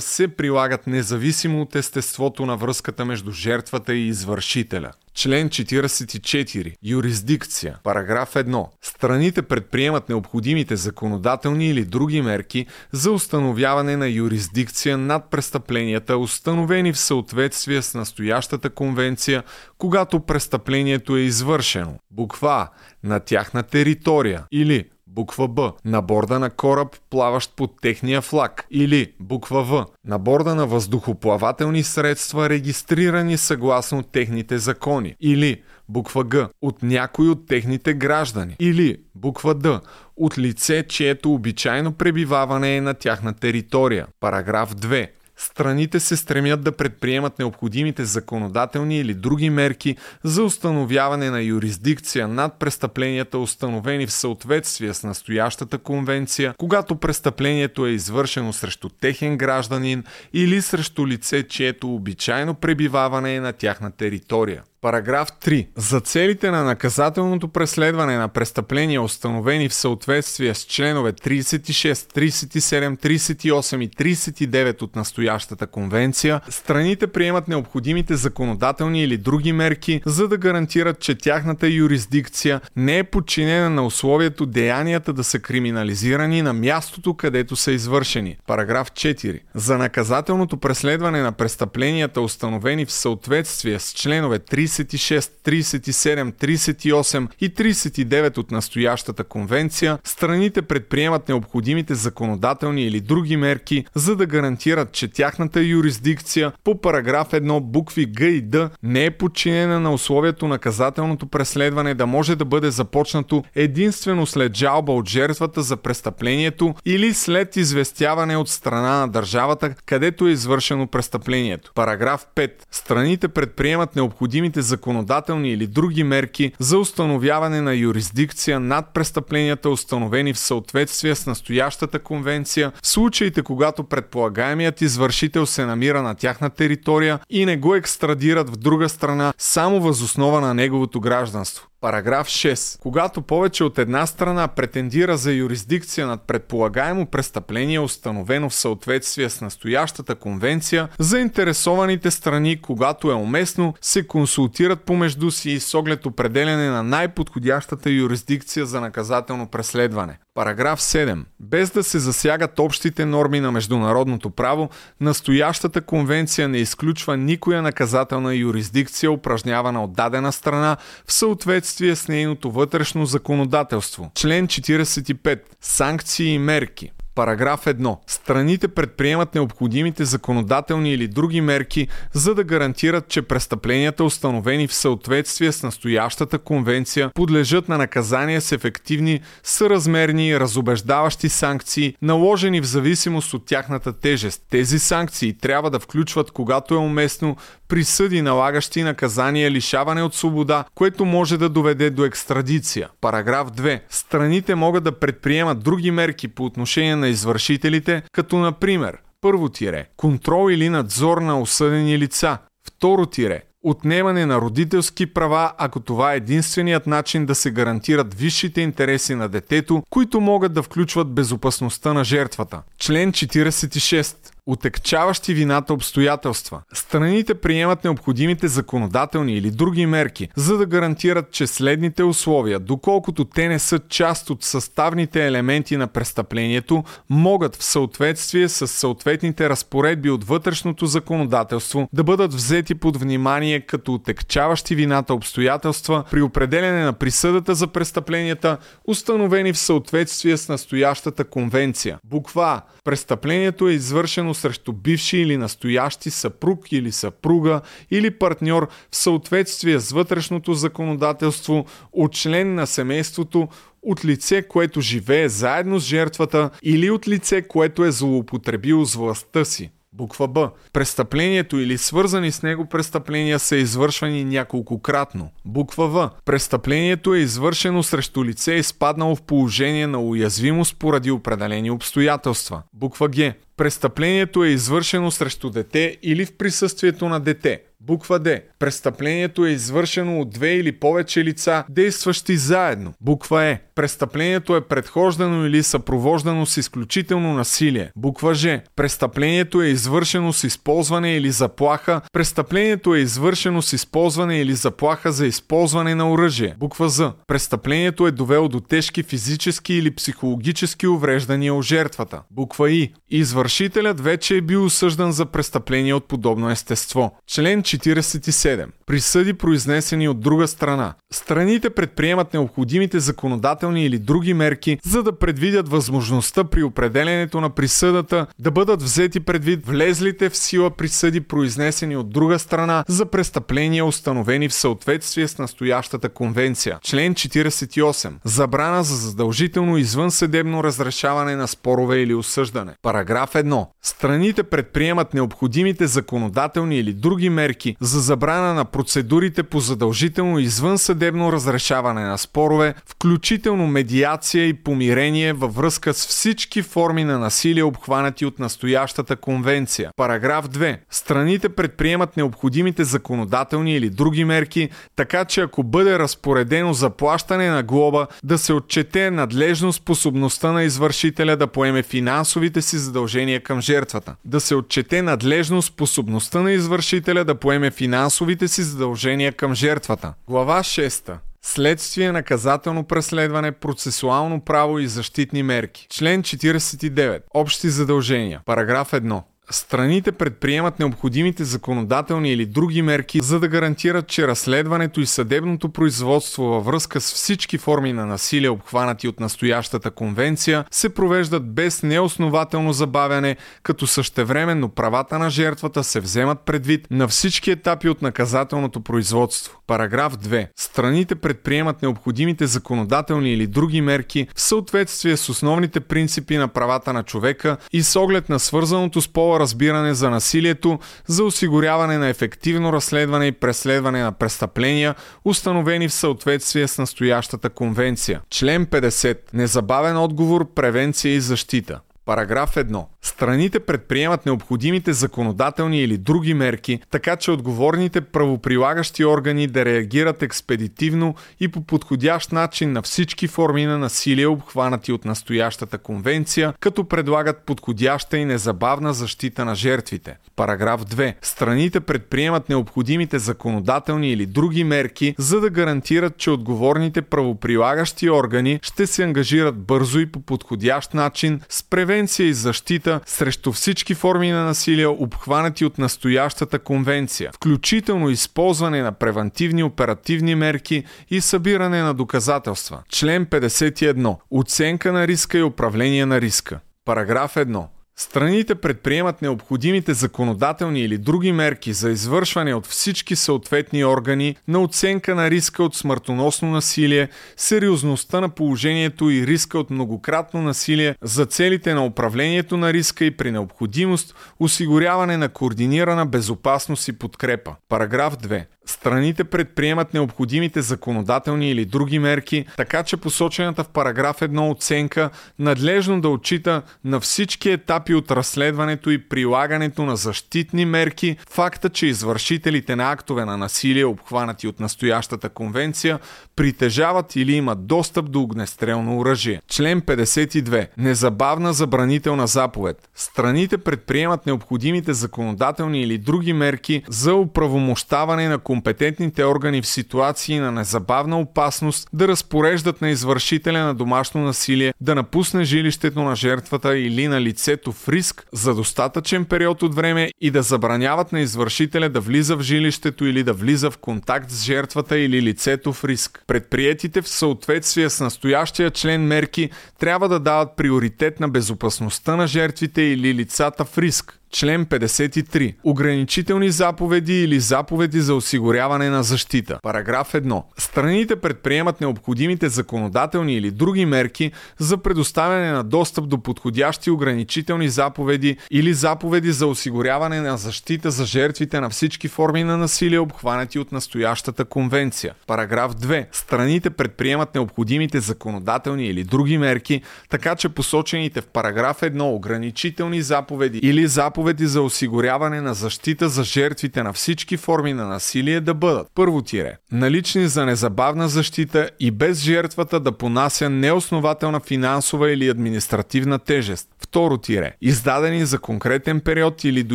се 0.00 0.28
прилагат 0.28 0.86
независимо 0.86 1.62
от 1.62 1.76
естеството 1.76 2.46
на 2.46 2.56
връзката 2.56 3.04
между 3.04 3.30
жертвата 3.30 3.94
и 3.94 4.08
извършителя. 4.08 4.90
Член 5.14 5.48
44. 5.48 6.74
Юрисдикция. 6.82 7.78
Параграф 7.82 8.34
1. 8.34 8.66
Страните 8.82 9.42
предприемат 9.42 10.08
необходимите 10.08 10.76
законодателни 10.76 11.68
или 11.68 11.84
други 11.84 12.22
мерки 12.22 12.66
за 12.92 13.10
установяване 13.10 13.96
на 13.96 14.08
юрисдикция 14.08 14.98
над 14.98 15.30
престъпленията, 15.30 16.16
установени 16.16 16.92
в 16.92 16.98
съответствие 16.98 17.82
с 17.82 17.94
настоящата 17.94 18.70
конвенция, 18.70 19.42
когато 19.78 20.20
престъплението 20.20 21.16
е 21.16 21.20
извършено. 21.20 21.94
Буква. 22.10 22.68
На 23.04 23.20
тяхна 23.20 23.62
територия 23.62 24.44
или 24.52 24.84
Буква 25.16 25.48
Б. 25.48 25.72
На 25.84 26.02
борда 26.02 26.38
на 26.38 26.50
кораб, 26.50 26.96
плаващ 27.10 27.56
под 27.56 27.80
техния 27.82 28.20
флаг. 28.20 28.66
Или 28.70 29.12
буква 29.20 29.64
В. 29.64 29.86
На 30.04 30.18
борда 30.18 30.54
на 30.54 30.66
въздухоплавателни 30.66 31.82
средства, 31.82 32.48
регистрирани 32.48 33.36
съгласно 33.36 34.02
техните 34.02 34.58
закони. 34.58 35.14
Или 35.20 35.62
буква 35.88 36.28
Г. 36.28 36.48
От 36.62 36.82
някой 36.82 37.28
от 37.28 37.46
техните 37.46 37.94
граждани. 37.94 38.56
Или 38.60 38.96
буква 39.14 39.54
Д. 39.54 39.80
От 40.16 40.38
лице, 40.38 40.84
чието 40.88 41.32
обичайно 41.32 41.92
пребиваване 41.92 42.76
е 42.76 42.80
на 42.80 42.94
тяхна 42.94 43.34
територия. 43.34 44.06
Параграф 44.20 44.74
2. 44.74 45.08
Страните 45.36 46.00
се 46.00 46.16
стремят 46.16 46.62
да 46.62 46.72
предприемат 46.72 47.38
необходимите 47.38 48.04
законодателни 48.04 48.98
или 48.98 49.14
други 49.14 49.50
мерки 49.50 49.96
за 50.24 50.42
установяване 50.42 51.30
на 51.30 51.42
юрисдикция 51.42 52.28
над 52.28 52.58
престъпленията, 52.58 53.38
установени 53.38 54.06
в 54.06 54.12
съответствие 54.12 54.94
с 54.94 55.02
настоящата 55.02 55.78
конвенция, 55.78 56.54
когато 56.58 56.96
престъплението 56.96 57.86
е 57.86 57.90
извършено 57.90 58.52
срещу 58.52 58.88
техен 58.88 59.38
гражданин 59.38 60.04
или 60.32 60.62
срещу 60.62 61.06
лице, 61.06 61.42
чието 61.42 61.94
обичайно 61.94 62.54
пребиваване 62.54 63.34
е 63.34 63.40
на 63.40 63.52
тяхна 63.52 63.90
територия. 63.90 64.62
Параграф 64.80 65.28
3. 65.28 65.66
За 65.76 66.00
целите 66.00 66.50
на 66.50 66.64
наказателното 66.64 67.48
преследване 67.48 68.16
на 68.16 68.28
престъпления, 68.28 69.02
установени 69.02 69.68
в 69.68 69.74
съответствие 69.74 70.54
с 70.54 70.64
членове 70.64 71.12
36, 71.12 71.92
37, 71.92 72.98
38 72.98 73.84
и 73.84 73.90
39 73.90 74.82
от 74.82 74.96
настоящата 74.96 75.66
конвенция, 75.66 76.40
страните 76.48 77.06
приемат 77.06 77.48
необходимите 77.48 78.16
законодателни 78.16 79.02
или 79.02 79.16
други 79.16 79.52
мерки, 79.52 80.02
за 80.06 80.28
да 80.28 80.36
гарантират, 80.36 81.00
че 81.00 81.14
тяхната 81.14 81.68
юрисдикция 81.68 82.60
не 82.76 82.98
е 82.98 83.04
подчинена 83.04 83.70
на 83.70 83.86
условието 83.86 84.46
деянията 84.46 85.12
да 85.12 85.24
са 85.24 85.38
криминализирани 85.38 86.42
на 86.42 86.52
мястото, 86.52 87.14
където 87.14 87.56
са 87.56 87.72
извършени. 87.72 88.36
Параграф 88.46 88.92
4. 88.92 89.40
За 89.54 89.78
наказателното 89.78 90.56
преследване 90.56 91.20
на 91.20 91.32
престъпленията, 91.32 92.20
установени 92.20 92.84
в 92.84 92.92
съответствие 92.92 93.78
с 93.78 93.92
членове 93.92 94.38
30 94.38 94.75
36, 94.84 95.30
37, 95.44 96.32
38 96.32 97.28
и 97.40 97.54
39 97.54 98.38
от 98.38 98.50
настоящата 98.50 99.24
конвенция, 99.24 99.98
страните 100.04 100.62
предприемат 100.62 101.28
необходимите 101.28 101.94
законодателни 101.94 102.82
или 102.82 103.00
други 103.00 103.36
мерки, 103.36 103.84
за 103.94 104.16
да 104.16 104.26
гарантират, 104.26 104.92
че 104.92 105.08
тяхната 105.08 105.62
юрисдикция 105.62 106.52
по 106.64 106.80
параграф 106.80 107.28
1 107.28 107.60
букви 107.60 108.12
Г 108.12 108.24
и 108.24 108.40
Д 108.40 108.70
не 108.82 109.04
е 109.04 109.10
подчинена 109.10 109.80
на 109.80 109.92
условието 109.92 110.48
наказателното 110.48 111.26
преследване 111.26 111.94
да 111.94 112.06
може 112.06 112.36
да 112.36 112.44
бъде 112.44 112.70
започнато 112.70 113.44
единствено 113.54 114.26
след 114.26 114.56
жалба 114.56 114.92
от 114.92 115.08
жертвата 115.08 115.62
за 115.62 115.76
престъплението 115.76 116.74
или 116.86 117.14
след 117.14 117.56
известяване 117.56 118.36
от 118.36 118.48
страна 118.48 119.00
на 119.00 119.08
държавата, 119.08 119.74
където 119.86 120.26
е 120.26 120.30
извършено 120.30 120.86
престъплението. 120.86 121.72
Параграф 121.74 122.26
5. 122.36 122.52
Страните 122.70 123.28
предприемат 123.28 123.96
необходимите 123.96 124.55
законодателни 124.62 125.50
или 125.50 125.66
други 125.66 126.04
мерки 126.04 126.52
за 126.58 126.78
установяване 126.78 127.60
на 127.60 127.74
юрисдикция 127.74 128.60
над 128.60 128.94
престъпленията, 128.94 129.70
установени 129.70 130.34
в 130.34 130.38
съответствие 130.38 131.14
с 131.14 131.26
настоящата 131.26 131.98
конвенция, 131.98 132.72
в 132.82 132.86
случаите 132.86 133.42
когато 133.42 133.84
предполагаемият 133.84 134.80
извършител 134.80 135.46
се 135.46 135.66
намира 135.66 136.02
на 136.02 136.14
тяхна 136.14 136.50
територия 136.50 137.18
и 137.30 137.46
не 137.46 137.56
го 137.56 137.74
екстрадират 137.74 138.50
в 138.50 138.56
друга 138.56 138.88
страна 138.88 139.32
само 139.38 139.80
възоснова 139.80 140.40
на 140.40 140.54
неговото 140.54 141.00
гражданство. 141.00 141.66
Параграф 141.80 142.26
6. 142.26 142.78
Когато 142.80 143.22
повече 143.22 143.64
от 143.64 143.78
една 143.78 144.06
страна 144.06 144.48
претендира 144.48 145.16
за 145.16 145.32
юрисдикция 145.32 146.06
над 146.06 146.22
предполагаемо 146.26 147.06
престъпление, 147.06 147.80
установено 147.80 148.50
в 148.50 148.54
съответствие 148.54 149.30
с 149.30 149.40
настоящата 149.40 150.14
конвенция, 150.14 150.88
заинтересованите 150.98 152.10
страни, 152.10 152.62
когато 152.62 153.10
е 153.10 153.14
уместно, 153.14 153.74
се 153.80 154.06
консултират 154.06 154.80
помежду 154.80 155.30
си 155.30 155.60
с 155.60 155.74
оглед 155.74 156.06
определене 156.06 156.68
на 156.68 156.82
най-подходящата 156.82 157.90
юрисдикция 157.90 158.66
за 158.66 158.80
наказателно 158.80 159.46
преследване. 159.46 160.18
Параграф 160.34 160.80
7. 160.80 161.24
Без 161.40 161.70
да 161.70 161.82
се 161.82 161.98
засягат 161.98 162.58
общите 162.58 163.04
норми 163.04 163.40
на 163.40 163.52
международното 163.52 164.30
право, 164.30 164.70
настоящата 165.00 165.80
конвенция 165.80 166.48
не 166.48 166.58
изключва 166.58 167.16
никоя 167.16 167.62
наказателна 167.62 168.34
юрисдикция, 168.34 169.10
упражнявана 169.10 169.84
от 169.84 169.92
дадена 169.92 170.32
страна 170.32 170.76
в 171.06 171.12
съответствие 171.12 171.65
съответствие 171.66 171.96
с 171.96 172.08
нейното 172.08 172.50
вътрешно 172.50 173.06
законодателство. 173.06 174.10
Член 174.14 174.48
45. 174.48 175.40
Санкции 175.60 176.34
и 176.34 176.38
мерки. 176.38 176.90
Параграф 177.16 177.64
1. 177.64 177.96
Страните 178.06 178.68
предприемат 178.68 179.34
необходимите 179.34 180.04
законодателни 180.04 180.92
или 180.92 181.08
други 181.08 181.40
мерки, 181.40 181.88
за 182.12 182.34
да 182.34 182.44
гарантират, 182.44 183.08
че 183.08 183.22
престъпленията, 183.22 184.04
установени 184.04 184.66
в 184.66 184.74
съответствие 184.74 185.52
с 185.52 185.62
настоящата 185.62 186.38
конвенция, 186.38 187.10
подлежат 187.14 187.68
на 187.68 187.78
наказание 187.78 188.40
с 188.40 188.52
ефективни, 188.52 189.20
съразмерни 189.42 190.28
и 190.28 190.40
разобеждаващи 190.40 191.28
санкции, 191.28 191.94
наложени 192.02 192.60
в 192.60 192.66
зависимост 192.66 193.34
от 193.34 193.46
тяхната 193.46 193.92
тежест. 193.92 194.42
Тези 194.50 194.78
санкции 194.78 195.38
трябва 195.38 195.70
да 195.70 195.80
включват, 195.80 196.30
когато 196.30 196.74
е 196.74 196.78
уместно, 196.78 197.36
присъди, 197.68 198.22
налагащи 198.22 198.82
наказание 198.82 199.50
лишаване 199.50 200.02
от 200.02 200.14
свобода, 200.14 200.64
което 200.74 201.04
може 201.04 201.38
да 201.38 201.48
доведе 201.48 201.90
до 201.90 202.04
екстрадиция. 202.04 202.88
Параграф 203.00 203.48
2. 203.48 203.80
Страните 203.88 204.54
могат 204.54 204.84
да 204.84 204.92
предприемат 204.92 205.62
други 205.62 205.90
мерки 205.90 206.28
по 206.28 206.44
отношение 206.44 207.05
на 207.06 207.10
извършителите, 207.10 208.02
като 208.12 208.36
например 208.36 208.98
първо 209.20 209.48
тире 209.48 209.86
контрол 209.96 210.50
или 210.50 210.68
надзор 210.68 211.18
на 211.18 211.40
осъдени 211.40 211.98
лица, 211.98 212.38
второ 212.68 213.06
тире 213.06 213.42
отнемане 213.62 214.26
на 214.26 214.40
родителски 214.40 215.06
права, 215.06 215.52
ако 215.58 215.80
това 215.80 216.12
е 216.12 216.16
единственият 216.16 216.86
начин 216.86 217.26
да 217.26 217.34
се 217.34 217.50
гарантират 217.50 218.14
висшите 218.14 218.60
интереси 218.60 219.14
на 219.14 219.28
детето, 219.28 219.82
които 219.90 220.20
могат 220.20 220.52
да 220.52 220.62
включват 220.62 221.14
безопасността 221.14 221.92
на 221.92 222.04
жертвата. 222.04 222.62
Член 222.78 223.12
46 223.12 224.16
отекчаващи 224.46 225.34
вината 225.34 225.74
обстоятелства. 225.74 226.62
Страните 226.72 227.34
приемат 227.34 227.84
необходимите 227.84 228.48
законодателни 228.48 229.36
или 229.36 229.50
други 229.50 229.86
мерки, 229.86 230.28
за 230.36 230.56
да 230.56 230.66
гарантират, 230.66 231.30
че 231.30 231.46
следните 231.46 232.02
условия, 232.02 232.60
доколкото 232.60 233.24
те 233.24 233.48
не 233.48 233.58
са 233.58 233.80
част 233.88 234.30
от 234.30 234.44
съставните 234.44 235.26
елементи 235.26 235.76
на 235.76 235.86
престъплението, 235.86 236.84
могат 237.10 237.56
в 237.56 237.64
съответствие 237.64 238.48
с 238.48 238.66
съответните 238.66 239.48
разпоредби 239.48 240.10
от 240.10 240.24
вътрешното 240.24 240.86
законодателство 240.86 241.88
да 241.92 242.04
бъдат 242.04 242.34
взети 242.34 242.74
под 242.74 242.96
внимание 242.96 243.60
като 243.60 243.94
отекчаващи 243.94 244.74
вината 244.74 245.14
обстоятелства 245.14 246.04
при 246.10 246.22
определене 246.22 246.84
на 246.84 246.92
присъдата 246.92 247.54
за 247.54 247.66
престъпленията, 247.66 248.58
установени 248.84 249.52
в 249.52 249.58
съответствие 249.58 250.36
с 250.36 250.48
настоящата 250.48 251.24
конвенция. 251.24 251.98
Буква. 252.04 252.62
Престъплението 252.84 253.68
е 253.68 253.72
извършено 253.72 254.34
срещу 254.36 254.72
бивши 254.72 255.18
или 255.18 255.36
настоящи 255.36 256.10
съпруг 256.10 256.72
или 256.72 256.92
съпруга 256.92 257.60
или 257.90 258.10
партньор 258.10 258.68
в 258.90 258.96
съответствие 258.96 259.78
с 259.78 259.90
вътрешното 259.90 260.54
законодателство 260.54 261.66
от 261.92 262.12
член 262.12 262.54
на 262.54 262.66
семейството, 262.66 263.48
от 263.82 264.04
лице, 264.04 264.42
което 264.42 264.80
живее 264.80 265.28
заедно 265.28 265.80
с 265.80 265.84
жертвата 265.84 266.50
или 266.62 266.90
от 266.90 267.08
лице, 267.08 267.42
което 267.42 267.84
е 267.84 267.92
злоупотребило 267.92 268.84
с 268.84 268.94
властта 268.94 269.44
си. 269.44 269.70
Буква 269.96 270.28
Б. 270.28 270.50
Престъплението 270.72 271.58
или 271.58 271.78
свързани 271.78 272.32
с 272.32 272.42
него 272.42 272.66
престъпления 272.66 273.38
са 273.38 273.56
извършвани 273.56 274.24
няколкократно. 274.24 275.30
Буква 275.44 275.88
В. 275.88 276.10
Престъплението 276.24 277.14
е 277.14 277.18
извършено 277.18 277.82
срещу 277.82 278.24
лице 278.24 278.54
изпаднало 278.54 279.16
в 279.16 279.22
положение 279.22 279.86
на 279.86 280.00
уязвимост 280.00 280.76
поради 280.78 281.10
определени 281.10 281.70
обстоятелства. 281.70 282.62
Буква 282.72 283.08
Г. 283.08 283.34
Престъплението 283.56 284.44
е 284.44 284.48
извършено 284.48 285.10
срещу 285.10 285.50
дете 285.50 285.98
или 286.02 286.26
в 286.26 286.36
присъствието 286.36 287.08
на 287.08 287.20
дете. 287.20 287.62
Буква 287.86 288.18
Д. 288.18 288.40
Престъплението 288.58 289.46
е 289.46 289.50
извършено 289.50 290.20
от 290.20 290.30
две 290.30 290.54
или 290.54 290.72
повече 290.72 291.24
лица, 291.24 291.64
действащи 291.68 292.36
заедно. 292.36 292.92
Буква 293.00 293.44
Е. 293.44 293.60
Престъплението 293.74 294.56
е 294.56 294.60
предхождано 294.60 295.46
или 295.46 295.62
съпровождано 295.62 296.46
с 296.46 296.56
изключително 296.56 297.34
насилие. 297.34 297.90
Буква 297.96 298.34
Ж. 298.34 298.46
Престъплението 298.76 299.62
е 299.62 299.66
извършено 299.66 300.32
с 300.32 300.44
използване 300.44 301.16
или 301.16 301.30
заплаха. 301.30 302.00
Престъплението 302.12 302.94
е 302.94 302.98
извършено 302.98 303.62
с 303.62 303.72
използване 303.72 304.40
или 304.40 304.54
заплаха 304.54 305.12
за 305.12 305.26
използване 305.26 305.94
на 305.94 306.10
оръжие. 306.12 306.54
Буква 306.58 306.88
З. 306.88 307.12
Престъплението 307.26 308.06
е 308.06 308.10
довело 308.10 308.48
до 308.48 308.60
тежки 308.60 309.02
физически 309.02 309.74
или 309.74 309.94
психологически 309.94 310.86
увреждания 310.86 311.54
у 311.54 311.62
жертвата. 311.62 312.22
Буква 312.30 312.70
И. 312.70 312.92
Извършителят 313.10 314.00
вече 314.00 314.36
е 314.36 314.40
бил 314.40 314.64
осъждан 314.64 315.12
за 315.12 315.26
престъпление 315.26 315.94
от 315.94 316.08
подобно 316.08 316.50
естество. 316.50 317.14
Член 317.26 317.62
47. 317.78 318.66
Присъди 318.86 319.32
произнесени 319.32 320.08
от 320.08 320.20
друга 320.20 320.48
страна. 320.48 320.94
Страните 321.12 321.70
предприемат 321.70 322.34
необходимите 322.34 323.00
законодателни 323.00 323.84
или 323.86 323.98
други 323.98 324.34
мерки, 324.34 324.78
за 324.84 325.02
да 325.02 325.18
предвидят 325.18 325.68
възможността 325.68 326.44
при 326.44 326.62
определенето 326.62 327.40
на 327.40 327.50
присъдата 327.50 328.26
да 328.38 328.50
бъдат 328.50 328.82
взети 328.82 329.20
предвид 329.20 329.66
влезлите 329.66 330.30
в 330.30 330.36
сила 330.36 330.70
присъди 330.70 331.20
произнесени 331.20 331.96
от 331.96 332.10
друга 332.10 332.38
страна 332.38 332.84
за 332.88 333.06
престъпления, 333.06 333.84
установени 333.84 334.48
в 334.48 334.54
съответствие 334.54 335.28
с 335.28 335.38
настоящата 335.38 336.08
конвенция. 336.08 336.78
Член 336.82 337.14
48. 337.14 338.12
Забрана 338.24 338.84
за 338.84 338.96
задължително 338.96 339.78
извънсъдебно 339.78 340.64
разрешаване 340.64 341.36
на 341.36 341.48
спорове 341.48 341.98
или 341.98 342.14
осъждане. 342.14 342.72
Параграф 342.82 343.32
1. 343.32 343.66
Страните 343.82 344.42
предприемат 344.42 345.14
необходимите 345.14 345.86
законодателни 345.86 346.78
или 346.78 346.92
други 346.92 347.30
мерки 347.30 347.65
за 347.80 348.00
забрана 348.00 348.54
на 348.54 348.64
процедурите 348.64 349.42
по 349.42 349.60
задължително 349.60 350.38
извънсъдебно 350.38 351.32
разрешаване 351.32 352.04
на 352.04 352.18
спорове, 352.18 352.74
включително 352.86 353.66
медиация 353.66 354.46
и 354.46 354.54
помирение 354.54 355.32
във 355.32 355.54
връзка 355.54 355.94
с 355.94 356.06
всички 356.06 356.62
форми 356.62 357.04
на 357.04 357.18
насилие, 357.18 357.62
обхванати 357.62 358.26
от 358.26 358.38
настоящата 358.38 359.16
конвенция. 359.16 359.90
Параграф 359.96 360.48
2. 360.48 360.78
Страните 360.90 361.48
предприемат 361.48 362.16
необходимите 362.16 362.84
законодателни 362.84 363.76
или 363.76 363.90
други 363.90 364.24
мерки, 364.24 364.68
така 364.96 365.24
че 365.24 365.40
ако 365.40 365.62
бъде 365.62 365.98
разпоредено 365.98 366.72
заплащане 366.74 367.50
на 367.50 367.62
глоба, 367.62 368.06
да 368.24 368.38
се 368.38 368.52
отчете 368.52 369.10
надлежно 369.10 369.72
способността 369.72 370.52
на 370.52 370.62
извършителя 370.62 371.36
да 371.36 371.46
поеме 371.46 371.82
финансовите 371.82 372.62
си 372.62 372.78
задължения 372.78 373.42
към 373.42 373.60
жертвата. 373.60 374.14
Да 374.24 374.40
се 374.40 374.54
отчете 374.54 375.02
надлежно 375.02 375.62
способността 375.62 376.42
на 376.42 376.52
извършителя 376.52 377.24
да 377.24 377.34
поеме 377.34 377.55
финансовите 377.70 378.48
си 378.48 378.62
задължения 378.62 379.32
към 379.32 379.54
жертвата. 379.54 380.14
Глава 380.28 380.62
6. 380.62 381.18
Следствие, 381.42 382.12
наказателно 382.12 382.84
преследване, 382.84 383.52
процесуално 383.52 384.40
право 384.40 384.78
и 384.78 384.86
защитни 384.86 385.42
мерки. 385.42 385.86
Член 385.90 386.22
49. 386.22 387.20
Общи 387.34 387.68
задължения. 387.68 388.40
Параграф 388.44 388.90
1. 388.92 389.22
Страните 389.50 390.12
предприемат 390.12 390.78
необходимите 390.78 391.44
законодателни 391.44 392.32
или 392.32 392.46
други 392.46 392.82
мерки, 392.82 393.20
за 393.22 393.40
да 393.40 393.48
гарантират, 393.48 394.08
че 394.08 394.26
разследването 394.28 395.00
и 395.00 395.06
съдебното 395.06 395.68
производство 395.68 396.44
във 396.44 396.64
връзка 396.64 397.00
с 397.00 397.14
всички 397.14 397.58
форми 397.58 397.92
на 397.92 398.06
насилие, 398.06 398.48
обхванати 398.48 399.08
от 399.08 399.20
настоящата 399.20 399.90
конвенция, 399.90 400.64
се 400.70 400.94
провеждат 400.94 401.54
без 401.54 401.82
неоснователно 401.82 402.72
забавяне, 402.72 403.36
като 403.62 403.86
същевременно 403.86 404.68
правата 404.68 405.18
на 405.18 405.30
жертвата 405.30 405.84
се 405.84 406.00
вземат 406.00 406.40
предвид 406.40 406.86
на 406.90 407.08
всички 407.08 407.50
етапи 407.50 407.88
от 407.88 408.02
наказателното 408.02 408.80
производство. 408.80 409.60
Параграф 409.66 410.16
2. 410.16 410.48
Страните 410.56 411.14
предприемат 411.14 411.82
необходимите 411.82 412.46
законодателни 412.46 413.32
или 413.32 413.46
други 413.46 413.80
мерки 413.80 414.26
в 414.34 414.40
съответствие 414.40 415.16
с 415.16 415.28
основните 415.28 415.80
принципи 415.80 416.36
на 416.36 416.48
правата 416.48 416.92
на 416.92 417.02
човека 417.02 417.56
и 417.72 417.82
с 417.82 418.00
оглед 418.00 418.28
на 418.28 418.38
свързаното 418.38 419.00
с 419.00 419.08
пола 419.08 419.35
разбиране 419.40 419.94
за 419.94 420.10
насилието, 420.10 420.78
за 421.06 421.24
осигуряване 421.24 421.98
на 421.98 422.08
ефективно 422.08 422.72
разследване 422.72 423.26
и 423.26 423.32
преследване 423.32 424.02
на 424.02 424.12
престъпления, 424.12 424.94
установени 425.24 425.88
в 425.88 425.92
съответствие 425.92 426.68
с 426.68 426.78
настоящата 426.78 427.50
конвенция. 427.50 428.20
Член 428.30 428.66
50. 428.66 429.18
Незабавен 429.32 429.96
отговор, 429.96 430.54
превенция 430.54 431.14
и 431.14 431.20
защита. 431.20 431.80
Параграф 432.04 432.54
1. 432.54 432.84
Страните 433.06 433.60
предприемат 433.60 434.26
необходимите 434.26 434.92
законодателни 434.92 435.80
или 435.80 435.96
други 435.96 436.34
мерки, 436.34 436.80
така 436.90 437.16
че 437.16 437.30
отговорните 437.30 438.00
правоприлагащи 438.00 439.04
органи 439.04 439.46
да 439.46 439.64
реагират 439.64 440.22
експедитивно 440.22 441.14
и 441.40 441.48
по 441.48 441.60
подходящ 441.60 442.32
начин 442.32 442.72
на 442.72 442.82
всички 442.82 443.28
форми 443.28 443.66
на 443.66 443.78
насилие, 443.78 444.26
обхванати 444.26 444.92
от 444.92 445.04
настоящата 445.04 445.78
конвенция, 445.78 446.54
като 446.60 446.84
предлагат 446.84 447.42
подходяща 447.46 448.18
и 448.18 448.24
незабавна 448.24 448.94
защита 448.94 449.44
на 449.44 449.54
жертвите. 449.54 450.16
Параграф 450.36 450.84
2. 450.84 451.14
Страните 451.22 451.80
предприемат 451.80 452.48
необходимите 452.48 453.18
законодателни 453.18 454.10
или 454.10 454.26
други 454.26 454.64
мерки, 454.64 455.14
за 455.18 455.40
да 455.40 455.50
гарантират, 455.50 456.16
че 456.16 456.30
отговорните 456.30 457.02
правоприлагащи 457.02 458.10
органи 458.10 458.58
ще 458.62 458.86
се 458.86 459.02
ангажират 459.02 459.58
бързо 459.58 459.98
и 459.98 460.06
по 460.06 460.20
подходящ 460.20 460.94
начин 460.94 461.40
с 461.48 461.62
превенция 461.62 462.26
и 462.26 462.34
защита 462.34 462.95
срещу 463.06 463.52
всички 463.52 463.94
форми 463.94 464.30
на 464.30 464.44
насилие, 464.44 464.86
обхванати 464.86 465.64
от 465.64 465.78
настоящата 465.78 466.58
конвенция, 466.58 467.30
включително 467.32 468.10
използване 468.10 468.82
на 468.82 468.92
превентивни 468.92 469.62
оперативни 469.62 470.34
мерки 470.34 470.84
и 471.10 471.20
събиране 471.20 471.82
на 471.82 471.94
доказателства. 471.94 472.82
Член 472.88 473.26
51. 473.26 474.16
Оценка 474.30 474.92
на 474.92 475.06
риска 475.06 475.38
и 475.38 475.42
управление 475.42 476.06
на 476.06 476.20
риска. 476.20 476.60
Параграф 476.84 477.34
1. 477.34 477.66
Страните 477.98 478.54
предприемат 478.54 479.22
необходимите 479.22 479.94
законодателни 479.94 480.80
или 480.80 480.98
други 480.98 481.32
мерки 481.32 481.72
за 481.72 481.90
извършване 481.90 482.54
от 482.54 482.66
всички 482.66 483.16
съответни 483.16 483.84
органи 483.84 484.36
на 484.48 484.62
оценка 484.62 485.14
на 485.14 485.30
риска 485.30 485.62
от 485.62 485.74
смъртоносно 485.74 486.50
насилие, 486.50 487.08
сериозността 487.36 488.20
на 488.20 488.28
положението 488.28 489.10
и 489.10 489.26
риска 489.26 489.58
от 489.58 489.70
многократно 489.70 490.42
насилие 490.42 490.94
за 491.02 491.26
целите 491.26 491.74
на 491.74 491.84
управлението 491.84 492.56
на 492.56 492.72
риска 492.72 493.04
и 493.04 493.16
при 493.16 493.30
необходимост 493.30 494.14
осигуряване 494.40 495.16
на 495.16 495.28
координирана 495.28 496.06
безопасност 496.06 496.88
и 496.88 496.92
подкрепа. 496.92 497.54
Параграф 497.68 498.16
2. 498.16 498.44
Страните 498.66 499.24
предприемат 499.24 499.94
необходимите 499.94 500.62
законодателни 500.62 501.50
или 501.50 501.64
други 501.64 501.98
мерки, 501.98 502.46
така 502.56 502.82
че 502.82 502.96
посочената 502.96 503.64
в 503.64 503.68
параграф 503.68 504.16
1 504.16 504.50
оценка 504.50 505.10
надлежно 505.38 506.00
да 506.00 506.08
отчита 506.08 506.62
на 506.84 507.00
всички 507.00 507.50
етапи 507.50 507.94
от 507.94 508.10
разследването 508.10 508.90
и 508.90 509.08
прилагането 509.08 509.84
на 509.84 509.96
защитни 509.96 510.64
мерки 510.64 511.16
факта, 511.30 511.70
че 511.70 511.86
извършителите 511.86 512.76
на 512.76 512.90
актове 512.90 513.24
на 513.24 513.36
насилие, 513.36 513.84
обхванати 513.84 514.48
от 514.48 514.60
настоящата 514.60 515.28
конвенция, 515.28 515.98
притежават 516.36 517.16
или 517.16 517.32
имат 517.32 517.66
достъп 517.66 518.10
до 518.10 518.20
огнестрелно 518.20 518.98
оръжие. 518.98 519.40
Член 519.48 519.80
52. 519.80 520.68
Незабавна 520.76 521.52
забранителна 521.52 522.26
заповед. 522.26 522.88
Страните 522.94 523.58
предприемат 523.58 524.26
необходимите 524.26 524.92
законодателни 524.92 525.82
или 525.82 525.98
други 525.98 526.32
мерки 526.32 526.82
за 526.88 527.14
оправомощаване 527.14 528.28
на 528.28 528.38
компетентните 528.56 529.24
органи 529.24 529.62
в 529.62 529.66
ситуации 529.66 530.38
на 530.38 530.52
незабавна 530.52 531.20
опасност 531.20 531.88
да 531.92 532.08
разпореждат 532.08 532.80
на 532.80 532.90
извършителя 532.90 533.58
на 533.58 533.74
домашно 533.74 534.20
насилие 534.20 534.74
да 534.80 534.94
напусне 534.94 535.44
жилището 535.44 536.02
на 536.02 536.16
жертвата 536.16 536.78
или 536.78 537.08
на 537.08 537.20
лицето 537.20 537.72
в 537.72 537.88
риск 537.88 538.26
за 538.32 538.54
достатъчен 538.54 539.24
период 539.24 539.62
от 539.62 539.74
време 539.74 540.10
и 540.20 540.30
да 540.30 540.42
забраняват 540.42 541.12
на 541.12 541.20
извършителя 541.20 541.88
да 541.88 542.00
влиза 542.00 542.36
в 542.36 542.42
жилището 542.42 543.06
или 543.06 543.22
да 543.22 543.32
влиза 543.32 543.70
в 543.70 543.78
контакт 543.78 544.30
с 544.30 544.42
жертвата 544.42 544.98
или 544.98 545.22
лицето 545.22 545.72
в 545.72 545.84
риск. 545.84 546.24
Предприетите 546.26 547.02
в 547.02 547.08
съответствие 547.08 547.90
с 547.90 548.00
настоящия 548.04 548.70
член 548.70 549.02
мерки 549.02 549.50
трябва 549.78 550.08
да 550.08 550.20
дават 550.20 550.56
приоритет 550.56 551.20
на 551.20 551.28
безопасността 551.28 552.16
на 552.16 552.26
жертвите 552.26 552.82
или 552.82 553.14
лицата 553.14 553.64
в 553.64 553.78
риск. 553.78 554.20
Член 554.36 554.66
53. 554.66 555.54
Ограничителни 555.64 556.50
заповеди 556.50 557.22
или 557.22 557.40
заповеди 557.40 558.00
за 558.00 558.14
осигуряване 558.14 558.90
на 558.90 559.02
защита. 559.02 559.58
Параграф 559.62 560.12
1. 560.12 560.42
Страните 560.58 561.16
предприемат 561.16 561.80
необходимите 561.80 562.48
законодателни 562.48 563.34
или 563.34 563.50
други 563.50 563.86
мерки 563.86 564.32
за 564.58 564.76
предоставяне 564.76 565.52
на 565.52 565.64
достъп 565.64 566.08
до 566.08 566.18
подходящи 566.18 566.90
ограничителни 566.90 567.68
заповеди 567.68 568.36
или 568.50 568.74
заповеди 568.74 569.32
за 569.32 569.46
осигуряване 569.46 570.20
на 570.20 570.36
защита 570.36 570.90
за 570.90 571.04
жертвите 571.04 571.60
на 571.60 571.70
всички 571.70 572.08
форми 572.08 572.44
на 572.44 572.56
насилие, 572.56 572.98
обхванати 572.98 573.58
от 573.58 573.72
настоящата 573.72 574.44
конвенция. 574.44 575.14
Параграф 575.26 575.74
2. 575.74 576.06
Страните 576.12 576.70
предприемат 576.70 577.34
необходимите 577.34 578.00
законодателни 578.00 578.86
или 578.86 579.04
други 579.04 579.38
мерки, 579.38 579.82
така 580.08 580.36
че 580.36 580.48
посочените 580.48 581.20
в 581.20 581.26
параграф 581.26 581.80
1 581.80 582.14
ограничителни 582.14 583.02
заповеди 583.02 583.58
или 583.58 583.86
заповеди 583.86 584.25
заповеди 584.26 584.46
за 584.46 584.62
осигуряване 584.62 585.40
на 585.40 585.54
защита 585.54 586.08
за 586.08 586.24
жертвите 586.24 586.82
на 586.82 586.92
всички 586.92 587.36
форми 587.36 587.72
на 587.72 587.86
насилие 587.86 588.40
да 588.40 588.54
бъдат 588.54 588.88
първо 588.94 589.22
тире 589.22 589.56
налични 589.72 590.28
за 590.28 590.46
незабавна 590.46 591.08
защита 591.08 591.70
и 591.80 591.90
без 591.90 592.20
жертвата 592.20 592.80
да 592.80 592.92
понася 592.92 593.50
неоснователна 593.50 594.40
финансова 594.40 595.10
или 595.10 595.28
административна 595.28 596.18
тежест. 596.18 596.68
Второ 596.78 597.18
тире 597.18 597.52
издадени 597.60 598.26
за 598.26 598.38
конкретен 598.38 599.00
период 599.00 599.44
или 599.44 599.62
до 599.62 599.74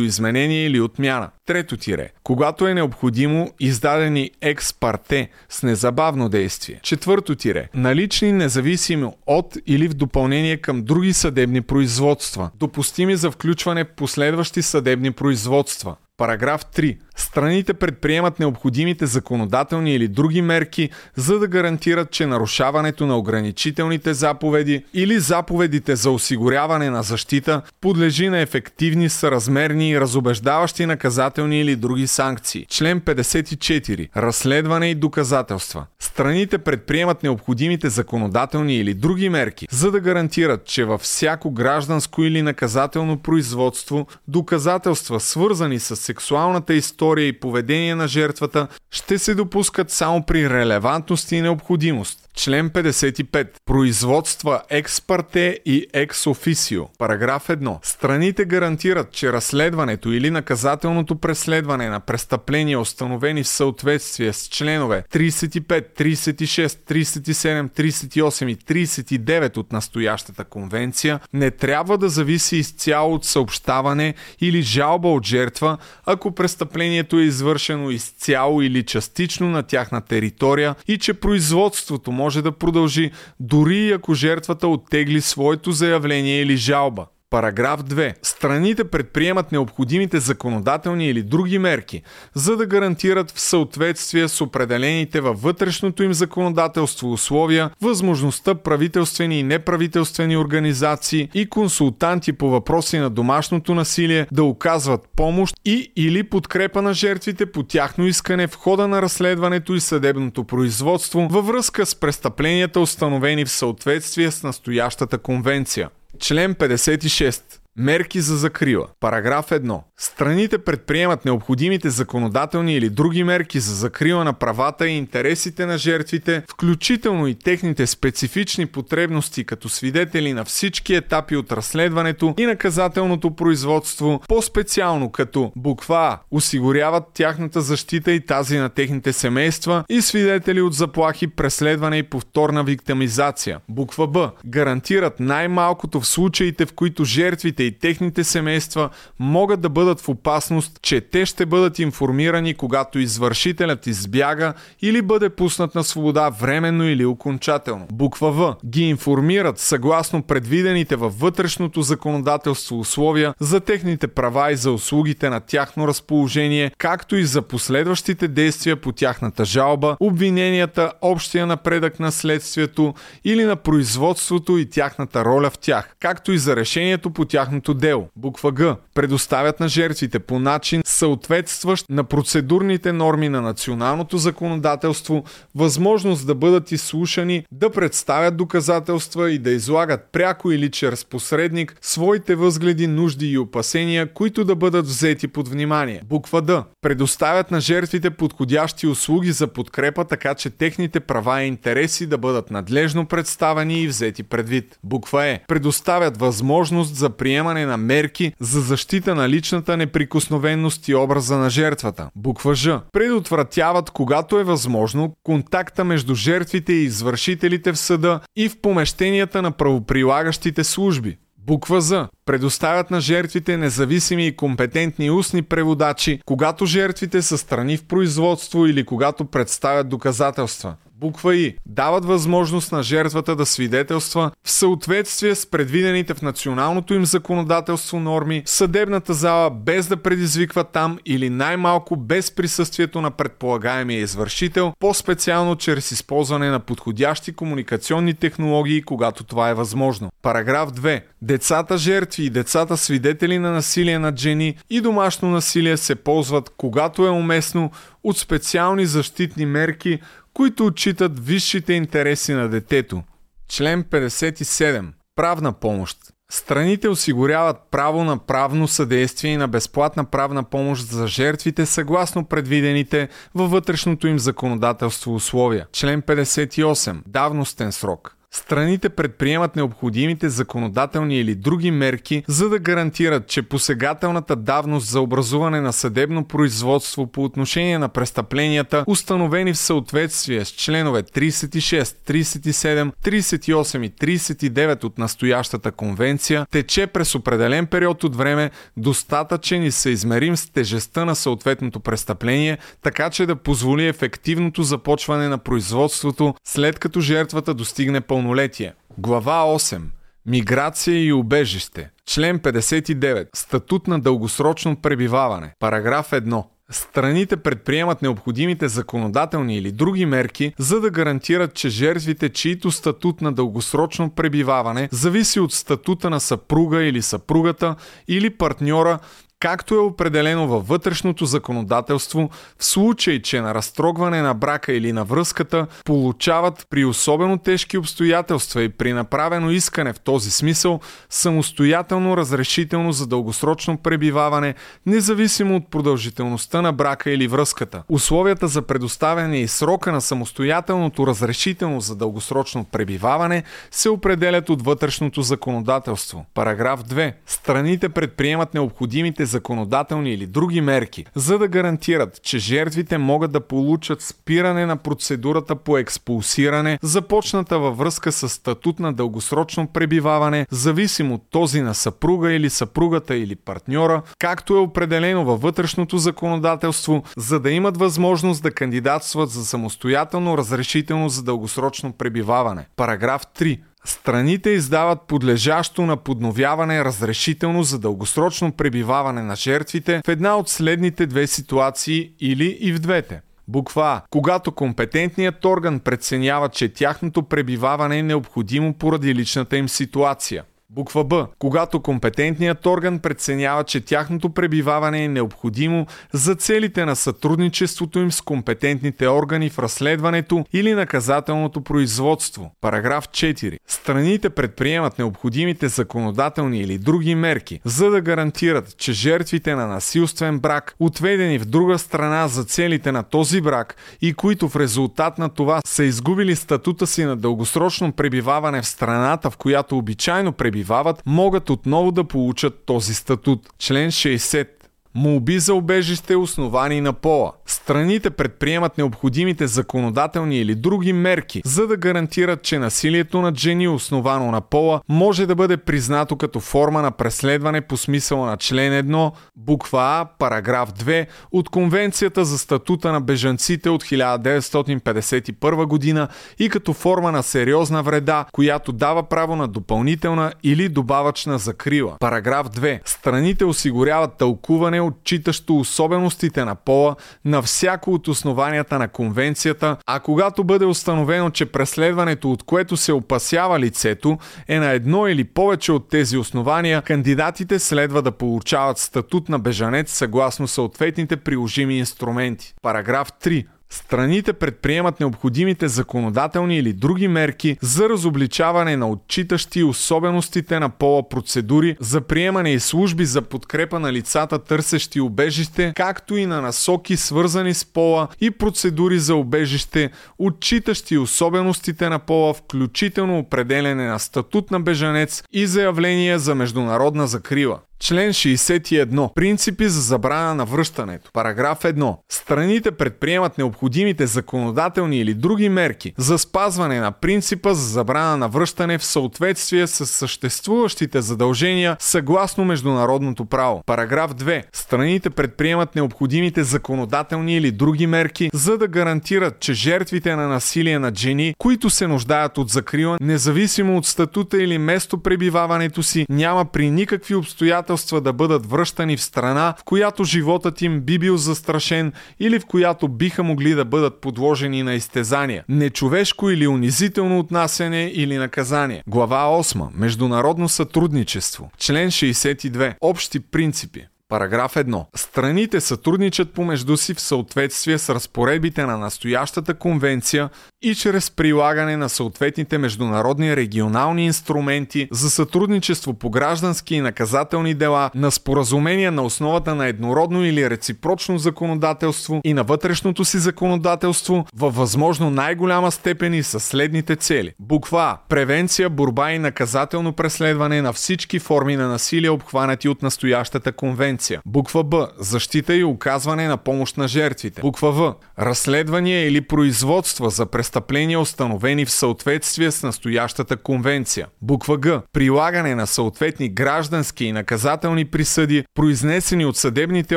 изменение 0.00 0.66
или 0.66 0.80
отмяна. 0.80 1.30
Трето 1.46 1.76
тире 1.76 2.10
когато 2.22 2.66
е 2.66 2.74
необходимо 2.74 3.50
издадени 3.60 4.30
експарте 4.40 5.28
с 5.48 5.62
незабавно 5.62 6.28
действие. 6.28 6.80
Четвърто 6.82 7.34
тире 7.34 7.68
налични 7.74 8.32
независимо 8.32 9.16
от 9.26 9.56
или 9.66 9.88
в 9.88 9.94
допълнение 9.94 10.56
към 10.56 10.82
други 10.82 11.12
съдебни 11.12 11.60
производства, 11.60 12.50
допустими 12.58 13.16
за 13.16 13.30
включване 13.30 13.84
в 13.84 13.88
последващи 14.32 14.62
съдебни 14.62 15.12
производства. 15.12 15.96
Параграф 16.16 16.64
3. 16.64 16.98
Страните 17.16 17.74
предприемат 17.74 18.38
необходимите 18.38 19.06
законодателни 19.06 19.94
или 19.94 20.08
други 20.08 20.42
мерки, 20.42 20.90
за 21.16 21.38
да 21.38 21.46
гарантират, 21.46 22.10
че 22.10 22.26
нарушаването 22.26 23.06
на 23.06 23.18
ограничителните 23.18 24.14
заповеди 24.14 24.84
или 24.94 25.18
заповедите 25.18 25.96
за 25.96 26.10
осигуряване 26.10 26.90
на 26.90 27.02
защита 27.02 27.62
подлежи 27.80 28.28
на 28.28 28.38
ефективни, 28.38 29.08
съразмерни 29.08 29.90
и 29.90 30.00
разобеждаващи 30.00 30.86
наказателни 30.86 31.60
или 31.60 31.76
други 31.76 32.06
санкции. 32.06 32.66
Член 32.68 33.00
54. 33.00 34.08
Разследване 34.16 34.90
и 34.90 34.94
доказателства. 34.94 35.86
Страните 35.98 36.58
предприемат 36.58 37.22
необходимите 37.22 37.88
законодателни 37.88 38.76
или 38.76 38.94
други 38.94 39.28
мерки, 39.28 39.68
за 39.70 39.90
да 39.90 40.00
гарантират, 40.00 40.64
че 40.64 40.84
във 40.84 41.00
всяко 41.00 41.50
гражданско 41.50 42.22
или 42.22 42.42
наказателно 42.42 43.18
производство 43.18 44.06
доказателства, 44.28 45.20
свързани 45.20 45.78
с 45.78 45.96
сексуалната 45.96 46.74
история 46.74 47.01
и 47.28 47.40
поведение 47.40 47.94
на 47.94 48.08
жертвата, 48.08 48.68
ще 48.90 49.18
се 49.18 49.34
допускат 49.34 49.90
само 49.90 50.22
при 50.26 50.50
релевантност 50.50 51.32
и 51.32 51.40
необходимост. 51.40 52.21
Член 52.34 52.70
55. 52.70 53.48
Производства 53.66 54.62
експарте 54.70 55.58
и 55.66 55.86
екс 55.92 56.30
офисио. 56.30 56.84
Параграф 56.98 57.48
1. 57.48 57.78
Страните 57.82 58.44
гарантират, 58.44 59.12
че 59.12 59.32
разследването 59.32 60.12
или 60.12 60.30
наказателното 60.30 61.16
преследване 61.16 61.88
на 61.88 62.00
престъпления, 62.00 62.80
установени 62.80 63.42
в 63.42 63.48
съответствие 63.48 64.32
с 64.32 64.48
членове 64.48 65.04
35, 65.12 65.98
36, 65.98 66.66
37, 66.66 67.70
38 67.70 68.50
и 68.50 68.56
39 68.56 69.56
от 69.56 69.72
настоящата 69.72 70.44
конвенция, 70.44 71.20
не 71.32 71.50
трябва 71.50 71.98
да 71.98 72.08
зависи 72.08 72.56
изцяло 72.56 73.14
от 73.14 73.24
съобщаване 73.24 74.14
или 74.40 74.62
жалба 74.62 75.08
от 75.08 75.26
жертва, 75.26 75.78
ако 76.06 76.34
престъплението 76.34 77.18
е 77.18 77.22
извършено 77.22 77.90
изцяло 77.90 78.62
или 78.62 78.82
частично 78.82 79.48
на 79.50 79.62
тяхна 79.62 80.00
територия 80.00 80.74
и 80.88 80.98
че 80.98 81.14
производството 81.14 82.12
може 82.22 82.42
да 82.42 82.52
продължи 82.52 83.10
дори 83.40 83.92
ако 83.92 84.14
жертвата 84.14 84.68
оттегли 84.68 85.20
своето 85.20 85.72
заявление 85.72 86.40
или 86.40 86.56
жалба. 86.56 87.06
Параграф 87.32 87.82
2. 87.82 88.14
Страните 88.22 88.84
предприемат 88.84 89.52
необходимите 89.52 90.20
законодателни 90.20 91.08
или 91.08 91.22
други 91.22 91.58
мерки, 91.58 92.02
за 92.34 92.56
да 92.56 92.66
гарантират 92.66 93.30
в 93.30 93.40
съответствие 93.40 94.28
с 94.28 94.40
определените 94.40 95.20
във 95.20 95.42
вътрешното 95.42 96.02
им 96.02 96.12
законодателство 96.12 97.12
условия 97.12 97.70
възможността 97.82 98.54
правителствени 98.54 99.40
и 99.40 99.42
неправителствени 99.42 100.36
организации 100.36 101.28
и 101.34 101.48
консултанти 101.48 102.32
по 102.32 102.50
въпроси 102.50 102.98
на 102.98 103.10
домашното 103.10 103.74
насилие 103.74 104.26
да 104.32 104.44
оказват 104.44 105.08
помощ 105.16 105.56
и 105.64 105.92
или 105.96 106.22
подкрепа 106.22 106.82
на 106.82 106.94
жертвите 106.94 107.46
по 107.46 107.62
тяхно 107.62 108.06
искане 108.06 108.46
в 108.46 108.54
хода 108.54 108.88
на 108.88 109.02
разследването 109.02 109.74
и 109.74 109.80
съдебното 109.80 110.44
производство 110.44 111.28
във 111.30 111.46
връзка 111.46 111.86
с 111.86 111.94
престъпленията 111.94 112.80
установени 112.80 113.44
в 113.44 113.50
съответствие 113.50 114.30
с 114.30 114.42
настоящата 114.42 115.18
конвенция. 115.18 115.88
člen 116.18 116.54
56 116.54 117.61
Мерки 117.76 118.20
за 118.20 118.36
закрила. 118.36 118.86
Параграф 119.00 119.50
1. 119.50 119.80
Страните 119.98 120.58
предприемат 120.58 121.24
необходимите 121.24 121.90
законодателни 121.90 122.76
или 122.76 122.90
други 122.90 123.24
мерки 123.24 123.60
за 123.60 123.74
закрила 123.74 124.24
на 124.24 124.32
правата 124.32 124.88
и 124.88 124.96
интересите 124.96 125.66
на 125.66 125.78
жертвите, 125.78 126.42
включително 126.50 127.26
и 127.26 127.34
техните 127.34 127.86
специфични 127.86 128.66
потребности 128.66 129.44
като 129.44 129.68
свидетели 129.68 130.32
на 130.32 130.44
всички 130.44 130.94
етапи 130.94 131.36
от 131.36 131.52
разследването 131.52 132.34
и 132.38 132.46
наказателното 132.46 133.30
производство, 133.30 134.22
по-специално 134.28 135.10
като 135.10 135.52
буква 135.56 135.96
А 135.96 136.18
осигуряват 136.30 137.04
тяхната 137.14 137.60
защита 137.60 138.12
и 138.12 138.26
тази 138.26 138.58
на 138.58 138.68
техните 138.68 139.12
семейства 139.12 139.84
и 139.88 140.02
свидетели 140.02 140.62
от 140.62 140.74
заплахи, 140.74 141.26
преследване 141.26 141.98
и 141.98 142.02
повторна 142.02 142.64
виктимизация. 142.64 143.60
Буква 143.68 144.06
Б 144.06 144.30
гарантират 144.46 145.20
най-малкото 145.20 146.00
в 146.00 146.06
случаите, 146.06 146.66
в 146.66 146.72
които 146.72 147.04
жертвите 147.04 147.61
жертвите 147.62 147.76
и 147.76 147.78
техните 147.78 148.24
семейства 148.24 148.90
могат 149.18 149.60
да 149.60 149.68
бъдат 149.68 150.00
в 150.00 150.08
опасност, 150.08 150.78
че 150.82 151.00
те 151.00 151.26
ще 151.26 151.46
бъдат 151.46 151.78
информирани, 151.78 152.54
когато 152.54 152.98
извършителят 152.98 153.86
избяга 153.86 154.54
или 154.82 155.02
бъде 155.02 155.28
пуснат 155.28 155.74
на 155.74 155.84
свобода 155.84 156.30
временно 156.30 156.88
или 156.88 157.04
окончателно. 157.04 157.86
Буква 157.92 158.32
В. 158.32 158.56
Ги 158.66 158.82
информират 158.82 159.58
съгласно 159.58 160.22
предвидените 160.22 160.96
във 160.96 161.18
вътрешното 161.18 161.82
законодателство 161.82 162.78
условия 162.78 163.34
за 163.40 163.60
техните 163.60 164.08
права 164.08 164.52
и 164.52 164.56
за 164.56 164.72
услугите 164.72 165.30
на 165.30 165.40
тяхно 165.40 165.88
разположение, 165.88 166.70
както 166.78 167.16
и 167.16 167.24
за 167.24 167.42
последващите 167.42 168.28
действия 168.28 168.76
по 168.76 168.92
тяхната 168.92 169.44
жалба, 169.44 169.96
обвиненията, 170.00 170.92
общия 171.02 171.46
напредък 171.46 172.00
на 172.00 172.12
следствието 172.12 172.94
или 173.24 173.44
на 173.44 173.56
производството 173.56 174.58
и 174.58 174.70
тяхната 174.70 175.24
роля 175.24 175.50
в 175.50 175.58
тях, 175.58 175.94
както 176.00 176.32
и 176.32 176.38
за 176.38 176.56
решението 176.56 177.10
по 177.10 177.24
тяхното 177.24 177.51
дело. 177.60 178.08
Буква 178.16 178.52
Г. 178.52 178.76
Предоставят 178.94 179.60
на 179.60 179.68
жертвите 179.68 180.18
по 180.18 180.38
начин 180.38 180.82
съответстващ 180.84 181.86
на 181.90 182.04
процедурните 182.04 182.92
норми 182.92 183.28
на 183.28 183.40
националното 183.40 184.18
законодателство 184.18 185.24
възможност 185.54 186.26
да 186.26 186.34
бъдат 186.34 186.72
изслушани, 186.72 187.44
да 187.52 187.70
представят 187.70 188.36
доказателства 188.36 189.30
и 189.30 189.38
да 189.38 189.50
излагат 189.50 190.08
пряко 190.12 190.52
или 190.52 190.70
чрез 190.70 191.04
посредник 191.04 191.76
своите 191.80 192.34
възгледи, 192.34 192.86
нужди 192.86 193.26
и 193.26 193.38
опасения, 193.38 194.12
които 194.12 194.44
да 194.44 194.54
бъдат 194.54 194.86
взети 194.86 195.28
под 195.28 195.48
внимание. 195.48 196.02
Буква 196.04 196.42
Д. 196.42 196.64
Предоставят 196.80 197.50
на 197.50 197.60
жертвите 197.60 198.10
подходящи 198.10 198.86
услуги 198.86 199.32
за 199.32 199.46
подкрепа, 199.46 200.04
така 200.04 200.34
че 200.34 200.50
техните 200.50 201.00
права 201.00 201.42
и 201.42 201.46
интереси 201.46 202.06
да 202.06 202.18
бъдат 202.18 202.50
надлежно 202.50 203.06
представени 203.06 203.82
и 203.82 203.88
взети 203.88 204.22
предвид. 204.22 204.78
Буква 204.84 205.26
Е. 205.26 205.40
Предоставят 205.48 206.16
възможност 206.16 206.94
за 206.94 207.10
приемане 207.42 207.66
на 207.66 207.76
мерки 207.76 208.32
за 208.40 208.60
защита 208.60 209.14
на 209.14 209.28
личната 209.28 209.76
неприкосновенност 209.76 210.88
и 210.88 210.94
образа 210.94 211.38
на 211.38 211.50
жертвата. 211.50 212.10
Буква 212.16 212.54
Ж. 212.54 212.70
Предотвратяват, 212.92 213.90
когато 213.90 214.38
е 214.38 214.44
възможно, 214.44 215.14
контакта 215.22 215.84
между 215.84 216.14
жертвите 216.14 216.72
и 216.72 216.84
извършителите 216.84 217.72
в 217.72 217.78
съда 217.78 218.20
и 218.36 218.48
в 218.48 218.60
помещенията 218.60 219.42
на 219.42 219.50
правоприлагащите 219.50 220.64
служби. 220.64 221.18
Буква 221.46 221.80
За. 221.80 222.08
Предоставят 222.26 222.90
на 222.90 223.00
жертвите 223.00 223.56
независими 223.56 224.26
и 224.26 224.36
компетентни 224.36 225.10
устни 225.10 225.42
преводачи, 225.42 226.20
когато 226.26 226.66
жертвите 226.66 227.22
са 227.22 227.38
страни 227.38 227.76
в 227.76 227.84
производство 227.84 228.66
или 228.66 228.84
когато 228.84 229.24
представят 229.24 229.88
доказателства. 229.88 230.74
Буква 231.02 231.36
И. 231.36 231.56
Дават 231.66 232.04
възможност 232.04 232.72
на 232.72 232.82
жертвата 232.82 233.36
да 233.36 233.46
свидетелства 233.46 234.30
в 234.44 234.50
съответствие 234.50 235.34
с 235.34 235.50
предвидените 235.50 236.14
в 236.14 236.22
националното 236.22 236.94
им 236.94 237.06
законодателство 237.06 238.00
норми 238.00 238.42
съдебната 238.46 239.14
зала 239.14 239.50
без 239.50 239.86
да 239.86 239.96
предизвиква 239.96 240.64
там 240.64 240.98
или 241.06 241.30
най-малко 241.30 241.96
без 241.96 242.30
присъствието 242.30 243.00
на 243.00 243.10
предполагаемия 243.10 244.00
извършител, 244.00 244.72
по-специално 244.78 245.56
чрез 245.56 245.92
използване 245.92 246.50
на 246.50 246.60
подходящи 246.60 247.32
комуникационни 247.32 248.14
технологии, 248.14 248.82
когато 248.82 249.24
това 249.24 249.50
е 249.50 249.54
възможно. 249.54 250.10
Параграф 250.22 250.70
2. 250.70 251.02
Децата 251.22 251.78
жертви 251.78 252.24
и 252.24 252.30
децата 252.30 252.76
свидетели 252.76 253.38
на 253.38 253.50
насилие 253.50 253.98
над 253.98 254.18
жени 254.18 254.56
и 254.70 254.80
домашно 254.80 255.30
насилие 255.30 255.76
се 255.76 255.94
ползват, 255.94 256.52
когато 256.56 257.06
е 257.06 257.10
уместно, 257.10 257.70
от 258.04 258.18
специални 258.18 258.86
защитни 258.86 259.46
мерки, 259.46 260.00
които 260.34 260.66
отчитат 260.66 261.26
висшите 261.26 261.72
интереси 261.72 262.32
на 262.32 262.48
детето. 262.48 263.02
Член 263.48 263.84
57. 263.84 264.86
Правна 265.16 265.52
помощ. 265.52 265.98
Страните 266.32 266.88
осигуряват 266.88 267.56
право 267.70 268.04
на 268.04 268.18
правно 268.18 268.68
съдействие 268.68 269.32
и 269.32 269.36
на 269.36 269.48
безплатна 269.48 270.04
правна 270.04 270.44
помощ 270.44 270.86
за 270.86 271.06
жертвите 271.06 271.66
съгласно 271.66 272.24
предвидените 272.24 273.08
във 273.34 273.50
вътрешното 273.50 274.06
им 274.06 274.18
законодателство 274.18 275.14
условия. 275.14 275.66
Член 275.72 276.02
58. 276.02 276.96
Давностен 277.06 277.72
срок. 277.72 278.16
Страните 278.34 278.88
предприемат 278.88 279.56
необходимите 279.56 280.28
законодателни 280.28 281.18
или 281.18 281.34
други 281.34 281.70
мерки, 281.70 282.24
за 282.28 282.48
да 282.48 282.58
гарантират, 282.58 283.26
че 283.26 283.42
посегателната 283.42 284.36
давност 284.36 284.86
за 284.86 285.00
образуване 285.00 285.60
на 285.60 285.72
съдебно 285.72 286.24
производство 286.24 287.06
по 287.06 287.24
отношение 287.24 287.78
на 287.78 287.88
престъпленията, 287.88 288.84
установени 288.86 289.52
в 289.52 289.58
съответствие 289.58 290.44
с 290.44 290.48
членове 290.48 291.02
36, 291.02 291.82
37, 291.82 292.92
38 293.04 293.86
и 293.86 293.90
39 293.90 294.84
от 294.84 294.98
настоящата 294.98 295.72
конвенция, 295.72 296.46
тече 296.50 296.86
през 296.86 297.14
определен 297.14 297.66
период 297.66 298.04
от 298.04 298.16
време, 298.16 298.50
достатъчен 298.76 299.64
и 299.64 299.70
съизмерим 299.70 300.36
с 300.36 300.50
тежестта 300.50 301.04
на 301.04 301.16
съответното 301.16 301.80
престъпление, 301.80 302.58
така 302.82 303.10
че 303.10 303.26
да 303.26 303.36
позволи 303.36 303.86
ефективното 303.86 304.62
започване 304.62 305.28
на 305.28 305.38
производството 305.38 306.34
след 306.44 306.78
като 306.78 307.00
жертвата 307.00 307.54
достигне 307.54 308.00
пълнолетие 308.00 308.21
пълнолетие. 308.22 308.74
Глава 308.98 309.44
8. 309.44 309.80
Миграция 310.26 311.04
и 311.04 311.12
убежище. 311.12 311.90
Член 312.06 312.38
59. 312.38 313.28
Статут 313.34 313.86
на 313.86 314.00
дългосрочно 314.00 314.76
пребиваване. 314.76 315.54
Параграф 315.60 316.10
1. 316.10 316.44
Страните 316.70 317.36
предприемат 317.36 318.02
необходимите 318.02 318.68
законодателни 318.68 319.56
или 319.56 319.72
други 319.72 320.06
мерки, 320.06 320.52
за 320.58 320.80
да 320.80 320.90
гарантират, 320.90 321.54
че 321.54 321.68
жертвите, 321.68 322.28
чието 322.28 322.70
статут 322.70 323.20
на 323.20 323.32
дългосрочно 323.32 324.10
пребиваване 324.10 324.88
зависи 324.92 325.40
от 325.40 325.52
статута 325.52 326.10
на 326.10 326.20
съпруга 326.20 326.82
или 326.82 327.02
съпругата 327.02 327.76
или 328.08 328.30
партньора, 328.30 328.98
както 329.42 329.74
е 329.74 329.78
определено 329.78 330.48
във 330.48 330.68
вътрешното 330.68 331.26
законодателство, 331.26 332.30
в 332.58 332.64
случай, 332.64 333.22
че 333.22 333.40
на 333.40 333.54
разтрогване 333.54 334.22
на 334.22 334.34
брака 334.34 334.72
или 334.72 334.92
на 334.92 335.04
връзката 335.04 335.66
получават 335.84 336.66
при 336.70 336.84
особено 336.84 337.38
тежки 337.38 337.78
обстоятелства 337.78 338.62
и 338.62 338.68
при 338.68 338.92
направено 338.92 339.50
искане 339.50 339.92
в 339.92 340.00
този 340.00 340.30
смисъл 340.30 340.80
самостоятелно 341.10 342.16
разрешително 342.16 342.92
за 342.92 343.06
дългосрочно 343.06 343.76
пребиваване, 343.76 344.54
независимо 344.86 345.56
от 345.56 345.70
продължителността 345.70 346.62
на 346.62 346.72
брака 346.72 347.10
или 347.10 347.28
връзката. 347.28 347.82
Условията 347.88 348.48
за 348.48 348.62
предоставяне 348.62 349.38
и 349.38 349.48
срока 349.48 349.92
на 349.92 350.00
самостоятелното 350.00 351.06
разрешително 351.06 351.80
за 351.80 351.96
дългосрочно 351.96 352.64
пребиваване 352.64 353.42
се 353.70 353.88
определят 353.88 354.50
от 354.50 354.62
вътрешното 354.62 355.22
законодателство. 355.22 356.26
Параграф 356.34 356.84
2. 356.84 357.12
Страните 357.26 357.88
предприемат 357.88 358.54
необходимите 358.54 359.31
законодателни 359.32 360.12
или 360.12 360.26
други 360.26 360.60
мерки, 360.60 361.04
за 361.14 361.38
да 361.38 361.48
гарантират, 361.48 362.22
че 362.22 362.38
жертвите 362.38 362.98
могат 362.98 363.32
да 363.32 363.40
получат 363.40 364.02
спиране 364.02 364.66
на 364.66 364.76
процедурата 364.76 365.56
по 365.56 365.78
експулсиране, 365.78 366.78
започната 366.82 367.58
във 367.58 367.78
връзка 367.78 368.12
с 368.12 368.28
статут 368.28 368.78
на 368.78 368.92
дългосрочно 368.92 369.66
пребиваване, 369.66 370.46
зависимо 370.50 371.14
от 371.14 371.22
този 371.30 371.60
на 371.60 371.74
съпруга 371.74 372.32
или 372.32 372.50
съпругата 372.50 373.16
или 373.16 373.36
партньора, 373.36 374.02
както 374.18 374.54
е 374.54 374.58
определено 374.58 375.24
във 375.24 375.40
вътрешното 375.40 375.98
законодателство, 375.98 377.02
за 377.16 377.40
да 377.40 377.50
имат 377.50 377.76
възможност 377.76 378.42
да 378.42 378.50
кандидатстват 378.50 379.30
за 379.30 379.46
самостоятелно 379.46 380.38
разрешително 380.38 381.08
за 381.08 381.22
дългосрочно 381.22 381.92
пребиваване. 381.92 382.66
Параграф 382.76 383.22
3. 383.38 383.60
Страните 383.84 384.50
издават 384.50 384.98
подлежащо 385.08 385.82
на 385.82 385.96
подновяване 385.96 386.84
разрешително 386.84 387.62
за 387.62 387.78
дългосрочно 387.78 388.52
пребиваване 388.52 389.22
на 389.22 389.36
жертвите 389.36 390.00
в 390.06 390.08
една 390.08 390.36
от 390.36 390.48
следните 390.48 391.06
две 391.06 391.26
ситуации 391.26 392.12
или 392.20 392.58
и 392.60 392.72
в 392.72 392.78
двете. 392.78 393.20
Буква 393.48 393.82
А. 393.82 394.02
Когато 394.10 394.52
компетентният 394.52 395.44
орган 395.44 395.80
преценява, 395.80 396.48
че 396.48 396.72
тяхното 396.72 397.22
пребиваване 397.22 397.98
е 397.98 398.02
необходимо 398.02 398.74
поради 398.74 399.14
личната 399.14 399.56
им 399.56 399.68
ситуация. 399.68 400.44
Буква 400.74 401.04
Б. 401.04 401.26
Когато 401.38 401.80
компетентният 401.80 402.66
орган 402.66 402.98
преценява, 402.98 403.64
че 403.64 403.80
тяхното 403.80 404.30
пребиваване 404.30 405.04
е 405.04 405.08
необходимо 405.08 405.86
за 406.12 406.34
целите 406.34 406.84
на 406.84 406.96
сътрудничеството 406.96 407.98
им 407.98 408.12
с 408.12 408.20
компетентните 408.20 409.08
органи 409.08 409.50
в 409.50 409.58
разследването 409.58 410.44
или 410.52 410.74
наказателното 410.74 411.60
производство. 411.60 412.52
Параграф 412.60 413.08
4. 413.08 413.58
Страните 413.66 414.30
предприемат 414.30 414.98
необходимите 414.98 415.68
законодателни 415.68 416.60
или 416.60 416.78
други 416.78 417.14
мерки, 417.14 417.60
за 417.64 417.90
да 417.90 418.00
гарантират, 418.00 418.76
че 418.76 418.92
жертвите 418.92 419.54
на 419.54 419.66
насилствен 419.66 420.38
брак, 420.38 420.74
отведени 420.78 421.38
в 421.38 421.44
друга 421.44 421.78
страна 421.78 422.28
за 422.28 422.44
целите 422.44 422.92
на 422.92 423.02
този 423.02 423.40
брак 423.40 423.76
и 424.02 424.14
които 424.14 424.48
в 424.48 424.56
резултат 424.56 425.18
на 425.18 425.28
това 425.28 425.60
са 425.66 425.84
изгубили 425.84 426.36
статута 426.36 426.86
си 426.86 427.04
на 427.04 427.16
дългосрочно 427.16 427.92
пребиваване 427.92 428.62
в 428.62 428.66
страната, 428.66 429.30
в 429.30 429.36
която 429.36 429.78
обичайно 429.78 430.32
пребивават, 430.32 430.61
могат 431.06 431.50
отново 431.50 431.92
да 431.92 432.04
получат 432.04 432.62
този 432.66 432.94
статут. 432.94 433.48
Член 433.58 433.90
60 433.90 434.48
Молби 434.94 435.38
за 435.38 435.54
обежище 435.54 436.16
основани 436.16 436.80
на 436.80 436.92
пола. 436.92 437.32
Страните 437.46 438.10
предприемат 438.10 438.78
необходимите 438.78 439.46
законодателни 439.46 440.38
или 440.38 440.54
други 440.54 440.92
мерки, 440.92 441.42
за 441.44 441.66
да 441.66 441.76
гарантират, 441.76 442.42
че 442.42 442.58
насилието 442.58 443.20
над 443.20 443.38
жени, 443.38 443.68
основано 443.68 444.30
на 444.30 444.40
пола, 444.40 444.80
може 444.88 445.26
да 445.26 445.34
бъде 445.34 445.56
признато 445.56 446.16
като 446.16 446.40
форма 446.40 446.82
на 446.82 446.90
преследване 446.90 447.60
по 447.60 447.76
смисъла 447.76 448.26
на 448.26 448.36
член 448.36 448.72
1, 448.72 449.12
буква 449.36 449.80
А, 449.82 450.04
параграф 450.18 450.72
2 450.72 451.06
от 451.32 451.48
Конвенцията 451.48 452.24
за 452.24 452.38
статута 452.38 452.92
на 452.92 453.00
бежанците 453.00 453.70
от 453.70 453.84
1951 453.84 455.66
година 455.66 456.08
и 456.38 456.48
като 456.48 456.72
форма 456.72 457.12
на 457.12 457.22
сериозна 457.22 457.82
вреда, 457.82 458.24
която 458.32 458.72
дава 458.72 459.02
право 459.02 459.36
на 459.36 459.48
допълнителна 459.48 460.32
или 460.42 460.68
добавъчна 460.68 461.38
закрила. 461.38 461.96
Параграф 462.00 462.48
2. 462.48 462.80
Страните 462.84 463.44
осигуряват 463.44 464.16
тълкуване, 464.18 464.81
отчитащо 464.82 465.56
особеностите 465.56 466.44
на 466.44 466.54
пола 466.54 466.96
на 467.24 467.42
всяко 467.42 467.94
от 467.94 468.08
основанията 468.08 468.78
на 468.78 468.88
конвенцията, 468.88 469.76
а 469.86 470.00
когато 470.00 470.44
бъде 470.44 470.64
установено, 470.64 471.30
че 471.30 471.46
преследването, 471.46 472.32
от 472.32 472.42
което 472.42 472.76
се 472.76 472.92
опасява 472.92 473.60
лицето, 473.60 474.18
е 474.48 474.58
на 474.58 474.70
едно 474.70 475.06
или 475.06 475.24
повече 475.24 475.72
от 475.72 475.88
тези 475.88 476.16
основания, 476.16 476.82
кандидатите 476.82 477.58
следва 477.58 478.02
да 478.02 478.12
получават 478.12 478.78
статут 478.78 479.28
на 479.28 479.38
бежанец 479.38 479.92
съгласно 479.92 480.48
съответните 480.48 481.16
приложими 481.16 481.78
инструменти. 481.78 482.54
Параграф 482.62 483.08
3. 483.24 483.46
Страните 483.72 484.32
предприемат 484.32 485.00
необходимите 485.00 485.68
законодателни 485.68 486.58
или 486.58 486.72
други 486.72 487.08
мерки 487.08 487.58
за 487.62 487.88
разобличаване 487.88 488.76
на 488.76 488.88
отчитащи 488.90 489.62
особеностите 489.62 490.60
на 490.60 490.68
пола 490.68 491.08
процедури 491.08 491.76
за 491.80 492.00
приемане 492.00 492.52
и 492.52 492.60
служби 492.60 493.04
за 493.04 493.22
подкрепа 493.22 493.80
на 493.80 493.92
лицата 493.92 494.38
търсещи 494.38 495.00
убежище, 495.00 495.72
както 495.76 496.16
и 496.16 496.26
на 496.26 496.40
насоки 496.40 496.96
свързани 496.96 497.54
с 497.54 497.64
пола 497.64 498.08
и 498.20 498.30
процедури 498.30 498.98
за 498.98 499.14
убежище, 499.14 499.90
отчитащи 500.18 500.98
особеностите 500.98 501.88
на 501.88 501.98
пола, 501.98 502.34
включително 502.34 503.18
определене 503.18 503.86
на 503.86 503.98
статут 503.98 504.50
на 504.50 504.60
бежанец 504.60 505.24
и 505.32 505.46
заявления 505.46 506.18
за 506.18 506.34
международна 506.34 507.06
закрила. 507.06 507.58
Член 507.82 508.12
61. 508.12 509.14
Принципи 509.14 509.68
за 509.68 509.80
забрана 509.80 510.34
на 510.34 510.44
връщането. 510.44 511.10
Параграф 511.12 511.58
1. 511.58 511.96
Страните 512.08 512.70
предприемат 512.70 513.38
необходимите 513.38 514.06
законодателни 514.06 514.98
или 514.98 515.14
други 515.14 515.48
мерки 515.48 515.94
за 515.98 516.18
спазване 516.18 516.80
на 516.80 516.92
принципа 516.92 517.54
за 517.54 517.68
забрана 517.68 518.16
на 518.16 518.28
връщане 518.28 518.78
в 518.78 518.84
съответствие 518.84 519.66
с 519.66 519.86
съществуващите 519.86 521.00
задължения 521.00 521.76
съгласно 521.80 522.44
международното 522.44 523.24
право. 523.24 523.62
Параграф 523.66 524.14
2. 524.14 524.42
Страните 524.52 525.10
предприемат 525.10 525.74
необходимите 525.74 526.44
законодателни 526.44 527.36
или 527.36 527.50
други 527.50 527.86
мерки 527.86 528.30
за 528.34 528.58
да 528.58 528.68
гарантират, 528.68 529.40
че 529.40 529.52
жертвите 529.52 530.16
на 530.16 530.28
насилие 530.28 530.78
над 530.78 530.98
жени, 530.98 531.34
които 531.38 531.70
се 531.70 531.86
нуждаят 531.86 532.38
от 532.38 532.48
закрила, 532.48 532.98
независимо 533.00 533.78
от 533.78 533.86
статута 533.86 534.42
или 534.42 534.58
местопребиваването 534.58 535.82
си, 535.82 536.06
няма 536.08 536.44
при 536.44 536.70
никакви 536.70 537.14
обстоятелства 537.14 537.71
обстоятелства 537.72 538.00
да 538.00 538.12
бъдат 538.12 538.50
връщани 538.50 538.96
в 538.96 539.02
страна, 539.02 539.54
в 539.58 539.64
която 539.64 540.04
животът 540.04 540.62
им 540.62 540.80
би 540.80 540.98
бил 540.98 541.16
застрашен 541.16 541.92
или 542.20 542.38
в 542.38 542.46
която 542.46 542.88
биха 542.88 543.22
могли 543.22 543.54
да 543.54 543.64
бъдат 543.64 544.00
подложени 544.00 544.62
на 544.62 544.74
изтезания, 544.74 545.44
нечовешко 545.48 546.30
или 546.30 546.46
унизително 546.46 547.18
отнасяне 547.18 547.90
или 547.94 548.16
наказание. 548.16 548.82
Глава 548.86 549.24
8. 549.24 549.68
Международно 549.74 550.48
сътрудничество. 550.48 551.50
Член 551.58 551.90
62. 551.90 552.74
Общи 552.80 553.20
принципи. 553.20 553.86
Параграф 554.12 554.54
1. 554.54 554.84
Страните 554.96 555.60
сътрудничат 555.60 556.32
помежду 556.32 556.76
си 556.76 556.94
в 556.94 557.00
съответствие 557.00 557.78
с 557.78 557.94
разпоредбите 557.94 558.66
на 558.66 558.78
настоящата 558.78 559.54
конвенция 559.54 560.30
и 560.62 560.74
чрез 560.74 561.10
прилагане 561.10 561.76
на 561.76 561.88
съответните 561.88 562.58
международни 562.58 563.36
регионални 563.36 564.06
инструменти 564.06 564.88
за 564.90 565.10
сътрудничество 565.10 565.94
по 565.94 566.10
граждански 566.10 566.74
и 566.74 566.80
наказателни 566.80 567.54
дела, 567.54 567.90
на 567.94 568.10
споразумения 568.10 568.92
на 568.92 569.02
основата 569.02 569.54
на 569.54 569.66
еднородно 569.66 570.24
или 570.24 570.50
реципрочно 570.50 571.18
законодателство 571.18 572.20
и 572.24 572.34
на 572.34 572.42
вътрешното 572.42 573.04
си 573.04 573.18
законодателство 573.18 574.26
във 574.36 574.56
възможно 574.56 575.10
най-голяма 575.10 575.70
степен 575.70 576.14
и 576.14 576.22
със 576.22 576.44
следните 576.44 576.96
цели. 576.96 577.32
Буква 577.40 577.82
А. 577.82 577.98
Превенция, 578.08 578.70
борба 578.70 579.12
и 579.12 579.18
наказателно 579.18 579.92
преследване 579.92 580.62
на 580.62 580.72
всички 580.72 581.18
форми 581.18 581.56
на 581.56 581.68
насилие, 581.68 582.10
обхванати 582.10 582.68
от 582.68 582.82
настоящата 582.82 583.52
конвенция. 583.52 584.01
Буква 584.26 584.64
Б. 584.64 584.88
Защита 584.98 585.54
и 585.54 585.64
оказване 585.64 586.28
на 586.28 586.36
помощ 586.36 586.76
на 586.76 586.88
жертвите. 586.88 587.40
Буква 587.40 587.72
В. 587.72 587.94
Разследвания 588.18 589.06
или 589.06 589.20
производства 589.20 590.10
за 590.10 590.26
престъпления, 590.26 591.00
установени 591.00 591.64
в 591.64 591.70
съответствие 591.70 592.50
с 592.50 592.62
настоящата 592.62 593.36
конвенция. 593.36 594.06
Буква 594.22 594.60
Г. 594.60 594.82
Прилагане 594.92 595.54
на 595.54 595.66
съответни 595.66 596.28
граждански 596.28 597.04
и 597.04 597.12
наказателни 597.12 597.84
присъди, 597.84 598.44
произнесени 598.54 599.26
от 599.26 599.36
съдебните 599.36 599.96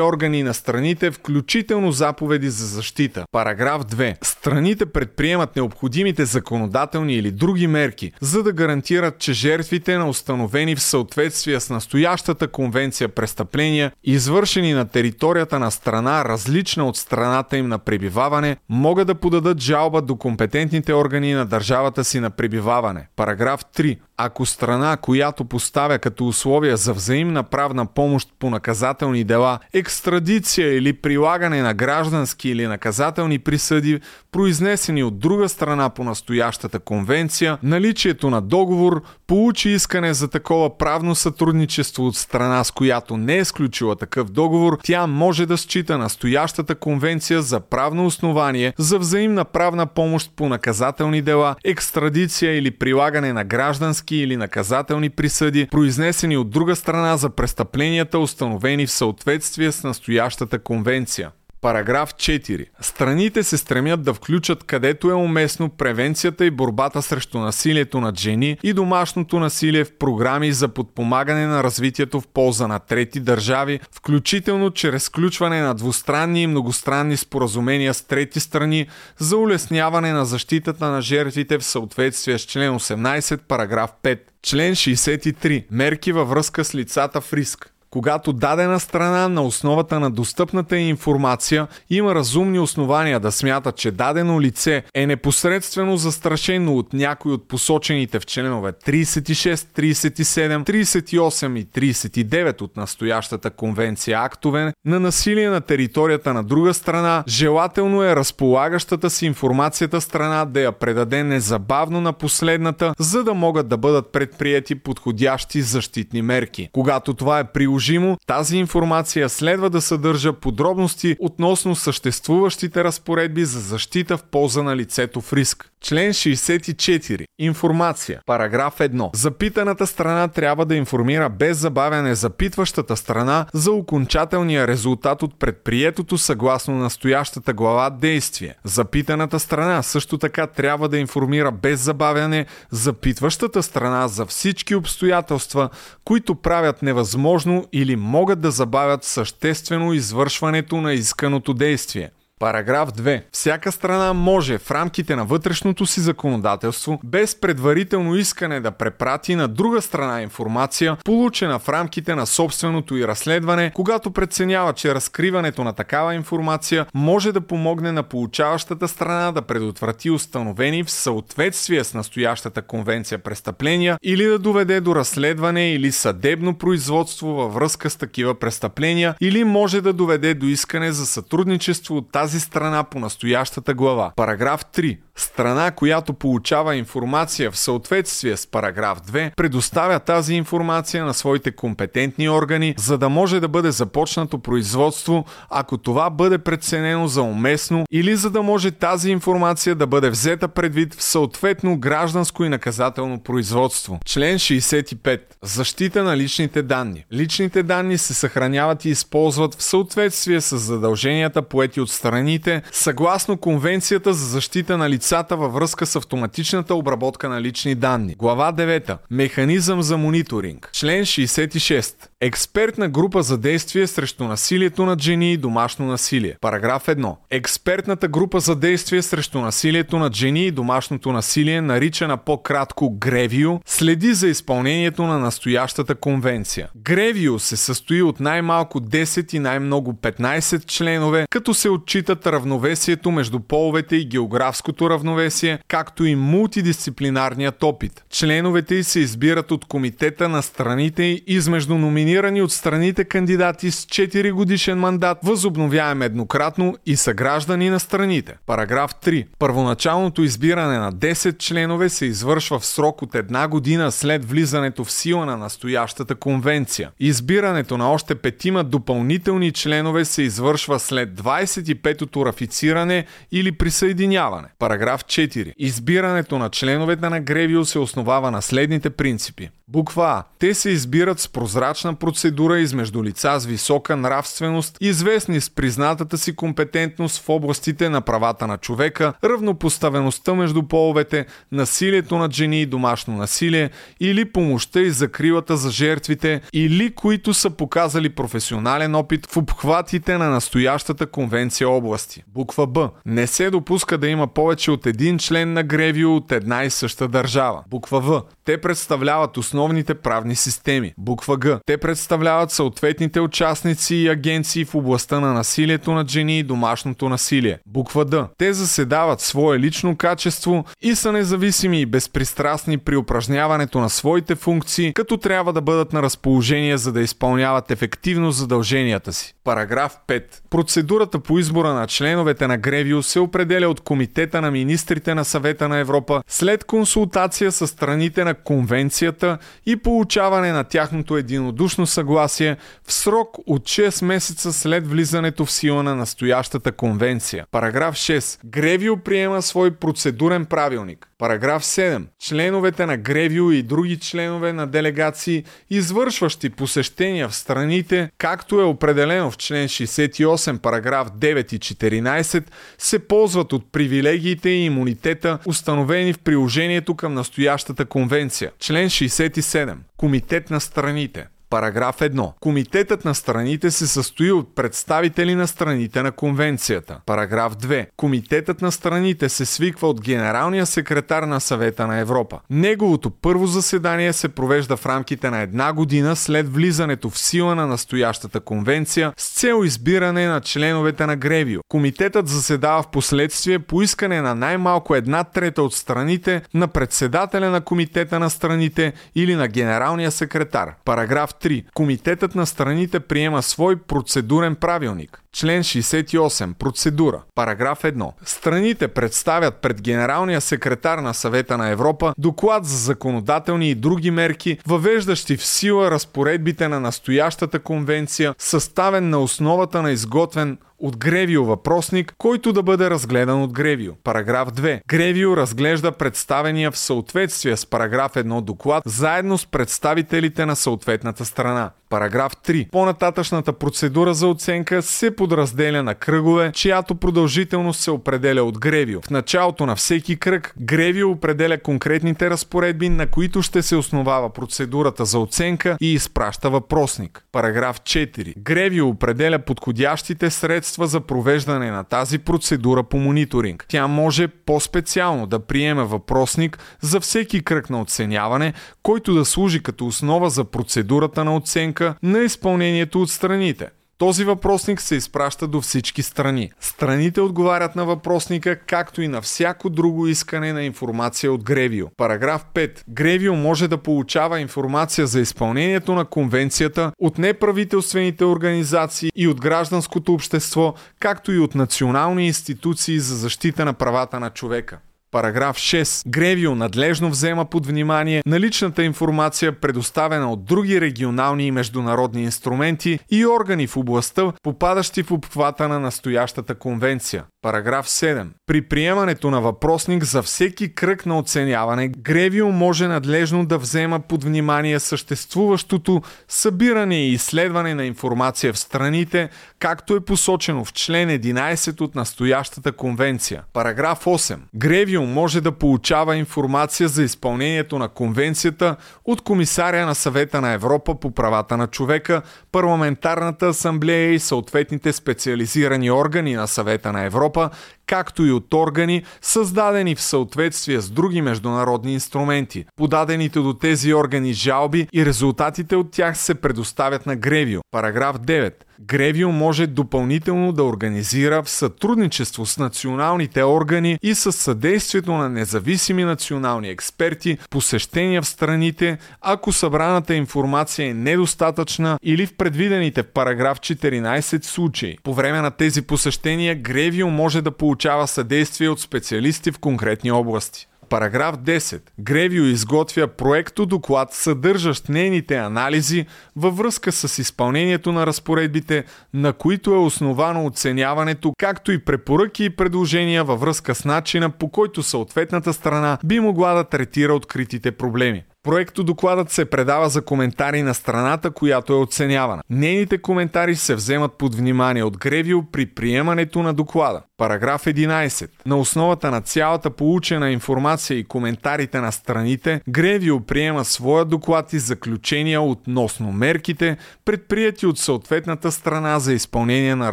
органи 0.00 0.42
на 0.42 0.54
страните, 0.54 1.10
включително 1.10 1.92
заповеди 1.92 2.50
за 2.50 2.66
защита. 2.66 3.24
Параграф 3.32 3.82
2. 3.82 4.16
Страните 4.24 4.86
предприемат 4.86 5.56
необходимите 5.56 6.24
законодателни 6.24 7.14
или 7.14 7.30
други 7.30 7.66
мерки, 7.66 8.12
за 8.20 8.42
да 8.42 8.52
гарантират, 8.52 9.18
че 9.18 9.32
жертвите 9.32 9.98
на 9.98 10.08
установени 10.08 10.76
в 10.76 10.82
съответствие 10.82 11.60
с 11.60 11.70
настоящата 11.70 12.48
конвенция 12.48 13.08
престъпления, 13.08 13.92
извършени 14.04 14.72
на 14.72 14.88
територията 14.88 15.58
на 15.58 15.70
страна, 15.70 16.24
различна 16.24 16.88
от 16.88 16.96
страната 16.96 17.56
им 17.56 17.68
на 17.68 17.78
пребиваване, 17.78 18.56
могат 18.68 19.06
да 19.06 19.14
подадат 19.14 19.60
жалба 19.60 20.02
до 20.02 20.16
компетентните 20.16 20.94
органи 20.94 21.32
на 21.32 21.46
държавата 21.46 22.04
си 22.04 22.20
на 22.20 22.30
пребиваване. 22.30 23.08
Параграф 23.16 23.60
3. 23.76 23.98
Ако 24.18 24.46
страна, 24.46 24.96
която 24.96 25.44
поставя 25.44 25.98
като 25.98 26.26
условия 26.26 26.76
за 26.76 26.92
взаимна 26.92 27.42
правна 27.42 27.86
помощ 27.86 28.28
по 28.38 28.50
наказателни 28.50 29.24
дела, 29.24 29.58
екстрадиция 29.72 30.76
или 30.76 30.92
прилагане 30.92 31.62
на 31.62 31.74
граждански 31.74 32.48
или 32.48 32.66
наказателни 32.66 33.38
присъди, 33.38 34.00
произнесени 34.32 35.02
от 35.02 35.18
друга 35.18 35.48
страна 35.48 35.90
по 35.90 36.04
настоящата 36.04 36.78
конвенция, 36.78 37.58
наличието 37.62 38.30
на 38.30 38.42
договор 38.42 39.02
получи 39.26 39.70
искане 39.70 40.14
за 40.14 40.28
такова 40.28 40.78
правно 40.78 41.14
сътрудничество 41.14 42.06
от 42.06 42.16
страна, 42.16 42.64
с 42.64 42.70
която 42.70 43.16
не 43.16 43.36
е 43.36 43.44
сключила 43.44 43.96
такъв 43.96 44.30
договор, 44.30 44.78
тя 44.82 45.06
може 45.06 45.46
да 45.46 45.56
счита 45.56 45.98
настоящата 45.98 46.74
конвенция 46.74 47.42
за 47.42 47.60
правно 47.60 48.06
основание 48.06 48.74
за 48.78 48.98
взаимна 48.98 49.44
правна 49.44 49.86
помощ 49.86 50.30
по 50.36 50.48
наказателни 50.48 51.22
дела, 51.22 51.56
екстрадиция 51.64 52.58
или 52.58 52.70
прилагане 52.70 53.32
на 53.32 53.44
граждански 53.44 54.05
или 54.14 54.36
наказателни 54.36 55.10
присъди, 55.10 55.68
произнесени 55.70 56.36
от 56.36 56.50
друга 56.50 56.76
страна 56.76 57.16
за 57.16 57.30
престъпленията, 57.30 58.18
установени 58.18 58.86
в 58.86 58.90
съответствие 58.90 59.72
с 59.72 59.82
настоящата 59.82 60.58
конвенция. 60.58 61.30
Параграф 61.66 62.14
4. 62.14 62.66
Страните 62.80 63.42
се 63.42 63.58
стремят 63.58 64.02
да 64.02 64.14
включат 64.14 64.64
където 64.64 65.10
е 65.10 65.14
уместно 65.14 65.68
превенцията 65.68 66.44
и 66.44 66.50
борбата 66.50 67.02
срещу 67.02 67.38
насилието 67.38 68.00
над 68.00 68.18
жени 68.18 68.58
и 68.62 68.72
домашното 68.72 69.40
насилие 69.40 69.84
в 69.84 69.92
програми 69.98 70.52
за 70.52 70.68
подпомагане 70.68 71.46
на 71.46 71.64
развитието 71.64 72.20
в 72.20 72.26
полза 72.26 72.68
на 72.68 72.78
трети 72.78 73.20
държави, 73.20 73.80
включително 73.92 74.70
чрез 74.70 75.08
включване 75.08 75.60
на 75.60 75.74
двустранни 75.74 76.42
и 76.42 76.46
многостранни 76.46 77.16
споразумения 77.16 77.94
с 77.94 78.02
трети 78.02 78.40
страни 78.40 78.86
за 79.18 79.36
улесняване 79.36 80.12
на 80.12 80.24
защитата 80.24 80.86
на 80.86 81.02
жертвите 81.02 81.58
в 81.58 81.64
съответствие 81.64 82.38
с 82.38 82.42
член 82.42 82.72
18, 82.72 83.40
параграф 83.48 83.90
5. 84.02 84.18
Член 84.42 84.74
63. 84.74 85.64
Мерки 85.70 86.12
във 86.12 86.28
връзка 86.28 86.64
с 86.64 86.74
лицата 86.74 87.20
в 87.20 87.32
риск 87.32 87.72
когато 87.96 88.32
дадена 88.32 88.80
страна 88.80 89.28
на 89.28 89.42
основата 89.42 90.00
на 90.00 90.10
достъпната 90.10 90.76
информация 90.76 91.66
има 91.90 92.14
разумни 92.14 92.58
основания 92.58 93.20
да 93.20 93.32
смята, 93.32 93.72
че 93.72 93.90
дадено 93.90 94.40
лице 94.40 94.82
е 94.94 95.06
непосредствено 95.06 95.96
застрашено 95.96 96.76
от 96.76 96.92
някой 96.92 97.32
от 97.32 97.48
посочените 97.48 98.20
в 98.20 98.26
членове 98.26 98.72
36, 98.72 99.54
37, 99.54 100.70
38 100.70 101.58
и 101.58 101.94
39 101.94 102.62
от 102.62 102.76
настоящата 102.76 103.50
конвенция 103.50 104.20
актове 104.20 104.72
на 104.84 105.00
насилие 105.00 105.48
на 105.48 105.60
територията 105.60 106.34
на 106.34 106.44
друга 106.44 106.74
страна, 106.74 107.24
желателно 107.28 108.02
е 108.02 108.16
разполагащата 108.16 109.10
си 109.10 109.26
информацията 109.26 110.00
страна 110.00 110.44
да 110.44 110.60
я 110.60 110.72
предаде 110.72 111.22
незабавно 111.22 112.00
на 112.00 112.12
последната, 112.12 112.94
за 112.98 113.24
да 113.24 113.34
могат 113.34 113.68
да 113.68 113.76
бъдат 113.76 114.12
предприяти 114.12 114.74
подходящи 114.74 115.62
защитни 115.62 116.22
мерки. 116.22 116.68
Когато 116.72 117.14
това 117.14 117.38
е 117.38 117.52
приложимо, 117.52 117.85
приложимо, 117.86 118.16
тази 118.26 118.56
информация 118.56 119.28
следва 119.28 119.70
да 119.70 119.80
съдържа 119.80 120.32
подробности 120.32 121.16
относно 121.18 121.74
съществуващите 121.74 122.84
разпоредби 122.84 123.44
за 123.44 123.60
защита 123.60 124.18
в 124.18 124.22
полза 124.22 124.62
на 124.62 124.76
лицето 124.76 125.20
в 125.20 125.32
риск. 125.32 125.70
Член 125.86 126.12
64. 126.12 127.24
Информация. 127.38 128.20
Параграф 128.26 128.78
1. 128.78 129.16
Запитаната 129.16 129.86
страна 129.86 130.28
трябва 130.28 130.66
да 130.66 130.76
информира 130.76 131.28
без 131.28 131.58
забавяне 131.58 132.14
запитващата 132.14 132.96
страна 132.96 133.46
за 133.54 133.72
окончателния 133.72 134.66
резултат 134.66 135.22
от 135.22 135.38
предприетото 135.38 136.18
съгласно 136.18 136.74
настоящата 136.74 137.52
глава 137.52 137.90
действие. 137.90 138.54
Запитаната 138.64 139.40
страна 139.40 139.82
също 139.82 140.18
така 140.18 140.46
трябва 140.46 140.88
да 140.88 140.98
информира 140.98 141.52
без 141.52 141.80
забавяне 141.80 142.46
запитващата 142.70 143.62
страна 143.62 144.08
за 144.08 144.26
всички 144.26 144.74
обстоятелства, 144.74 145.68
които 146.04 146.34
правят 146.34 146.82
невъзможно 146.82 147.64
или 147.72 147.96
могат 147.96 148.40
да 148.40 148.50
забавят 148.50 149.04
съществено 149.04 149.92
извършването 149.92 150.76
на 150.76 150.92
исканото 150.92 151.54
действие. 151.54 152.10
Параграф 152.40 152.88
2. 152.92 153.22
Всяка 153.32 153.72
страна 153.72 154.12
може 154.12 154.58
в 154.58 154.70
рамките 154.70 155.16
на 155.16 155.24
вътрешното 155.24 155.86
си 155.86 156.00
законодателство 156.00 157.00
без 157.04 157.40
предварително 157.40 158.16
искане 158.16 158.60
да 158.60 158.70
препрати 158.70 159.34
на 159.34 159.48
друга 159.48 159.82
страна 159.82 160.22
информация, 160.22 160.96
получена 161.04 161.58
в 161.58 161.68
рамките 161.68 162.14
на 162.14 162.26
собственото 162.26 162.96
и 162.96 163.08
разследване, 163.08 163.72
когато 163.74 164.10
преценява, 164.10 164.72
че 164.72 164.94
разкриването 164.94 165.64
на 165.64 165.72
такава 165.72 166.14
информация 166.14 166.86
може 166.94 167.32
да 167.32 167.40
помогне 167.40 167.92
на 167.92 168.02
получаващата 168.02 168.88
страна 168.88 169.32
да 169.32 169.42
предотврати 169.42 170.10
установени 170.10 170.84
в 170.84 170.90
съответствие 170.90 171.84
с 171.84 171.94
настоящата 171.94 172.62
конвенция 172.62 173.18
престъпления 173.18 173.98
или 174.02 174.24
да 174.24 174.38
доведе 174.38 174.80
до 174.80 174.94
разследване 174.94 175.72
или 175.72 175.92
съдебно 175.92 176.54
производство 176.58 177.28
във 177.28 177.54
връзка 177.54 177.90
с 177.90 177.96
такива 177.96 178.38
престъпления 178.38 179.14
или 179.20 179.44
може 179.44 179.80
да 179.80 179.92
доведе 179.92 180.34
до 180.34 180.46
искане 180.46 180.92
за 180.92 181.06
сътрудничество 181.06 181.96
от 181.96 182.12
тази 182.12 182.25
тази 182.26 182.40
страна 182.40 182.84
по 182.84 182.98
настоящата 182.98 183.74
глава. 183.74 184.12
Параграф 184.16 184.64
3. 184.64 184.98
Страна, 185.16 185.70
която 185.70 186.12
получава 186.12 186.76
информация 186.76 187.50
в 187.50 187.56
съответствие 187.56 188.36
с 188.36 188.46
параграф 188.46 189.00
2, 189.00 189.34
предоставя 189.36 190.00
тази 190.00 190.34
информация 190.34 191.04
на 191.04 191.14
своите 191.14 191.50
компетентни 191.50 192.28
органи, 192.28 192.74
за 192.78 192.98
да 192.98 193.08
може 193.08 193.40
да 193.40 193.48
бъде 193.48 193.70
започнато 193.70 194.38
производство, 194.38 195.24
ако 195.50 195.78
това 195.78 196.10
бъде 196.10 196.38
преценено 196.38 197.08
за 197.08 197.22
уместно 197.22 197.84
или 197.90 198.16
за 198.16 198.30
да 198.30 198.42
може 198.42 198.70
тази 198.70 199.10
информация 199.10 199.74
да 199.74 199.86
бъде 199.86 200.10
взета 200.10 200.48
предвид 200.48 200.94
в 200.94 201.02
съответно 201.02 201.78
гражданско 201.78 202.44
и 202.44 202.48
наказателно 202.48 203.22
производство. 203.22 203.98
Член 204.06 204.38
65. 204.38 205.20
Защита 205.42 206.04
на 206.04 206.16
личните 206.16 206.62
данни. 206.62 207.04
Личните 207.12 207.62
данни 207.62 207.98
се 207.98 208.14
съхраняват 208.14 208.84
и 208.84 208.90
използват 208.90 209.54
в 209.54 209.62
съответствие 209.62 210.40
с 210.40 210.58
задълженията 210.58 211.42
поети 211.42 211.80
от 211.80 211.90
страните, 212.16 212.62
съгласно 212.72 213.36
Конвенцията 213.36 214.12
за 214.12 214.26
защита 214.26 214.78
на 214.78 214.90
лицата 214.90 215.36
във 215.36 215.52
връзка 215.52 215.86
с 215.86 215.96
автоматичната 215.96 216.74
обработка 216.74 217.28
на 217.28 217.42
лични 217.42 217.74
данни. 217.74 218.14
Глава 218.14 218.52
9. 218.52 218.98
Механизъм 219.10 219.82
за 219.82 219.96
мониторинг. 219.96 220.70
Член 220.72 221.04
66. 221.04 221.94
Експертна 222.20 222.88
група 222.88 223.22
за 223.22 223.38
действие 223.38 223.86
срещу 223.86 224.24
насилието 224.24 224.86
над 224.86 225.02
жени 225.02 225.32
и 225.32 225.36
домашно 225.36 225.86
насилие. 225.86 226.36
Параграф 226.40 226.86
1. 226.86 227.16
Експертната 227.30 228.08
група 228.08 228.40
за 228.40 228.56
действие 228.56 229.02
срещу 229.02 229.40
насилието 229.40 229.98
над 229.98 230.14
жени 230.14 230.46
и 230.46 230.50
домашното 230.50 231.12
насилие, 231.12 231.60
наричана 231.60 232.16
по-кратко 232.16 232.90
Гревио, 232.90 233.60
следи 233.66 234.14
за 234.14 234.28
изпълнението 234.28 235.02
на 235.02 235.18
настоящата 235.18 235.94
конвенция. 235.94 236.68
Гревио 236.76 237.38
се 237.38 237.56
състои 237.56 238.02
от 238.02 238.20
най-малко 238.20 238.80
10 238.80 239.34
и 239.34 239.38
най-много 239.38 239.92
15 239.92 240.66
членове, 240.66 241.26
като 241.30 241.54
се 241.54 241.68
отчитат 241.70 242.26
равновесието 242.26 243.10
между 243.10 243.40
половете 243.40 243.96
и 243.96 244.08
географското 244.08 244.90
равновесие, 244.90 245.58
както 245.68 246.04
и 246.04 246.14
мултидисциплинарният 246.14 247.62
опит. 247.62 248.04
Членовете 248.10 248.74
й 248.74 248.82
се 248.82 249.00
избират 249.00 249.50
от 249.50 249.64
комитета 249.64 250.28
на 250.28 250.42
страните 250.42 251.02
и 251.02 251.24
измежду 251.26 251.78
номинирани 251.78 252.05
от 252.42 252.52
страните 252.52 253.04
кандидати 253.04 253.70
с 253.70 253.86
4 253.86 254.32
годишен 254.32 254.78
мандат, 254.78 255.18
възобновяем 255.24 256.02
еднократно 256.02 256.76
и 256.86 256.96
са 256.96 257.14
граждани 257.14 257.70
на 257.70 257.80
страните. 257.80 258.34
Параграф 258.46 258.90
3. 258.94 259.26
Първоначалното 259.38 260.22
избиране 260.22 260.78
на 260.78 260.92
10 260.92 261.38
членове 261.38 261.88
се 261.88 262.06
извършва 262.06 262.58
в 262.58 262.66
срок 262.66 263.02
от 263.02 263.14
една 263.14 263.48
година 263.48 263.92
след 263.92 264.24
влизането 264.24 264.84
в 264.84 264.92
сила 264.92 265.26
на 265.26 265.36
настоящата 265.36 266.14
конвенция. 266.14 266.90
Избирането 267.00 267.78
на 267.78 267.90
още 267.90 268.14
петима 268.14 268.64
допълнителни 268.64 269.52
членове 269.52 270.04
се 270.04 270.22
извършва 270.22 270.78
след 270.78 271.20
25-то 271.20 272.26
рафициране 272.26 273.06
или 273.32 273.52
присъединяване. 273.52 274.48
Параграф 274.58 275.04
4. 275.04 275.52
Избирането 275.58 276.38
на 276.38 276.50
членовете 276.50 277.08
на 277.08 277.20
Гревио 277.20 277.64
се 277.64 277.78
основава 277.78 278.30
на 278.30 278.42
следните 278.42 278.90
принципи. 278.90 279.50
Буква 279.68 280.04
А. 280.04 280.24
Те 280.38 280.54
се 280.54 280.70
избират 280.70 281.20
с 281.20 281.28
прозрачна 281.28 281.94
процедура 281.96 282.58
измежду 282.58 283.04
лица 283.04 283.36
с 283.38 283.46
висока 283.46 283.96
нравственост, 283.96 284.76
известни 284.80 285.40
с 285.40 285.50
признатата 285.50 286.18
си 286.18 286.36
компетентност 286.36 287.22
в 287.24 287.28
областите 287.28 287.88
на 287.88 288.00
правата 288.00 288.46
на 288.46 288.58
човека, 288.58 289.12
равнопоставеността 289.24 290.34
между 290.34 290.62
половете, 290.62 291.26
насилието 291.52 292.18
над 292.18 292.32
жени 292.32 292.62
и 292.62 292.66
домашно 292.66 293.16
насилие 293.16 293.70
или 294.00 294.24
помощта 294.24 294.80
и 294.80 294.90
закрилата 294.90 295.56
за 295.56 295.70
жертвите, 295.70 296.40
или 296.52 296.94
които 296.94 297.34
са 297.34 297.50
показали 297.50 298.08
професионален 298.08 298.94
опит 298.94 299.26
в 299.26 299.36
обхватите 299.36 300.18
на 300.18 300.30
настоящата 300.30 301.06
конвенция 301.06 301.68
области. 301.68 302.22
Буква 302.28 302.66
Б. 302.66 302.90
Не 303.06 303.26
се 303.26 303.50
допуска 303.50 303.98
да 303.98 304.08
има 304.08 304.26
повече 304.26 304.70
от 304.70 304.86
един 304.86 305.18
член 305.18 305.52
на 305.52 305.62
Гревио 305.62 306.16
от 306.16 306.32
една 306.32 306.64
и 306.64 306.70
съща 306.70 307.08
държава. 307.08 307.64
Буква 307.70 308.00
В. 308.00 308.22
Те 308.44 308.60
представляват 308.60 309.36
основните 309.36 309.94
правни 309.94 310.36
системи. 310.36 310.94
Буква 310.98 311.38
Г. 311.38 311.60
Те 311.66 311.78
представляват 311.86 312.50
съответните 312.50 313.20
участници 313.20 313.94
и 313.94 314.08
агенции 314.08 314.64
в 314.64 314.74
областта 314.74 315.20
на 315.20 315.32
насилието 315.32 315.92
над 315.92 316.10
жени 316.10 316.38
и 316.38 316.42
домашното 316.42 317.08
насилие. 317.08 317.58
Буква 317.66 318.04
Д. 318.04 318.28
Те 318.38 318.52
заседават 318.52 319.20
свое 319.20 319.58
лично 319.58 319.96
качество 319.96 320.64
и 320.82 320.94
са 320.94 321.12
независими 321.12 321.80
и 321.80 321.86
безпристрастни 321.86 322.78
при 322.78 322.96
упражняването 322.96 323.80
на 323.80 323.90
своите 323.90 324.34
функции, 324.34 324.92
като 324.92 325.16
трябва 325.16 325.52
да 325.52 325.60
бъдат 325.60 325.92
на 325.92 326.02
разположение 326.02 326.78
за 326.78 326.92
да 326.92 327.00
изпълняват 327.00 327.70
ефективно 327.70 328.30
задълженията 328.30 329.12
си. 329.12 329.34
Параграф 329.44 329.96
5. 330.08 330.24
Процедурата 330.50 331.20
по 331.20 331.38
избора 331.38 331.74
на 331.74 331.86
членовете 331.86 332.46
на 332.46 332.58
Гревио 332.58 333.02
се 333.02 333.20
определя 333.20 333.68
от 333.68 333.80
Комитета 333.80 334.40
на 334.40 334.50
министрите 334.50 335.14
на 335.14 335.24
съвета 335.24 335.68
на 335.68 335.78
Европа 335.78 336.22
след 336.28 336.64
консултация 336.64 337.52
с 337.52 337.66
страните 337.66 338.24
на 338.24 338.34
конвенцията 338.34 339.38
и 339.66 339.76
получаване 339.76 340.52
на 340.52 340.64
тяхното 340.64 341.16
единодушно 341.16 341.75
съгласие 341.84 342.56
в 342.86 342.92
срок 342.92 343.36
от 343.46 343.62
6 343.62 344.04
месеца 344.04 344.52
след 344.52 344.86
влизането 344.86 345.44
в 345.44 345.52
сила 345.52 345.82
на 345.82 345.94
настоящата 345.94 346.72
конвенция. 346.72 347.46
Параграф 347.50 347.94
6. 347.94 348.38
Гревио 348.44 348.96
приема 348.96 349.42
свой 349.42 349.70
процедурен 349.70 350.46
правилник. 350.46 351.08
Параграф 351.18 351.62
7. 351.62 352.04
Членовете 352.18 352.86
на 352.86 352.96
Гревио 352.96 353.50
и 353.50 353.62
други 353.62 353.98
членове 353.98 354.52
на 354.52 354.66
делегации, 354.66 355.44
извършващи 355.70 356.50
посещения 356.50 357.28
в 357.28 357.34
страните, 357.34 358.10
както 358.18 358.60
е 358.60 358.64
определено 358.64 359.30
в 359.30 359.36
член 359.36 359.68
68, 359.68 360.58
параграф 360.58 361.08
9 361.08 361.54
и 361.54 361.58
14, 361.58 362.44
се 362.78 362.98
ползват 362.98 363.52
от 363.52 363.72
привилегиите 363.72 364.48
и 364.50 364.64
имунитета, 364.64 365.38
установени 365.46 366.12
в 366.12 366.18
приложението 366.18 366.94
към 366.94 367.14
настоящата 367.14 367.84
конвенция. 367.84 368.52
Член 368.58 368.88
67. 368.88 369.76
Комитет 369.96 370.50
на 370.50 370.60
страните. 370.60 371.26
Параграф 371.56 371.96
1. 371.96 372.32
Комитетът 372.40 373.04
на 373.04 373.14
страните 373.14 373.70
се 373.70 373.86
състои 373.86 374.32
от 374.32 374.54
представители 374.54 375.34
на 375.34 375.46
страните 375.46 376.02
на 376.02 376.12
конвенцията. 376.12 377.00
Параграф 377.06 377.56
2. 377.56 377.86
Комитетът 377.96 378.62
на 378.62 378.72
страните 378.72 379.28
се 379.28 379.46
свиква 379.46 379.88
от 379.88 380.00
генералния 380.00 380.66
секретар 380.66 381.22
на 381.22 381.40
съвета 381.40 381.86
на 381.86 381.98
Европа. 381.98 382.40
Неговото 382.50 383.10
първо 383.10 383.46
заседание 383.46 384.12
се 384.12 384.28
провежда 384.28 384.76
в 384.76 384.86
рамките 384.86 385.30
на 385.30 385.40
една 385.40 385.72
година 385.72 386.16
след 386.16 386.54
влизането 386.54 387.10
в 387.10 387.18
сила 387.18 387.54
на 387.54 387.66
настоящата 387.66 388.40
конвенция 388.40 389.12
с 389.16 389.40
цел 389.40 389.64
избиране 389.64 390.26
на 390.26 390.40
членовете 390.40 391.06
на 391.06 391.16
Гревио. 391.16 391.60
Комитетът 391.68 392.28
заседава 392.28 392.82
в 392.82 392.90
последствие 392.90 393.58
по 393.58 393.82
искане 393.82 394.20
на 394.20 394.34
най-малко 394.34 394.94
една 394.94 395.24
трета 395.24 395.62
от 395.62 395.74
страните 395.74 396.42
на 396.54 396.68
председателя 396.68 397.50
на 397.50 397.60
комитета 397.60 398.18
на 398.18 398.30
страните 398.30 398.92
или 399.14 399.34
на 399.34 399.48
генералния 399.48 400.10
секретар. 400.10 400.74
Параграф 400.84 401.30
3. 401.34 401.45
Комитетът 401.74 402.34
на 402.34 402.46
страните 402.46 403.00
приема 403.00 403.42
свой 403.42 403.76
процедурен 403.76 404.54
правилник. 404.54 405.22
Член 405.36 405.62
68. 405.62 406.54
Процедура. 406.54 407.22
Параграф 407.34 407.82
1. 407.82 408.12
Страните 408.24 408.88
представят 408.88 409.56
пред 409.56 409.82
генералния 409.82 410.40
секретар 410.40 410.98
на 410.98 411.14
съвета 411.14 411.58
на 411.58 411.68
Европа 411.68 412.14
доклад 412.18 412.64
за 412.64 412.76
законодателни 412.76 413.70
и 413.70 413.74
други 413.74 414.10
мерки, 414.10 414.58
въвеждащи 414.66 415.36
в 415.36 415.46
сила 415.46 415.90
разпоредбите 415.90 416.68
на 416.68 416.80
настоящата 416.80 417.58
конвенция, 417.58 418.34
съставен 418.38 419.10
на 419.10 419.18
основата 419.18 419.82
на 419.82 419.90
изготвен 419.90 420.58
от 420.78 420.96
Гревио 420.96 421.44
въпросник, 421.44 422.14
който 422.18 422.52
да 422.52 422.62
бъде 422.62 422.90
разгледан 422.90 423.42
от 423.42 423.52
Гревио. 423.52 423.92
Параграф 424.04 424.48
2. 424.48 424.80
Гревио 424.88 425.36
разглежда 425.36 425.92
представения 425.92 426.70
в 426.70 426.78
съответствие 426.78 427.56
с 427.56 427.66
параграф 427.66 428.12
1 428.12 428.40
доклад 428.40 428.82
заедно 428.86 429.38
с 429.38 429.46
представителите 429.46 430.46
на 430.46 430.56
съответната 430.56 431.24
страна. 431.24 431.70
Параграф 431.90 432.32
3. 432.36 432.70
По-нататъчната 432.70 433.52
процедура 433.52 434.14
за 434.14 434.28
оценка 434.28 434.82
се 434.82 435.16
подразделя 435.16 435.82
на 435.82 435.94
кръгове, 435.94 436.52
чиято 436.52 436.94
продължителност 436.94 437.80
се 437.80 437.90
определя 437.90 438.42
от 438.42 438.58
Гревио. 438.58 439.00
В 439.02 439.10
началото 439.10 439.66
на 439.66 439.76
всеки 439.76 440.16
кръг 440.16 440.54
Гревио 440.60 441.10
определя 441.10 441.58
конкретните 441.58 442.30
разпоредби, 442.30 442.88
на 442.88 443.06
които 443.06 443.42
ще 443.42 443.62
се 443.62 443.76
основава 443.76 444.32
процедурата 444.32 445.04
за 445.04 445.18
оценка 445.18 445.76
и 445.80 445.92
изпраща 445.92 446.50
въпросник. 446.50 447.24
Параграф 447.32 447.80
4. 447.80 448.38
Гревио 448.38 448.88
определя 448.88 449.38
подходящите 449.38 450.30
средства 450.30 450.86
за 450.86 451.00
провеждане 451.00 451.70
на 451.70 451.84
тази 451.84 452.18
процедура 452.18 452.82
по 452.82 452.96
мониторинг. 452.96 453.64
Тя 453.68 453.86
може 453.86 454.28
по-специално 454.28 455.26
да 455.26 455.38
приеме 455.38 455.82
въпросник 455.82 456.58
за 456.80 457.00
всеки 457.00 457.44
кръг 457.44 457.70
на 457.70 457.80
оценяване, 457.80 458.52
който 458.82 459.14
да 459.14 459.24
служи 459.24 459.62
като 459.62 459.86
основа 459.86 460.30
за 460.30 460.44
процедурата 460.44 461.24
на 461.24 461.36
оценка 461.36 461.75
оценка 461.76 461.94
на 462.02 462.18
изпълнението 462.18 463.02
от 463.02 463.10
страните. 463.10 463.68
Този 463.98 464.24
въпросник 464.24 464.80
се 464.80 464.94
изпраща 464.94 465.48
до 465.48 465.60
всички 465.60 466.02
страни. 466.02 466.50
Страните 466.60 467.20
отговарят 467.20 467.76
на 467.76 467.84
въпросника, 467.84 468.56
както 468.56 469.02
и 469.02 469.08
на 469.08 469.22
всяко 469.22 469.70
друго 469.70 470.06
искане 470.06 470.52
на 470.52 470.62
информация 470.62 471.32
от 471.32 471.44
Гревио. 471.44 471.86
Параграф 471.96 472.44
5. 472.54 472.82
Гревио 472.88 473.34
може 473.34 473.68
да 473.68 473.78
получава 473.78 474.40
информация 474.40 475.06
за 475.06 475.20
изпълнението 475.20 475.94
на 475.94 476.04
конвенцията 476.04 476.92
от 476.98 477.18
неправителствените 477.18 478.24
организации 478.24 479.10
и 479.16 479.28
от 479.28 479.40
гражданското 479.40 480.14
общество, 480.14 480.74
както 481.00 481.32
и 481.32 481.38
от 481.38 481.54
национални 481.54 482.26
институции 482.26 482.98
за 482.98 483.16
защита 483.16 483.64
на 483.64 483.72
правата 483.72 484.20
на 484.20 484.30
човека. 484.30 484.78
Параграф 485.10 485.56
6. 485.56 486.08
Гревио 486.08 486.54
надлежно 486.54 487.10
взема 487.10 487.44
под 487.44 487.66
внимание 487.66 488.22
наличната 488.26 488.84
информация, 488.84 489.60
предоставена 489.60 490.32
от 490.32 490.44
други 490.44 490.80
регионални 490.80 491.46
и 491.46 491.50
международни 491.50 492.22
инструменти 492.22 492.98
и 493.10 493.26
органи 493.26 493.66
в 493.66 493.76
областта, 493.76 494.32
попадащи 494.42 495.02
в 495.02 495.10
обхвата 495.10 495.68
на 495.68 495.80
настоящата 495.80 496.54
конвенция. 496.54 497.24
Параграф 497.46 497.86
7. 497.86 498.26
При 498.46 498.62
приемането 498.62 499.30
на 499.30 499.40
въпросник 499.40 500.04
за 500.04 500.22
всеки 500.22 500.74
кръг 500.74 501.06
на 501.06 501.18
оценяване, 501.18 501.88
Гревио 501.88 502.52
може 502.52 502.88
надлежно 502.88 503.46
да 503.46 503.58
взема 503.58 504.00
под 504.00 504.24
внимание 504.24 504.80
съществуващото 504.80 506.02
събиране 506.28 507.06
и 507.06 507.12
изследване 507.12 507.74
на 507.74 507.84
информация 507.84 508.52
в 508.52 508.58
страните, 508.58 509.28
както 509.58 509.96
е 509.96 510.00
посочено 510.00 510.64
в 510.64 510.72
член 510.72 511.08
11 511.08 511.80
от 511.80 511.94
настоящата 511.94 512.72
конвенция. 512.72 513.42
Параграф 513.52 514.04
8. 514.04 514.38
Гревио 514.54 515.02
може 515.02 515.40
да 515.40 515.52
получава 515.52 516.16
информация 516.16 516.88
за 516.88 517.02
изпълнението 517.02 517.78
на 517.78 517.88
конвенцията 517.88 518.76
от 519.04 519.20
комисаря 519.20 519.86
на 519.86 519.94
съвета 519.94 520.40
на 520.40 520.52
Европа 520.52 520.94
по 521.00 521.10
правата 521.10 521.56
на 521.56 521.66
човека, 521.66 522.22
парламентарната 522.52 523.46
асамблея 523.46 524.12
и 524.12 524.18
съответните 524.18 524.92
специализирани 524.92 525.90
органи 525.90 526.34
на 526.34 526.48
съвета 526.48 526.92
на 526.92 527.02
Европа, 527.02 527.35
pas. 527.36 527.50
Както 527.86 528.26
и 528.26 528.32
от 528.32 528.54
органи, 528.54 529.02
създадени 529.20 529.94
в 529.94 530.00
съответствие 530.00 530.80
с 530.80 530.90
други 530.90 531.22
международни 531.22 531.92
инструменти. 531.92 532.64
Подадените 532.76 533.38
до 533.38 533.54
тези 533.54 533.94
органи 533.94 534.32
жалби 534.32 534.88
и 534.92 535.06
резултатите 535.06 535.76
от 535.76 535.90
тях 535.90 536.18
се 536.18 536.34
предоставят 536.34 537.06
на 537.06 537.16
Гревио. 537.16 537.60
Параграф 537.70 538.16
9. 538.16 538.52
Гревио 538.80 539.32
може 539.32 539.66
допълнително 539.66 540.52
да 540.52 540.64
организира 540.64 541.42
в 541.42 541.50
сътрудничество 541.50 542.46
с 542.46 542.58
националните 542.58 543.44
органи 543.44 543.98
и 544.02 544.14
с 544.14 544.32
съдействието 544.32 545.12
на 545.12 545.28
независими 545.28 546.04
национални 546.04 546.68
експерти 546.68 547.38
посещения 547.50 548.22
в 548.22 548.26
страните, 548.26 548.98
ако 549.20 549.52
събраната 549.52 550.14
информация 550.14 550.88
е 550.88 550.94
недостатъчна 550.94 551.98
или 552.02 552.26
в 552.26 552.36
предвидените 552.36 553.02
в 553.02 553.06
параграф 553.06 553.60
14 553.60 554.44
случаи. 554.44 554.98
По 555.02 555.14
време 555.14 555.40
на 555.40 555.50
тези 555.50 555.82
посещения 555.82 556.54
Гревио 556.54 557.10
може 557.10 557.42
да 557.42 557.50
получава 557.76 558.06
съдействие 558.06 558.68
от 558.68 558.80
специалисти 558.80 559.52
в 559.52 559.58
конкретни 559.58 560.12
области. 560.12 560.68
Параграф 560.88 561.36
10. 561.36 561.80
Гревио 562.00 562.44
изготвя 562.44 563.06
проекто 563.06 563.66
доклад, 563.66 564.12
съдържащ 564.12 564.88
нейните 564.88 565.36
анализи 565.36 566.06
във 566.36 566.56
връзка 566.56 566.92
с 566.92 567.18
изпълнението 567.18 567.92
на 567.92 568.06
разпоредбите, 568.06 568.84
на 569.14 569.32
които 569.32 569.74
е 569.74 569.78
основано 569.78 570.46
оценяването, 570.46 571.32
както 571.38 571.72
и 571.72 571.84
препоръки 571.84 572.44
и 572.44 572.50
предложения 572.50 573.24
във 573.24 573.40
връзка 573.40 573.74
с 573.74 573.84
начина 573.84 574.30
по 574.30 574.48
който 574.48 574.82
съответната 574.82 575.52
страна 575.52 575.98
би 576.04 576.20
могла 576.20 576.54
да 576.54 576.64
третира 576.64 577.14
откритите 577.14 577.72
проблеми. 577.72 578.24
Проекто 578.46 578.84
докладът 578.84 579.30
се 579.30 579.44
предава 579.44 579.88
за 579.88 580.02
коментари 580.02 580.62
на 580.62 580.74
страната, 580.74 581.30
която 581.30 581.72
е 581.72 581.76
оценявана. 581.76 582.42
Нейните 582.50 582.98
коментари 582.98 583.56
се 583.56 583.74
вземат 583.74 584.12
под 584.12 584.34
внимание 584.34 584.84
от 584.84 584.98
Гревио 584.98 585.42
при 585.52 585.66
приемането 585.66 586.42
на 586.42 586.54
доклада. 586.54 587.02
Параграф 587.18 587.64
11. 587.64 588.28
На 588.46 588.56
основата 588.56 589.10
на 589.10 589.20
цялата 589.20 589.70
получена 589.70 590.30
информация 590.30 590.98
и 590.98 591.04
коментарите 591.04 591.80
на 591.80 591.92
страните, 591.92 592.60
Гревио 592.68 593.20
приема 593.20 593.64
своя 593.64 594.04
доклад 594.04 594.52
и 594.52 594.58
заключения 594.58 595.42
относно 595.42 596.12
мерките, 596.12 596.76
предприяти 597.04 597.66
от 597.66 597.78
съответната 597.78 598.52
страна 598.52 598.98
за 598.98 599.12
изпълнение 599.12 599.76
на 599.76 599.92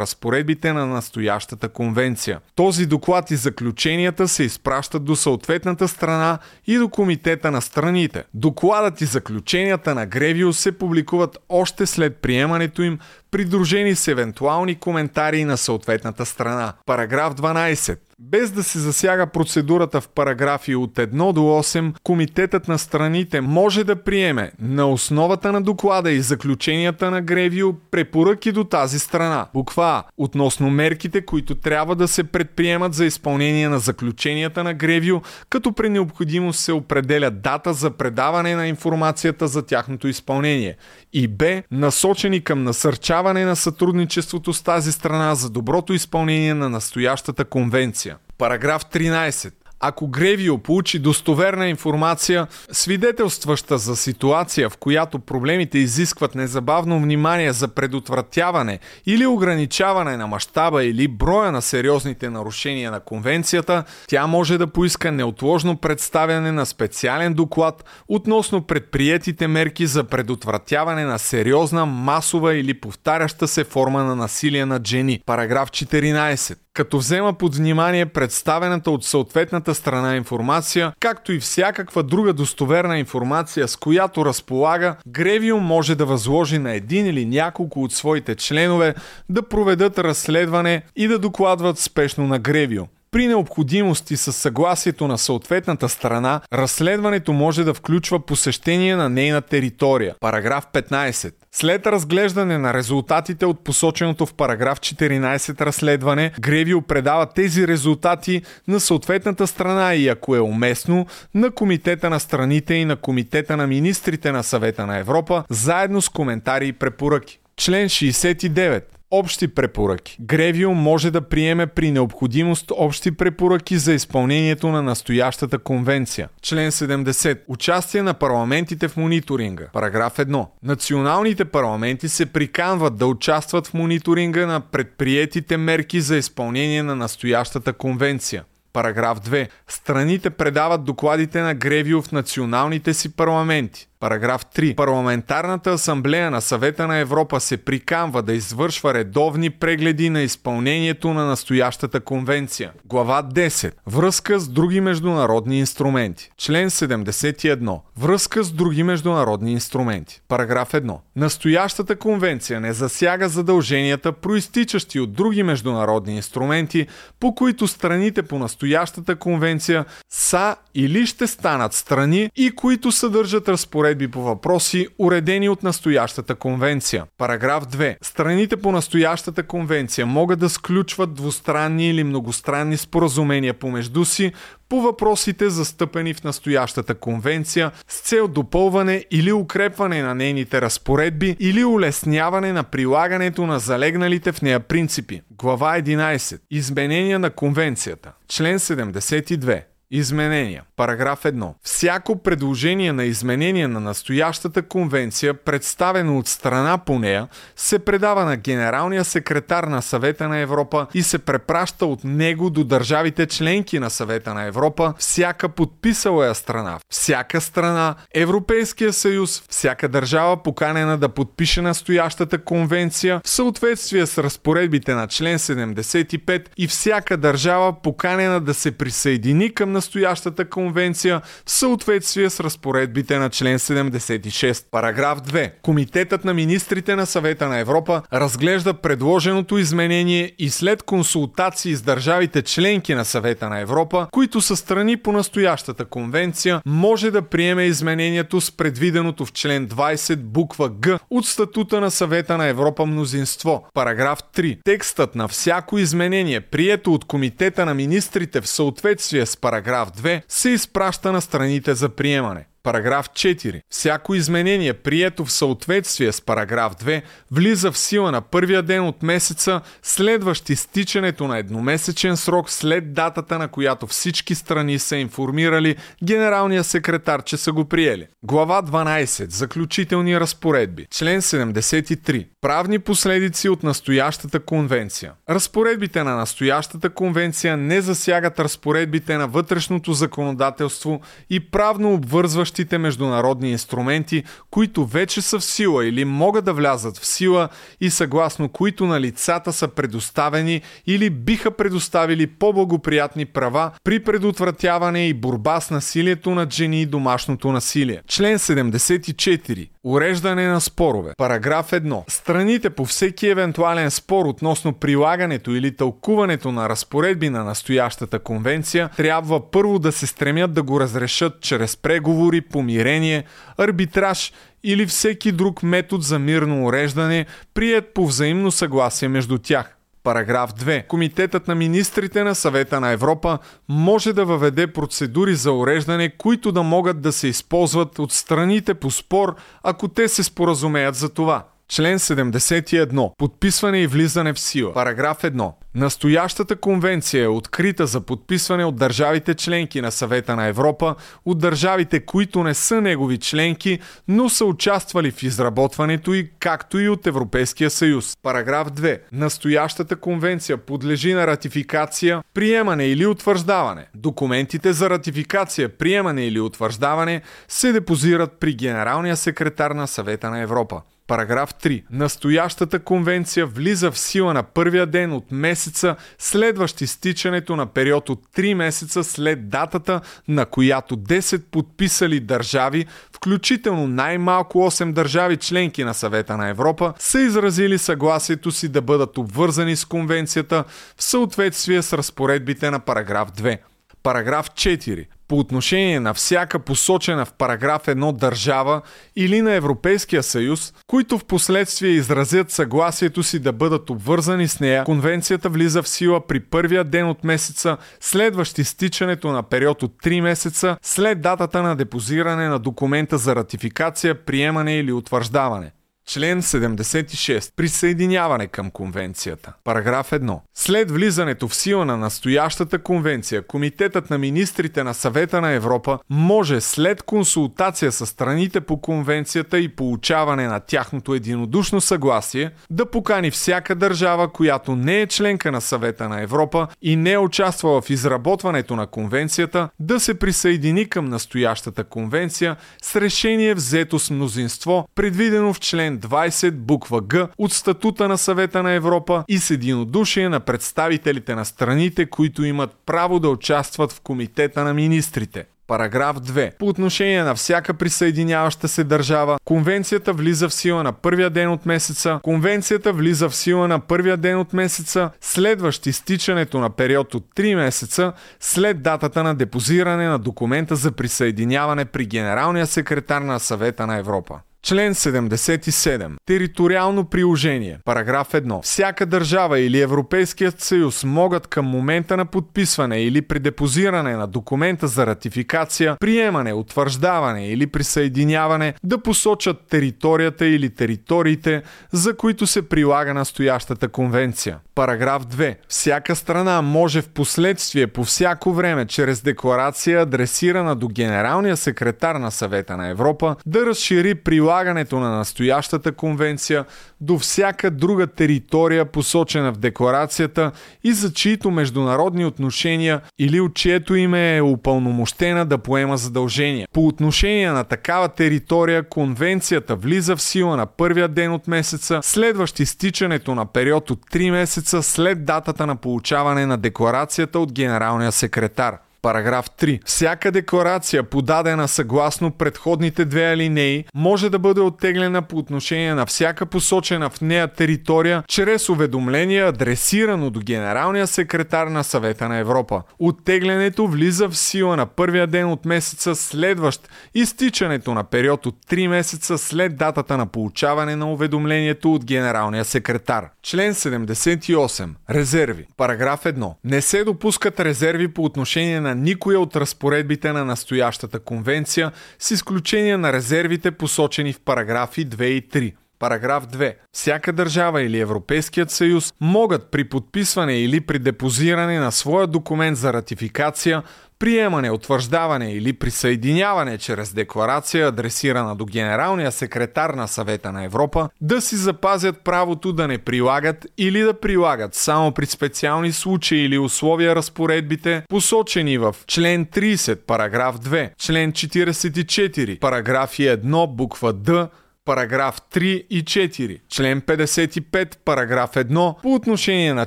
разпоредбите 0.00 0.72
на 0.72 0.86
настоящата 0.86 1.68
конвенция. 1.68 2.40
Този 2.54 2.86
доклад 2.86 3.30
и 3.30 3.36
заключенията 3.36 4.28
се 4.28 4.42
изпращат 4.42 5.04
до 5.04 5.16
съответната 5.16 5.88
страна 5.88 6.38
и 6.66 6.76
до 6.76 6.88
комитета 6.88 7.50
на 7.50 7.60
страните. 7.60 8.24
Докладът 8.44 9.00
и 9.00 9.04
заключенията 9.04 9.94
на 9.94 10.06
Гревио 10.06 10.52
се 10.52 10.78
публикуват 10.78 11.38
още 11.48 11.86
след 11.86 12.16
приемането 12.16 12.82
им 12.82 12.98
придружени 13.30 13.94
с 13.94 14.08
евентуални 14.08 14.74
коментари 14.74 15.44
на 15.44 15.56
съответната 15.56 16.26
страна. 16.26 16.72
Параграф 16.86 17.34
12. 17.34 17.98
Без 18.18 18.50
да 18.50 18.62
се 18.62 18.78
засяга 18.78 19.26
процедурата 19.26 20.00
в 20.00 20.08
параграфи 20.08 20.74
от 20.74 20.94
1 20.94 21.32
до 21.32 21.40
8, 21.40 21.94
комитетът 22.02 22.68
на 22.68 22.78
страните 22.78 23.40
може 23.40 23.84
да 23.84 23.96
приеме 23.96 24.52
на 24.60 24.90
основата 24.90 25.52
на 25.52 25.62
доклада 25.62 26.10
и 26.10 26.20
заключенията 26.20 27.10
на 27.10 27.22
Гревио 27.22 27.72
препоръки 27.90 28.52
до 28.52 28.64
тази 28.64 28.98
страна. 28.98 29.46
Буква 29.54 29.84
А. 29.84 30.04
Относно 30.16 30.70
мерките, 30.70 31.24
които 31.24 31.54
трябва 31.54 31.96
да 31.96 32.08
се 32.08 32.24
предприемат 32.24 32.94
за 32.94 33.04
изпълнение 33.04 33.68
на 33.68 33.78
заключенията 33.78 34.64
на 34.64 34.74
Гревио, 34.74 35.20
като 35.48 35.72
при 35.72 35.88
необходимост 35.88 36.60
се 36.60 36.72
определя 36.72 37.30
дата 37.30 37.72
за 37.72 37.90
предаване 37.90 38.54
на 38.54 38.66
информацията 38.66 39.48
за 39.48 39.66
тяхното 39.66 40.08
изпълнение. 40.08 40.76
И 41.16 41.28
Б. 41.28 41.62
Насочени 41.70 42.44
към 42.44 42.64
насърчаване 42.64 43.44
на 43.44 43.56
сътрудничеството 43.56 44.52
с 44.52 44.62
тази 44.62 44.92
страна 44.92 45.34
за 45.34 45.50
доброто 45.50 45.92
изпълнение 45.92 46.54
на 46.54 46.68
настоящата 46.70 47.44
конвенция. 47.44 48.16
Параграф 48.38 48.84
13. 48.84 49.52
Ако 49.86 50.06
Гревио 50.06 50.58
получи 50.58 50.98
достоверна 50.98 51.68
информация, 51.68 52.46
свидетелстваща 52.72 53.78
за 53.78 53.96
ситуация, 53.96 54.70
в 54.70 54.76
която 54.76 55.18
проблемите 55.18 55.78
изискват 55.78 56.34
незабавно 56.34 57.00
внимание 57.00 57.52
за 57.52 57.68
предотвратяване 57.68 58.78
или 59.06 59.26
ограничаване 59.26 60.16
на 60.16 60.26
мащаба 60.26 60.84
или 60.84 61.08
броя 61.08 61.52
на 61.52 61.62
сериозните 61.62 62.30
нарушения 62.30 62.90
на 62.90 63.00
конвенцията, 63.00 63.84
тя 64.06 64.26
може 64.26 64.58
да 64.58 64.66
поиска 64.66 65.12
неотложно 65.12 65.76
представяне 65.76 66.52
на 66.52 66.66
специален 66.66 67.34
доклад 67.34 67.84
относно 68.08 68.62
предприетите 68.62 69.48
мерки 69.48 69.86
за 69.86 70.04
предотвратяване 70.04 71.04
на 71.04 71.18
сериозна, 71.18 71.86
масова 71.86 72.54
или 72.54 72.80
повтаряща 72.80 73.48
се 73.48 73.64
форма 73.64 74.04
на 74.04 74.16
насилие 74.16 74.66
над 74.66 74.86
жени. 74.86 75.20
Параграф 75.26 75.70
14 75.70 76.56
като 76.74 76.98
взема 76.98 77.32
под 77.32 77.56
внимание 77.56 78.06
представената 78.06 78.90
от 78.90 79.04
съответната 79.04 79.74
страна 79.74 80.16
информация, 80.16 80.92
както 81.00 81.32
и 81.32 81.40
всякаква 81.40 82.02
друга 82.02 82.32
достоверна 82.32 82.98
информация, 82.98 83.68
с 83.68 83.76
която 83.76 84.24
разполага, 84.24 84.96
Гревио 85.06 85.60
може 85.60 85.94
да 85.94 86.06
възложи 86.06 86.58
на 86.58 86.72
един 86.72 87.06
или 87.06 87.26
няколко 87.26 87.82
от 87.82 87.92
своите 87.92 88.34
членове 88.34 88.94
да 89.28 89.42
проведат 89.42 89.98
разследване 89.98 90.82
и 90.96 91.08
да 91.08 91.18
докладват 91.18 91.78
спешно 91.78 92.26
на 92.26 92.38
Гревио. 92.38 92.84
При 93.14 93.26
необходимост 93.26 94.10
и 94.10 94.16
със 94.16 94.36
съгласието 94.36 95.08
на 95.08 95.18
съответната 95.18 95.88
страна, 95.88 96.40
разследването 96.52 97.32
може 97.32 97.64
да 97.64 97.74
включва 97.74 98.20
посещение 98.20 98.96
на 98.96 99.08
нейна 99.08 99.42
територия. 99.42 100.14
Параграф 100.20 100.66
15. 100.72 101.32
След 101.52 101.86
разглеждане 101.86 102.58
на 102.58 102.74
резултатите 102.74 103.46
от 103.46 103.64
посоченото 103.64 104.26
в 104.26 104.34
параграф 104.34 104.80
14 104.80 105.60
разследване, 105.60 106.32
Гревио 106.40 106.82
предава 106.82 107.26
тези 107.26 107.68
резултати 107.68 108.42
на 108.68 108.80
съответната 108.80 109.46
страна 109.46 109.94
и 109.94 110.08
ако 110.08 110.36
е 110.36 110.40
уместно, 110.40 111.06
на 111.34 111.50
Комитета 111.50 112.10
на 112.10 112.20
страните 112.20 112.74
и 112.74 112.84
на 112.84 112.96
Комитета 112.96 113.56
на 113.56 113.66
министрите 113.66 114.32
на 114.32 114.42
съвета 114.42 114.86
на 114.86 114.98
Европа, 114.98 115.44
заедно 115.50 116.02
с 116.02 116.08
коментари 116.08 116.68
и 116.68 116.72
препоръки. 116.72 117.38
Член 117.56 117.88
69. 117.88 118.82
Общи 119.16 119.48
препоръки. 119.48 120.16
Гревио 120.20 120.74
може 120.74 121.10
да 121.10 121.20
приеме 121.20 121.66
при 121.66 121.90
необходимост 121.90 122.72
общи 122.76 123.10
препоръки 123.10 123.78
за 123.78 123.92
изпълнението 123.92 124.68
на 124.68 124.82
настоящата 124.82 125.58
конвенция. 125.58 126.28
Член 126.42 126.70
70. 126.70 127.38
Участие 127.48 128.02
на 128.02 128.14
парламентите 128.14 128.88
в 128.88 128.96
мониторинга. 128.96 129.68
Параграф 129.72 130.16
1. 130.16 130.46
Националните 130.62 131.44
парламенти 131.44 132.08
се 132.08 132.26
приканват 132.26 132.96
да 132.96 133.06
участват 133.06 133.66
в 133.66 133.74
мониторинга 133.74 134.46
на 134.46 134.60
предприетите 134.60 135.56
мерки 135.56 136.00
за 136.00 136.16
изпълнение 136.16 136.82
на 136.82 136.96
настоящата 136.96 137.72
конвенция. 137.72 138.44
Параграф 138.72 139.20
2. 139.20 139.48
Страните 139.68 140.30
предават 140.30 140.84
докладите 140.84 141.40
на 141.40 141.54
Гревио 141.54 142.02
в 142.02 142.12
националните 142.12 142.94
си 142.94 143.16
парламенти. 143.16 143.88
Параграф 144.04 144.46
3. 144.46 144.74
Парламентарната 144.74 145.70
асамблея 145.70 146.30
на 146.30 146.40
съвета 146.40 146.86
на 146.86 146.96
Европа 146.96 147.40
се 147.40 147.56
приканва 147.56 148.22
да 148.22 148.32
извършва 148.32 148.94
редовни 148.94 149.50
прегледи 149.50 150.10
на 150.10 150.22
изпълнението 150.22 151.14
на 151.14 151.24
настоящата 151.24 152.00
конвенция. 152.00 152.72
Глава 152.84 153.22
10. 153.22 153.72
Връзка 153.86 154.40
с 154.40 154.48
други 154.48 154.80
международни 154.80 155.58
инструменти. 155.58 156.30
Член 156.38 156.70
71. 156.70 157.80
Връзка 157.98 158.44
с 158.44 158.50
други 158.50 158.82
международни 158.82 159.52
инструменти. 159.52 160.20
Параграф 160.28 160.72
1. 160.72 160.98
Настоящата 161.16 161.96
конвенция 161.96 162.60
не 162.60 162.72
засяга 162.72 163.28
задълженията, 163.28 164.12
проистичащи 164.12 165.00
от 165.00 165.12
други 165.12 165.42
международни 165.42 166.16
инструменти, 166.16 166.86
по 167.20 167.34
които 167.34 167.68
страните 167.68 168.22
по 168.22 168.38
настоящата 168.38 169.16
конвенция 169.16 169.84
са 170.10 170.56
или 170.74 171.06
ще 171.06 171.26
станат 171.26 171.72
страни 171.72 172.30
и 172.36 172.50
които 172.50 172.92
съдържат 172.92 173.48
разпоредби 173.48 173.93
разпоредби 173.94 174.08
по 174.08 174.22
въпроси, 174.22 174.88
уредени 174.98 175.48
от 175.48 175.62
настоящата 175.62 176.34
конвенция. 176.34 177.04
Параграф 177.18 177.64
2. 177.64 177.96
Страните 178.02 178.56
по 178.56 178.72
настоящата 178.72 179.42
конвенция 179.42 180.06
могат 180.06 180.38
да 180.38 180.48
сключват 180.48 181.14
двустранни 181.14 181.90
или 181.90 182.04
многостранни 182.04 182.76
споразумения 182.76 183.54
помежду 183.54 184.04
си 184.04 184.32
по 184.68 184.80
въпросите 184.80 185.50
застъпени 185.50 186.14
в 186.14 186.24
настоящата 186.24 186.94
конвенция 186.94 187.70
с 187.88 188.00
цел 188.00 188.28
допълване 188.28 189.04
или 189.10 189.32
укрепване 189.32 190.02
на 190.02 190.14
нейните 190.14 190.60
разпоредби 190.60 191.36
или 191.40 191.64
улесняване 191.64 192.52
на 192.52 192.62
прилагането 192.62 193.46
на 193.46 193.58
залегналите 193.58 194.32
в 194.32 194.42
нея 194.42 194.60
принципи. 194.60 195.22
Глава 195.30 195.78
11. 195.78 196.38
Изменения 196.50 197.18
на 197.18 197.30
конвенцията. 197.30 198.12
Член 198.28 198.58
72. 198.58 199.73
Изменения. 199.90 200.62
Параграф 200.76 201.22
1. 201.22 201.54
Всяко 201.62 202.22
предложение 202.22 202.92
на 202.92 203.04
изменение 203.04 203.68
на 203.68 203.80
настоящата 203.80 204.62
конвенция, 204.62 205.34
представено 205.34 206.18
от 206.18 206.28
страна 206.28 206.78
по 206.78 206.98
нея, 206.98 207.28
се 207.56 207.78
предава 207.78 208.24
на 208.24 208.36
генералния 208.36 209.04
секретар 209.04 209.64
на 209.64 209.82
съвета 209.82 210.28
на 210.28 210.38
Европа 210.38 210.86
и 210.94 211.02
се 211.02 211.18
препраща 211.18 211.86
от 211.86 212.04
него 212.04 212.50
до 212.50 212.64
държавите 212.64 213.26
членки 213.26 213.78
на 213.78 213.90
съвета 213.90 214.34
на 214.34 214.44
Европа, 214.44 214.94
всяка 214.98 215.48
подписала 215.48 216.26
я 216.26 216.34
страна, 216.34 216.78
всяка 216.90 217.40
страна, 217.40 217.94
Европейския 218.14 218.92
съюз, 218.92 219.42
всяка 219.48 219.88
държава 219.88 220.42
поканена 220.42 220.98
да 220.98 221.08
подпише 221.08 221.62
настоящата 221.62 222.38
конвенция 222.38 223.20
в 223.24 223.28
съответствие 223.28 224.06
с 224.06 224.22
разпоредбите 224.22 224.94
на 224.94 225.08
член 225.08 225.38
75 225.38 226.46
и 226.56 226.66
всяка 226.66 227.16
държава 227.16 227.82
поканена 227.82 228.40
да 228.40 228.54
се 228.54 228.72
присъедини 228.72 229.54
към 229.54 229.73
настоящата 229.74 230.44
конвенция 230.50 231.20
в 231.46 231.50
съответствие 231.50 232.30
с 232.30 232.40
разпоредбите 232.40 233.18
на 233.18 233.30
член 233.30 233.58
76. 233.58 234.64
Параграф 234.70 235.18
2. 235.18 235.52
Комитетът 235.62 236.24
на 236.24 236.34
министрите 236.34 236.96
на 236.96 237.06
съвета 237.06 237.48
на 237.48 237.58
Европа 237.58 238.02
разглежда 238.12 238.74
предложеното 238.74 239.58
изменение 239.58 240.32
и 240.38 240.50
след 240.50 240.82
консултации 240.82 241.74
с 241.74 241.82
държавите 241.82 242.42
членки 242.42 242.94
на 242.94 243.04
съвета 243.04 243.48
на 243.48 243.60
Европа, 243.60 244.06
които 244.12 244.40
са 244.40 244.56
страни 244.56 244.96
по 244.96 245.12
настоящата 245.12 245.84
конвенция, 245.84 246.60
може 246.66 247.10
да 247.10 247.22
приеме 247.22 247.64
изменението 247.64 248.40
с 248.40 248.52
предвиденото 248.52 249.26
в 249.26 249.32
член 249.32 249.68
20 249.68 250.16
буква 250.16 250.70
Г 250.80 250.98
от 251.10 251.26
статута 251.26 251.80
на 251.80 251.90
съвета 251.90 252.38
на 252.38 252.46
Европа 252.46 252.86
мнозинство. 252.86 253.66
Параграф 253.74 254.18
3. 254.36 254.58
Текстът 254.64 255.14
на 255.14 255.28
всяко 255.28 255.78
изменение, 255.78 256.40
прието 256.40 256.94
от 256.94 257.04
комитета 257.04 257.66
на 257.66 257.74
министрите 257.74 258.40
в 258.40 258.48
съответствие 258.48 259.26
с 259.26 259.36
параграф 259.36 259.63
параграф 259.64 259.92
2 259.92 260.22
се 260.28 260.50
изпраща 260.50 261.12
на 261.12 261.20
страните 261.20 261.74
за 261.74 261.88
приемане. 261.88 262.46
Параграф 262.64 263.10
4. 263.10 263.60
Всяко 263.70 264.14
изменение, 264.14 264.72
прието 264.72 265.24
в 265.24 265.32
съответствие 265.32 266.12
с 266.12 266.20
параграф 266.20 266.72
2, 266.72 267.02
влиза 267.30 267.72
в 267.72 267.78
сила 267.78 268.10
на 268.10 268.20
първия 268.20 268.62
ден 268.62 268.86
от 268.86 269.02
месеца, 269.02 269.60
следващ 269.82 270.50
изтичането 270.50 271.28
на 271.28 271.38
едномесечен 271.38 272.16
срок 272.16 272.50
след 272.50 272.94
датата, 272.94 273.38
на 273.38 273.48
която 273.48 273.86
всички 273.86 274.34
страни 274.34 274.78
са 274.78 274.96
информирали 274.96 275.76
генералния 276.04 276.64
секретар, 276.64 277.22
че 277.22 277.36
са 277.36 277.52
го 277.52 277.64
приели. 277.64 278.06
Глава 278.22 278.62
12. 278.62 279.30
Заключителни 279.30 280.20
разпоредби. 280.20 280.86
Член 280.90 281.20
73. 281.20 282.26
Правни 282.40 282.78
последици 282.78 283.48
от 283.48 283.62
настоящата 283.62 284.40
конвенция. 284.40 285.12
Разпоредбите 285.30 286.02
на 286.02 286.16
настоящата 286.16 286.90
конвенция 286.90 287.56
не 287.56 287.80
засягат 287.80 288.40
разпоредбите 288.40 289.16
на 289.16 289.28
вътрешното 289.28 289.92
законодателство 289.92 291.00
и 291.30 291.40
правно 291.50 291.94
обвързващи 291.94 292.53
действащите 292.54 292.78
международни 292.78 293.50
инструменти, 293.50 294.24
които 294.50 294.86
вече 294.86 295.22
са 295.22 295.38
в 295.38 295.44
сила 295.44 295.86
или 295.86 296.04
могат 296.04 296.44
да 296.44 296.52
влязат 296.52 296.98
в 296.98 297.06
сила 297.06 297.48
и 297.80 297.90
съгласно 297.90 298.48
които 298.48 298.86
на 298.86 299.00
лицата 299.00 299.52
са 299.52 299.68
предоставени 299.68 300.62
или 300.86 301.10
биха 301.10 301.50
предоставили 301.50 302.26
по-благоприятни 302.26 303.26
права 303.26 303.70
при 303.84 304.00
предотвратяване 304.00 305.08
и 305.08 305.14
борба 305.14 305.60
с 305.60 305.70
насилието 305.70 306.30
над 306.30 306.54
жени 306.54 306.82
и 306.82 306.86
домашното 306.86 307.52
насилие. 307.52 308.02
Член 308.08 308.38
74. 308.38 309.68
Уреждане 309.84 310.46
на 310.46 310.60
спорове. 310.60 311.12
Параграф 311.16 311.70
1. 311.70 312.02
Страните 312.08 312.70
по 312.70 312.84
всеки 312.84 313.26
евентуален 313.26 313.90
спор 313.90 314.26
относно 314.26 314.72
прилагането 314.72 315.50
или 315.50 315.76
тълкуването 315.76 316.52
на 316.52 316.68
разпоредби 316.68 317.30
на 317.30 317.44
настоящата 317.44 318.18
конвенция 318.18 318.90
трябва 318.96 319.50
първо 319.50 319.78
да 319.78 319.92
се 319.92 320.06
стремят 320.06 320.52
да 320.54 320.62
го 320.62 320.80
разрешат 320.80 321.40
чрез 321.40 321.76
преговори, 321.76 322.40
помирение, 322.48 323.24
арбитраж 323.58 324.32
или 324.64 324.86
всеки 324.86 325.32
друг 325.32 325.62
метод 325.62 326.02
за 326.02 326.18
мирно 326.18 326.64
уреждане, 326.64 327.26
прият 327.54 327.94
по 327.94 328.06
взаимно 328.06 328.50
съгласие 328.50 329.08
между 329.08 329.38
тях. 329.38 329.76
Параграф 330.02 330.54
2. 330.54 330.86
Комитетът 330.86 331.48
на 331.48 331.54
министрите 331.54 332.24
на 332.24 332.34
съвета 332.34 332.80
на 332.80 332.90
Европа 332.90 333.38
може 333.68 334.12
да 334.12 334.24
въведе 334.24 334.66
процедури 334.66 335.34
за 335.34 335.52
уреждане, 335.52 336.10
които 336.10 336.52
да 336.52 336.62
могат 336.62 337.00
да 337.00 337.12
се 337.12 337.28
използват 337.28 337.98
от 337.98 338.12
страните 338.12 338.74
по 338.74 338.90
спор, 338.90 339.36
ако 339.62 339.88
те 339.88 340.08
се 340.08 340.22
споразумеят 340.22 340.94
за 340.94 341.08
това. 341.08 341.44
Член 341.68 341.98
71. 341.98 343.12
Подписване 343.18 343.80
и 343.82 343.86
влизане 343.86 344.32
в 344.32 344.40
сила. 344.40 344.72
Параграф 344.72 345.22
1. 345.22 345.52
Настоящата 345.74 346.56
конвенция 346.56 347.24
е 347.24 347.28
открита 347.28 347.86
за 347.86 348.00
подписване 348.00 348.64
от 348.64 348.76
държавите 348.76 349.34
членки 349.34 349.80
на 349.80 349.92
съвета 349.92 350.36
на 350.36 350.46
Европа, 350.46 350.94
от 351.24 351.38
държавите, 351.38 352.00
които 352.00 352.42
не 352.42 352.54
са 352.54 352.80
негови 352.80 353.18
членки, 353.18 353.78
но 354.08 354.28
са 354.28 354.44
участвали 354.44 355.10
в 355.10 355.22
изработването 355.22 356.14
и 356.14 356.30
както 356.38 356.78
и 356.78 356.88
от 356.88 357.06
Европейския 357.06 357.70
съюз. 357.70 358.16
Параграф 358.22 358.68
2. 358.68 359.00
Настоящата 359.12 359.96
конвенция 359.96 360.56
подлежи 360.56 361.14
на 361.14 361.26
ратификация, 361.26 362.22
приемане 362.34 362.86
или 362.86 363.06
утвърждаване. 363.06 363.86
Документите 363.94 364.72
за 364.72 364.90
ратификация, 364.90 365.68
приемане 365.68 366.26
или 366.26 366.40
утвърждаване 366.40 367.22
се 367.48 367.72
депозират 367.72 368.32
при 368.40 368.54
генералния 368.54 369.16
секретар 369.16 369.70
на 369.70 369.86
съвета 369.86 370.30
на 370.30 370.40
Европа. 370.40 370.82
Параграф 371.06 371.54
3. 371.54 371.82
Настоящата 371.90 372.78
конвенция 372.78 373.46
влиза 373.46 373.90
в 373.90 373.98
сила 373.98 374.34
на 374.34 374.42
първия 374.42 374.86
ден 374.86 375.12
от 375.12 375.32
месеца, 375.32 375.96
следващ 376.18 376.80
изтичането 376.80 377.56
на 377.56 377.66
период 377.66 378.08
от 378.08 378.22
3 378.36 378.54
месеца 378.54 379.04
след 379.04 379.48
датата, 379.48 380.00
на 380.28 380.46
която 380.46 380.96
10 380.96 381.42
подписали 381.50 382.20
държави, 382.20 382.86
включително 383.12 383.88
най-малко 383.88 384.58
8 384.58 384.92
държави 384.92 385.36
членки 385.36 385.84
на 385.84 385.94
съвета 385.94 386.36
на 386.36 386.48
Европа, 386.48 386.94
са 386.98 387.20
изразили 387.20 387.78
съгласието 387.78 388.50
си 388.50 388.68
да 388.68 388.82
бъдат 388.82 389.18
обвързани 389.18 389.76
с 389.76 389.84
конвенцията 389.84 390.64
в 390.96 391.02
съответствие 391.04 391.82
с 391.82 391.92
разпоредбите 391.92 392.70
на 392.70 392.80
параграф 392.80 393.32
2. 393.32 393.58
Параграф 394.04 394.50
4 394.50 395.06
по 395.28 395.38
отношение 395.38 396.00
на 396.00 396.14
всяка 396.14 396.58
посочена 396.58 397.24
в 397.24 397.32
параграф 397.32 397.82
1 397.82 398.12
държава 398.12 398.82
или 399.16 399.42
на 399.42 399.52
Европейския 399.52 400.22
съюз, 400.22 400.74
които 400.86 401.18
в 401.18 401.24
последствие 401.24 401.90
изразят 401.90 402.50
съгласието 402.50 403.22
си 403.22 403.38
да 403.38 403.52
бъдат 403.52 403.90
обвързани 403.90 404.48
с 404.48 404.60
нея, 404.60 404.84
конвенцията 404.84 405.48
влиза 405.48 405.82
в 405.82 405.88
сила 405.88 406.26
при 406.26 406.40
първия 406.40 406.84
ден 406.84 407.08
от 407.08 407.24
месеца, 407.24 407.76
следващ 408.00 408.58
изтичането 408.58 409.32
на 409.32 409.42
период 409.42 409.82
от 409.82 409.92
3 410.04 410.20
месеца 410.20 410.76
след 410.82 411.20
датата 411.20 411.62
на 411.62 411.76
депозиране 411.76 412.48
на 412.48 412.58
документа 412.58 413.18
за 413.18 413.36
ратификация, 413.36 414.24
приемане 414.24 414.76
или 414.78 414.92
утвърждаване. 414.92 415.72
Член 416.06 416.42
76. 416.42 417.52
Присъединяване 417.56 418.46
към 418.46 418.70
конвенцията. 418.70 419.52
Параграф 419.64 420.10
1. 420.10 420.40
След 420.54 420.90
влизането 420.90 421.48
в 421.48 421.54
сила 421.54 421.84
на 421.84 421.96
настоящата 421.96 422.78
конвенция, 422.78 423.42
Комитетът 423.42 424.10
на 424.10 424.18
министрите 424.18 424.84
на 424.84 424.94
съвета 424.94 425.40
на 425.40 425.50
Европа 425.50 425.98
може 426.10 426.60
след 426.60 427.02
консултация 427.02 427.92
с 427.92 428.06
страните 428.06 428.60
по 428.60 428.80
конвенцията 428.80 429.58
и 429.58 429.68
получаване 429.68 430.46
на 430.46 430.60
тяхното 430.60 431.14
единодушно 431.14 431.80
съгласие 431.80 432.50
да 432.70 432.90
покани 432.90 433.30
всяка 433.30 433.74
държава, 433.74 434.32
която 434.32 434.76
не 434.76 435.00
е 435.00 435.06
членка 435.06 435.52
на 435.52 435.60
съвета 435.60 436.08
на 436.08 436.20
Европа 436.20 436.68
и 436.82 436.96
не 436.96 437.12
е 437.12 437.18
участвала 437.18 437.82
в 437.82 437.90
изработването 437.90 438.76
на 438.76 438.86
конвенцията, 438.86 439.68
да 439.80 440.00
се 440.00 440.18
присъедини 440.18 440.88
към 440.88 441.04
настоящата 441.04 441.84
конвенция 441.84 442.56
с 442.82 442.96
решение 442.96 443.54
взето 443.54 443.98
с 443.98 444.10
мнозинство, 444.10 444.88
предвидено 444.94 445.54
в 445.54 445.60
член 445.60 445.93
член 445.94 446.10
20 446.10 446.50
буква 446.50 447.08
Г 447.08 447.28
от 447.38 447.52
статута 447.52 448.08
на 448.08 448.18
съвета 448.18 448.62
на 448.62 448.72
Европа 448.72 449.24
и 449.28 449.38
с 449.38 449.50
единодушие 449.50 450.28
на 450.28 450.40
представителите 450.40 451.34
на 451.34 451.44
страните, 451.44 452.06
които 452.06 452.44
имат 452.44 452.70
право 452.86 453.20
да 453.20 453.28
участват 453.28 453.92
в 453.92 454.00
комитета 454.00 454.64
на 454.64 454.74
министрите. 454.74 455.44
Параграф 455.66 456.16
2. 456.16 456.58
По 456.58 456.68
отношение 456.68 457.22
на 457.22 457.34
всяка 457.34 457.74
присъединяваща 457.74 458.68
се 458.68 458.84
държава, 458.84 459.38
конвенцията 459.44 460.12
влиза 460.12 460.48
в 460.48 460.54
сила 460.54 460.82
на 460.82 460.92
първия 460.92 461.30
ден 461.30 461.50
от 461.50 461.66
месеца. 461.66 462.20
Конвенцията 462.22 462.92
влиза 462.92 463.28
в 463.28 463.36
сила 463.36 463.68
на 463.68 463.80
първия 463.80 464.16
ден 464.16 464.38
от 464.38 464.52
месеца, 464.52 465.10
следващ 465.20 465.86
изтичането 465.86 466.58
на 466.58 466.70
период 466.70 467.14
от 467.14 467.24
3 467.36 467.54
месеца 467.54 468.12
след 468.40 468.82
датата 468.82 469.22
на 469.22 469.34
депозиране 469.34 470.08
на 470.08 470.18
документа 470.18 470.76
за 470.76 470.92
присъединяване 470.92 471.84
при 471.84 472.06
генералния 472.06 472.66
секретар 472.66 473.20
на 473.20 473.40
съвета 473.40 473.86
на 473.86 473.96
Европа. 473.96 474.40
Член 474.64 474.94
77. 474.94 476.12
Териториално 476.26 477.04
приложение. 477.04 477.78
Параграф 477.84 478.28
1. 478.32 478.62
Всяка 478.62 479.06
държава 479.06 479.60
или 479.60 479.80
Европейският 479.80 480.60
съюз 480.60 481.04
могат 481.04 481.46
към 481.46 481.64
момента 481.64 482.16
на 482.16 482.26
подписване 482.26 483.02
или 483.02 483.22
при 483.22 483.38
депозиране 483.38 484.16
на 484.16 484.26
документа 484.26 484.88
за 484.88 485.06
ратификация, 485.06 485.96
приемане, 486.00 486.52
утвърждаване 486.52 487.48
или 487.48 487.66
присъединяване 487.66 488.74
да 488.84 489.02
посочат 489.02 489.56
територията 489.70 490.46
или 490.46 490.70
териториите, 490.70 491.62
за 491.92 492.16
които 492.16 492.46
се 492.46 492.68
прилага 492.68 493.14
настоящата 493.14 493.88
конвенция. 493.88 494.58
Параграф 494.74 495.22
2. 495.26 495.56
Всяка 495.68 496.16
страна 496.16 496.62
може 496.62 497.02
в 497.02 497.08
последствие 497.08 497.86
по 497.86 498.04
всяко 498.04 498.52
време 498.52 498.86
чрез 498.86 499.22
декларация, 499.22 500.00
адресирана 500.00 500.76
до 500.76 500.88
генералния 500.88 501.56
секретар 501.56 502.14
на 502.14 502.30
съвета 502.30 502.76
на 502.76 502.88
Европа, 502.88 503.36
да 503.46 503.66
разшири 503.66 504.14
прилагането 504.14 505.00
на 505.00 505.16
настоящата 505.16 505.92
конвенция 505.92 506.64
до 507.00 507.18
всяка 507.18 507.70
друга 507.70 508.06
територия, 508.06 508.84
посочена 508.84 509.52
в 509.52 509.56
декларацията 509.56 510.52
и 510.84 510.92
за 510.92 511.12
чието 511.12 511.50
международни 511.50 512.24
отношения 512.24 513.00
или 513.18 513.40
от 513.40 513.54
чието 513.54 513.94
име 513.94 514.36
е 514.36 514.42
упълномощена 514.42 515.46
да 515.46 515.58
поема 515.58 515.96
задължения. 515.96 516.68
По 516.72 516.86
отношение 516.86 517.50
на 517.50 517.64
такава 517.64 518.08
територия, 518.08 518.88
конвенцията 518.88 519.76
влиза 519.76 520.16
в 520.16 520.22
сила 520.22 520.56
на 520.56 520.66
първия 520.66 521.08
ден 521.08 521.32
от 521.32 521.48
месеца, 521.48 522.00
следващ 522.02 522.60
изтичането 522.60 523.34
на 523.34 523.46
период 523.46 523.90
от 523.90 524.00
3 524.10 524.30
месеца 524.30 524.63
месеца 524.64 524.82
след 524.82 525.24
датата 525.24 525.66
на 525.66 525.76
получаване 525.76 526.46
на 526.46 526.58
декларацията 526.58 527.38
от 527.38 527.52
генералния 527.52 528.12
секретар. 528.12 528.78
Параграф 529.04 529.50
3. 529.50 529.80
Всяка 529.84 530.32
декларация, 530.32 531.02
подадена 531.02 531.68
съгласно 531.68 532.30
предходните 532.30 533.04
две 533.04 533.24
алинеи, 533.24 533.84
може 533.94 534.30
да 534.30 534.38
бъде 534.38 534.60
оттеглена 534.60 535.22
по 535.22 535.38
отношение 535.38 535.94
на 535.94 536.06
всяка 536.06 536.46
посочена 536.46 537.10
в 537.10 537.20
нея 537.20 537.48
територия, 537.48 538.22
чрез 538.28 538.68
уведомление 538.68 539.42
адресирано 539.42 540.30
до 540.30 540.40
генералния 540.40 541.06
секретар 541.06 541.66
на 541.66 541.84
съвета 541.84 542.28
на 542.28 542.38
Европа. 542.38 542.82
Оттеглянето 542.98 543.88
влиза 543.88 544.28
в 544.28 544.36
сила 544.36 544.76
на 544.76 544.86
първия 544.86 545.26
ден 545.26 545.50
от 545.50 545.64
месеца 545.64 546.14
следващ 546.14 546.88
изтичането 547.14 547.94
на 547.94 548.04
период 548.04 548.46
от 548.46 548.56
3 548.70 548.88
месеца 548.88 549.38
след 549.38 549.76
датата 549.76 550.16
на 550.16 550.26
получаване 550.26 550.96
на 550.96 551.12
уведомлението 551.12 551.94
от 551.94 552.04
генералния 552.04 552.64
секретар. 552.64 553.28
Член 553.42 553.74
78. 553.74 554.88
Резерви. 555.10 555.66
Параграф 555.76 556.24
1. 556.24 556.52
Не 556.64 556.80
се 556.80 557.04
допускат 557.04 557.60
резерви 557.60 558.08
по 558.08 558.24
отношение 558.24 558.80
на 558.80 558.93
никоя 558.94 559.40
от 559.40 559.56
разпоредбите 559.56 560.32
на 560.32 560.44
настоящата 560.44 561.18
конвенция, 561.18 561.92
с 562.18 562.30
изключение 562.30 562.96
на 562.96 563.12
резервите 563.12 563.70
посочени 563.70 564.32
в 564.32 564.40
параграфи 564.40 565.08
2 565.08 565.24
и 565.24 565.48
3. 565.48 565.74
Параграф 565.98 566.46
2. 566.46 566.74
Всяка 566.92 567.32
държава 567.32 567.82
или 567.82 567.98
Европейският 567.98 568.70
съюз 568.70 569.14
могат 569.20 569.70
при 569.70 569.84
подписване 569.84 570.58
или 570.58 570.80
при 570.80 570.98
депозиране 570.98 571.78
на 571.78 571.92
своя 571.92 572.26
документ 572.26 572.76
за 572.76 572.92
ратификация 572.92 573.82
приемане, 574.18 574.70
утвърждаване 574.70 575.52
или 575.52 575.72
присъединяване 575.72 576.78
чрез 576.78 577.12
декларация, 577.12 577.88
адресирана 577.88 578.56
до 578.56 578.64
генералния 578.64 579.32
секретар 579.32 579.90
на 579.90 580.08
съвета 580.08 580.52
на 580.52 580.64
Европа, 580.64 581.08
да 581.20 581.40
си 581.40 581.56
запазят 581.56 582.20
правото 582.24 582.72
да 582.72 582.88
не 582.88 582.98
прилагат 582.98 583.66
или 583.78 584.00
да 584.00 584.20
прилагат 584.20 584.74
само 584.74 585.12
при 585.12 585.26
специални 585.26 585.92
случаи 585.92 586.44
или 586.44 586.58
условия 586.58 587.16
разпоредбите, 587.16 588.02
посочени 588.08 588.78
в 588.78 588.96
член 589.06 589.46
30, 589.46 589.96
параграф 589.96 590.56
2, 590.56 590.90
член 590.98 591.32
44, 591.32 592.58
параграфи 592.58 593.22
1, 593.22 593.76
буква 593.76 594.12
Д, 594.12 594.48
параграф 594.84 595.40
3 595.54 595.86
и 595.90 596.04
4, 596.04 596.60
член 596.68 597.00
55, 597.00 597.98
параграф 598.04 598.50
1 598.50 599.02
по 599.02 599.14
отношение 599.14 599.74
на 599.74 599.86